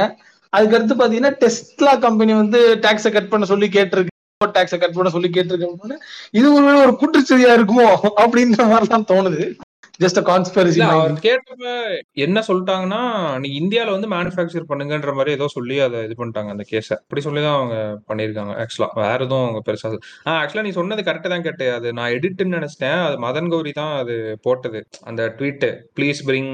அதுக்கடுத்து 0.52 0.94
பாத்தீங்கன்னா 0.98 1.34
டெஸ்ட்லா 1.42 1.92
கம்பெனி 2.06 2.32
வந்து 2.42 2.60
டாக்ஸை 2.84 3.10
கட் 3.12 3.32
பண்ண 3.32 3.44
சொல்லி 3.52 3.68
கேட்டிருக்கு. 3.76 4.13
டாக்ஸை 4.54 4.78
கட் 4.78 4.96
பண்ண 4.96 5.10
சொல்லி 5.10 5.30
கேட்டிருக்கு 5.30 5.98
இது 6.32 6.48
ஒரு 6.56 6.74
ஒரு 6.82 6.94
குற்றச்செய்தியா 7.02 7.52
இருக்குமோ? 7.58 7.88
அப்படின்ற 8.24 8.66
மாதிரி 8.72 8.88
தான் 8.88 9.08
தோணுது 9.10 9.44
ஜஸ்ட் 10.00 10.18
கான்ஸ்பெரசி 10.28 10.80
அவர் 10.84 11.12
கேட்டப்ப 11.24 11.64
என்ன 12.24 12.38
சொல்லிட்டாங்கன்னா 12.46 13.00
நீ 13.42 13.48
இந்தியால 13.58 13.92
வந்து 13.92 14.08
மேனுஃபேக்சர் 14.14 14.68
பண்ணுங்கன்ற 14.70 15.12
மாதிரி 15.14 15.34
ஏதோ 15.36 15.46
சொல்லி 15.54 15.76
அதை 15.84 15.98
இது 16.06 16.14
பண்ணிட்டாங்க 16.20 16.54
அந்த 16.54 16.64
கேஸ 16.70 16.88
அப்படி 16.96 17.22
சொல்லி 17.26 17.42
தான் 17.42 17.58
அவங்க 17.58 17.76
பண்ணிருக்காங்க 18.08 18.54
ஆக்சுவலா 18.62 18.88
வேற 19.02 19.18
எதுவும் 19.18 19.44
அவங்க 19.44 19.60
பெருசா 19.68 19.90
ஆஹ் 20.26 20.38
ஆக்சுவலா 20.40 20.66
நீ 20.66 20.72
சொன்னது 20.78 21.04
கரெக்டா 21.08 21.30
தான் 21.34 21.46
கேட்டு. 21.46 21.68
அது 21.76 21.92
நான் 21.98 22.14
எடிட்னு 22.16 22.56
நினைச்சிட்டேன். 22.58 22.98
அது 23.06 23.18
மதன் 23.26 23.52
கௌரி 23.54 23.74
தான் 23.80 23.94
அது 24.00 24.16
போட்டது. 24.42 24.80
அந்த 25.04 25.22
ட்வீட் 25.38 25.66
ப்ளீஸ் 25.98 26.22
பிரிங் 26.28 26.52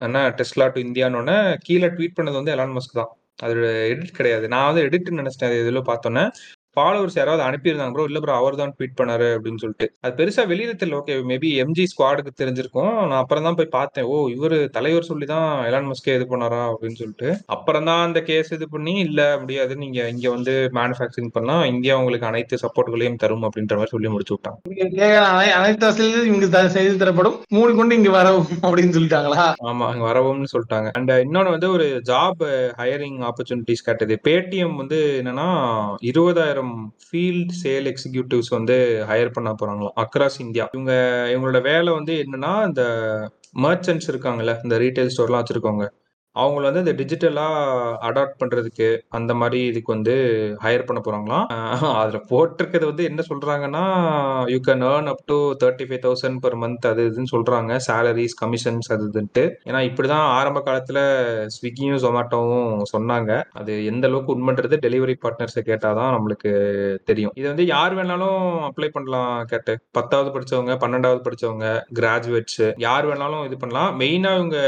என்ன 0.00 0.18
டெஸ்லா 0.40 0.66
டு 0.74 0.80
இந்தியான்னு 0.86 1.36
கீழே 1.66 1.90
ட்வீட் 1.94 2.18
பண்ணது 2.18 2.40
வந்து 2.40 2.54
எலான் 2.56 2.76
மஸ்க் 2.76 2.98
தான். 3.00 3.10
அது 3.38 3.54
எடிட் 3.92 4.16
கிடையாது. 4.16 4.46
நான் 4.48 4.68
வந்து 4.68 4.84
எடிட்னு 4.86 5.20
நினைச்சிட்டேன். 5.22 5.50
அது 5.50 5.62
இதில் 5.64 5.88
பார்த்தோன்னே. 5.90 6.24
ஃபாலோவர்ஸ் 6.78 7.20
யாராவது 7.20 7.44
அனுப்பியிருந்தாங்க 7.48 7.94
ப்ரோ 7.96 8.08
இல்ல 8.10 8.20
ப்ரோ 8.24 8.34
அவர் 8.40 8.60
தான் 8.62 8.74
ட்வீட் 8.76 8.98
பண்ணாரு 9.00 9.28
அப்படின்னு 9.36 9.62
சொல்லிட்டு. 9.64 9.88
அது 10.04 10.12
பெருசா 10.20 10.44
வெளியில 10.52 10.72
தெரியல. 10.80 10.98
ஓகே 11.02 11.14
மேபி 11.30 11.50
எம்ஜி 11.64 11.84
ஸ்குவாடுக்கு 11.92 12.32
தெரிஞ்சிருக்கும். 12.40 12.92
நான் 13.10 13.20
அப்புறம் 13.22 13.46
தான் 13.48 13.58
போய் 13.60 13.74
பார்த்தேன். 13.78 14.08
ஓ 14.12 14.16
இவர் 14.36 14.56
தலைவர் 14.76 15.08
சொல்லி 15.10 15.26
தான் 15.34 15.46
எலான் 15.68 15.88
மஸ்கே 15.90 16.16
இது 16.18 16.26
பண்ணாரா 16.32 16.60
அப்படின்னு 16.72 17.00
சொல்லிட்டு. 17.02 17.28
அப்புறம் 17.56 17.86
தான் 17.90 18.02
அந்த 18.06 18.20
கேஸ் 18.30 18.52
இது 18.56 18.68
பண்ணி 18.74 18.94
இல்ல 19.06 19.20
முடியாது 19.42 19.76
நீங்க 19.82 19.98
இங்க 20.14 20.26
வந்து 20.36 20.54
மேனுஃபேக்சரிங் 20.78 21.32
பண்ணா 21.36 21.56
இந்தியா 21.72 21.96
உங்களுக்கு 22.00 22.28
அனைத்து 22.30 22.62
சப்போர்ட்களையும் 22.64 23.20
தரும் 23.24 23.46
அப்படின்ற 23.48 23.78
மாதிரி 23.80 23.94
சொல்லி 23.94 24.12
முடிச்சு 24.14 24.34
விட்டாங்க. 24.36 24.58
அனைத்து 25.58 25.84
வசதியும் 25.88 26.28
இங்கு 26.32 26.48
செய்து 26.76 26.96
தரப்படும். 27.02 27.36
மூடிக்கொண்டு 27.56 27.98
இங்கு 27.98 28.12
வரவும் 28.18 28.48
அப்படின்னு 28.66 28.96
சொல்லிட்டாங்களா? 28.96 29.46
ஆமா 29.70 29.86
அங்க 29.92 30.04
வரவும்னு 30.10 30.52
சொல்லிட்டாங்க. 30.54 30.88
அண்ட் 30.98 31.12
இன்னொன்னு 31.26 31.54
வந்து 31.56 31.68
ஒரு 31.76 31.86
ஜாப் 32.10 32.42
ஹையரிங் 32.80 33.18
ஆப்பர்ச்சுனிட்டிஸ் 33.30 33.86
கேட்டது. 33.88 34.16
பேடிஎம் 34.26 34.76
வந்து 34.82 34.98
என்னன்னா 35.20 35.48
இருபதாயிரம் 36.10 36.67
ஃபீல்ட் 37.04 37.52
சேல் 37.62 37.86
எக்ஸிக்யூட்டிவ்ஸ் 37.92 38.50
வந்து 38.50 38.76
ஹையர் 39.10 39.32
பண்ண 39.32 39.50
போறாங்களாம். 39.52 39.96
அக்ராஸ் 40.04 40.38
இந்தியா 40.38 40.66
இவங்க 40.72 40.92
இவங்களோட 41.34 41.60
வேலை 41.62 41.92
வந்து 41.92 42.14
என்னன்னா 42.24 42.52
இந்த 42.66 42.84
மர்ச்சன்ட்ஸ் 43.64 44.10
இருக்காங்கல்ல 44.12 44.54
இந்த 44.62 44.78
ரீட்டைல் 44.78 45.12
ஸ்டோர்லாம் 45.16 45.42
வச்சிருக்கவங்க. 45.42 45.86
அவங்கள 46.36 46.62
வந்து 46.70 46.82
இந்த 46.84 46.92
டிஜிட்டலா 47.00 47.46
அடாப்ட் 48.08 48.38
பண்றதுக்கு 48.40 48.88
அந்த 49.08 49.34
மாதிரி 49.34 49.60
இதுக்கு 49.66 49.90
வந்து 49.92 50.14
ஹையர் 50.64 50.84
பண்ண 50.84 51.00
போறாங்களாம். 51.06 51.46
அதில் 51.52 51.96
அதுல 52.02 52.18
போட்டிருக்கிறது 52.30 52.90
வந்து 52.90 53.04
என்ன 53.04 53.22
சொல்றாங்கன்னா 53.30 53.82
you 54.52 54.58
can 54.68 54.84
earn 54.90 55.10
up 55.12 55.24
to 55.24 55.38
thirty 55.62 55.86
five 55.88 56.02
thousand 56.06 56.40
per 56.40 56.56
month 56.56 56.86
அது 56.90 57.04
இதுன்னு 57.10 57.32
சொல்றாங்க. 57.36 57.78
சேலரிஸ் 57.88 58.36
கமிஷன்ஸ் 58.42 58.90
அது 58.96 59.06
இதுன்ட்டு. 59.10 59.44
ஏன்னா 59.64 59.80
இப்படிதான் 59.88 60.26
ஆரம்ப 60.38 60.62
காலத்துல 60.68 60.98
ஸ்விக்கியும் 61.56 62.00
ஜொமேட்டோவும் 62.06 62.82
சொன்னாங்க. 62.94 63.42
அது 63.52 63.84
எந்த 63.84 64.06
அளவுக்கு 64.08 64.34
உண்மைன்றது 64.36 64.78
டெலிவரி 64.86 65.16
பார்ட்னர்ஸை 65.24 65.64
கேட்டாதான் 65.70 66.14
நம்மளுக்கு 66.16 66.52
தெரியும். 67.10 67.34
இது 67.34 67.48
வந்து 67.48 67.66
யார் 67.66 67.96
வேணாலும் 67.96 68.40
அப்ளை 68.70 68.88
பண்ணலாம் 68.88 69.44
கேட்டு. 69.44 69.74
பத்தாவது 69.90 70.30
படிச்சவங்க 70.36 70.74
பன்னெண்டாவது 70.84 71.22
படிச்சவங்க 71.28 71.66
கிராஜுவேட்ஸ் 72.00 72.62
யார் 72.88 73.06
வேணாலும் 73.06 73.44
இது 73.44 73.56
பண்ணலாம். 73.56 73.92
மெயினா 74.00 74.32
இவங்க 74.38 74.58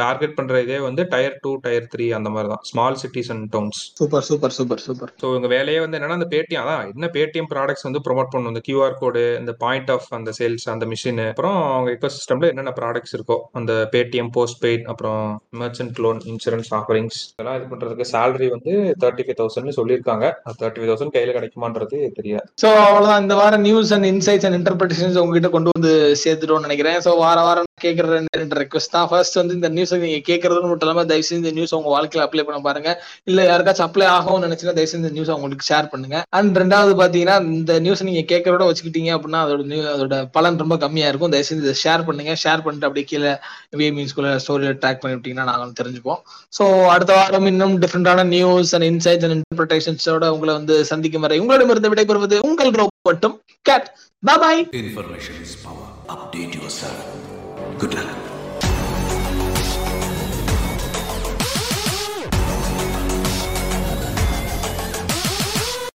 டார்கெட் 0.00 0.34
பண்ற 0.38 0.60
இதே 0.64 0.78
வந்து 0.86 1.02
டயர் 1.12 1.36
டூ 1.44 1.50
டயர் 1.64 1.86
த்ரீ 1.92 2.06
அந்த 2.18 2.28
மாதிரி 2.34 2.48
தான் 2.52 2.62
small 2.70 2.98
cities 3.02 3.30
and 3.34 3.46
towns 3.54 3.80
super 4.00 4.24
super 4.28 4.54
super 4.56 4.82
super 4.86 5.12
so 5.22 5.26
இவங்க 5.32 5.48
வேலையே 5.54 5.78
வந்து 5.84 5.96
என்னன்னா 5.98 6.18
அந்த 6.18 6.28
பேடிஎம் 6.34 6.62
அதான். 6.62 6.82
என்ன 6.94 7.08
பேடிஎம் 7.16 7.48
ப்ராடக்ட்ஸ் 7.52 7.86
வந்து 7.88 8.02
ப்ரொமோட் 8.06 8.30
பண்ணணும்? 8.32 8.52
இந்த 8.54 8.62
கியூஆர் 8.68 8.96
கோடு 9.02 9.22
இந்த 9.40 9.52
பாயிண்ட் 9.64 9.90
ஆஃப் 9.94 10.08
அந்த 10.18 10.32
சேல்ஸ் 10.38 10.66
அந்த 10.74 10.86
மிஷின் 10.92 11.22
அப்புறம் 11.30 11.58
அவங்க 11.74 11.90
எக்கோ 11.94 12.10
சிஸ்டம்ல 12.16 12.50
என்னென்ன 12.52 12.74
ப்ராடக்ட்ஸ் 12.80 13.14
இருக்கோ 13.18 13.38
அந்த 13.60 13.72
பேடிஎம் 13.94 14.30
போஸ்ட் 14.36 14.60
பெய்ட் 14.64 14.84
அப்புறம் 14.92 15.22
மெர்ச்சன்ட் 15.62 16.00
லோன் 16.06 16.20
இன்சூரன்ஸ் 16.32 16.70
ஆஃபரிங்ஸ் 16.80 17.18
இதெல்லாம் 17.34 17.58
இது 17.58 17.70
பண்றதுக்கு 17.72 18.08
salary 18.14 18.48
வந்து 18.56 18.72
தேர்ட்டி 19.04 19.26
ஃபைவ் 19.26 19.40
தௌசண்ட் 19.42 19.78
சொல்லியிருக்காங்க. 19.80 20.24
தேர்ட்டி 20.62 20.80
ஃபைவ் 20.80 20.90
தௌசண்ட் 20.92 21.14
கையில 21.16 21.34
கிடைக்குமான்றது 21.38 21.98
தெரியாது. 22.18 22.46
சோ 22.62 22.68
அவ்வளவுதான். 22.86 23.22
இந்த 23.24 23.36
வாரம் 23.42 23.66
news 23.68 23.92
and 23.96 24.08
insights 24.12 24.46
and 24.48 24.58
interpretations 24.60 25.20
உங்ககிட்ட 25.22 25.50
கொண்டு 25.56 25.74
வந்து 25.76 25.92
சேர்த்துட்டோம்னு 26.24 26.68
நினைக்கிறேன். 26.68 27.00
சோ 27.06 27.12
வார 27.24 27.38
வாரம் 27.48 27.64
கேட்குற 27.84 28.06
ரெண்டு 28.40 28.54
ரெக்வஸ்ட் 28.58 28.92
தான். 28.94 29.06
ஃபர்ஸ்ட் 29.08 29.34
வந்து 29.38 29.54
இந்த 29.56 29.68
நியூஸ் 29.76 29.90
நீங்க 30.02 30.20
கேட்கறது 30.28 30.68
மட்டும் 30.68 30.86
இல்லாம 30.86 31.02
தயவு 31.10 31.24
செஞ்சு 31.26 31.40
இந்த 31.42 31.50
நியூஸ் 31.56 31.74
உங்க 31.78 31.90
வாழ்க்கையில 31.94 32.22
அப்ளை 32.26 32.42
பண்ண 32.48 32.58
பாருங்க. 32.66 32.90
இல்ல 33.30 33.40
யாருக்காச்சும் 33.50 33.86
அப்ளை 33.86 34.06
ஆகும்னு 34.14 34.46
நினைச்சுன்னா 34.46 34.74
தயவு 34.78 34.90
செஞ்சு 34.92 35.02
இந்த 35.04 35.16
நியூஸ் 35.16 35.32
உங்களுக்கு 35.34 35.66
ஷேர் 35.70 35.90
பண்ணுங்க. 35.94 36.18
அண்ட் 36.38 36.56
ரெண்டாவது 36.62 36.92
பாத்தீங்கன்னா 37.00 37.36
இந்த 37.56 37.74
நியூஸ் 37.86 38.02
நீங்க 38.08 38.22
கேட்கறோட 38.32 38.62
வச்சுக்கிட்டீங்க 38.70 39.10
அப்படின்னா 39.16 39.42
அதோட 39.46 39.66
நியூ 39.72 39.82
அதோட 39.94 40.16
பலன் 40.36 40.58
ரொம்ப 40.62 40.78
கம்மியா 40.84 41.10
இருக்கும். 41.10 41.34
தயவு 41.34 41.48
செஞ்சு 41.50 41.66
இதை 41.66 41.76
ஷேர் 41.84 42.06
பண்ணுங்க. 42.08 42.34
ஷேர் 42.44 42.64
பண்ணிட்டு 42.66 42.88
அப்படியே 42.90 43.08
கீழே 43.12 43.34
வி 43.82 43.88
மீன்ஸ்குள்ள 43.98 44.32
ஸ்டோரியில 44.46 44.72
ட்ராக் 44.84 45.02
பண்ணிவிட்டீங்கன்னா 45.04 45.46
நாங்களும் 45.50 45.78
தெரிஞ்சுப்போம். 45.82 46.22
ஸோ 46.58 46.64
அடுத்த 46.94 47.12
வாரம் 47.20 47.50
இன்னும் 47.52 47.76
டிஃப்ரெண்டான 47.84 48.26
நியூஸ் 48.34 48.74
அண்ட் 48.78 48.88
இன்சைட்ஸ் 48.92 49.26
அண்ட் 49.28 49.38
இன்டர்பிரேஷன்ஸோட 49.38 50.32
உங்களை 50.36 50.54
வந்து 50.60 50.76
சந்திக்கும் 50.92 51.26
வரை 51.26 51.40
உங்களிடமிருந்து 51.44 51.92
விடைபெறுவது 51.94 52.38
உங்கள் 52.50 52.76
ரோப் 52.82 52.96
மட்டும் 53.12 53.36
gate 53.70 53.88
bye 54.22 54.64
information 54.82 55.40
is 55.46 55.56
power 55.66 55.94
update 56.16 56.56
yourself 56.82 57.35
Good 57.74 57.94
night. 57.94 58.35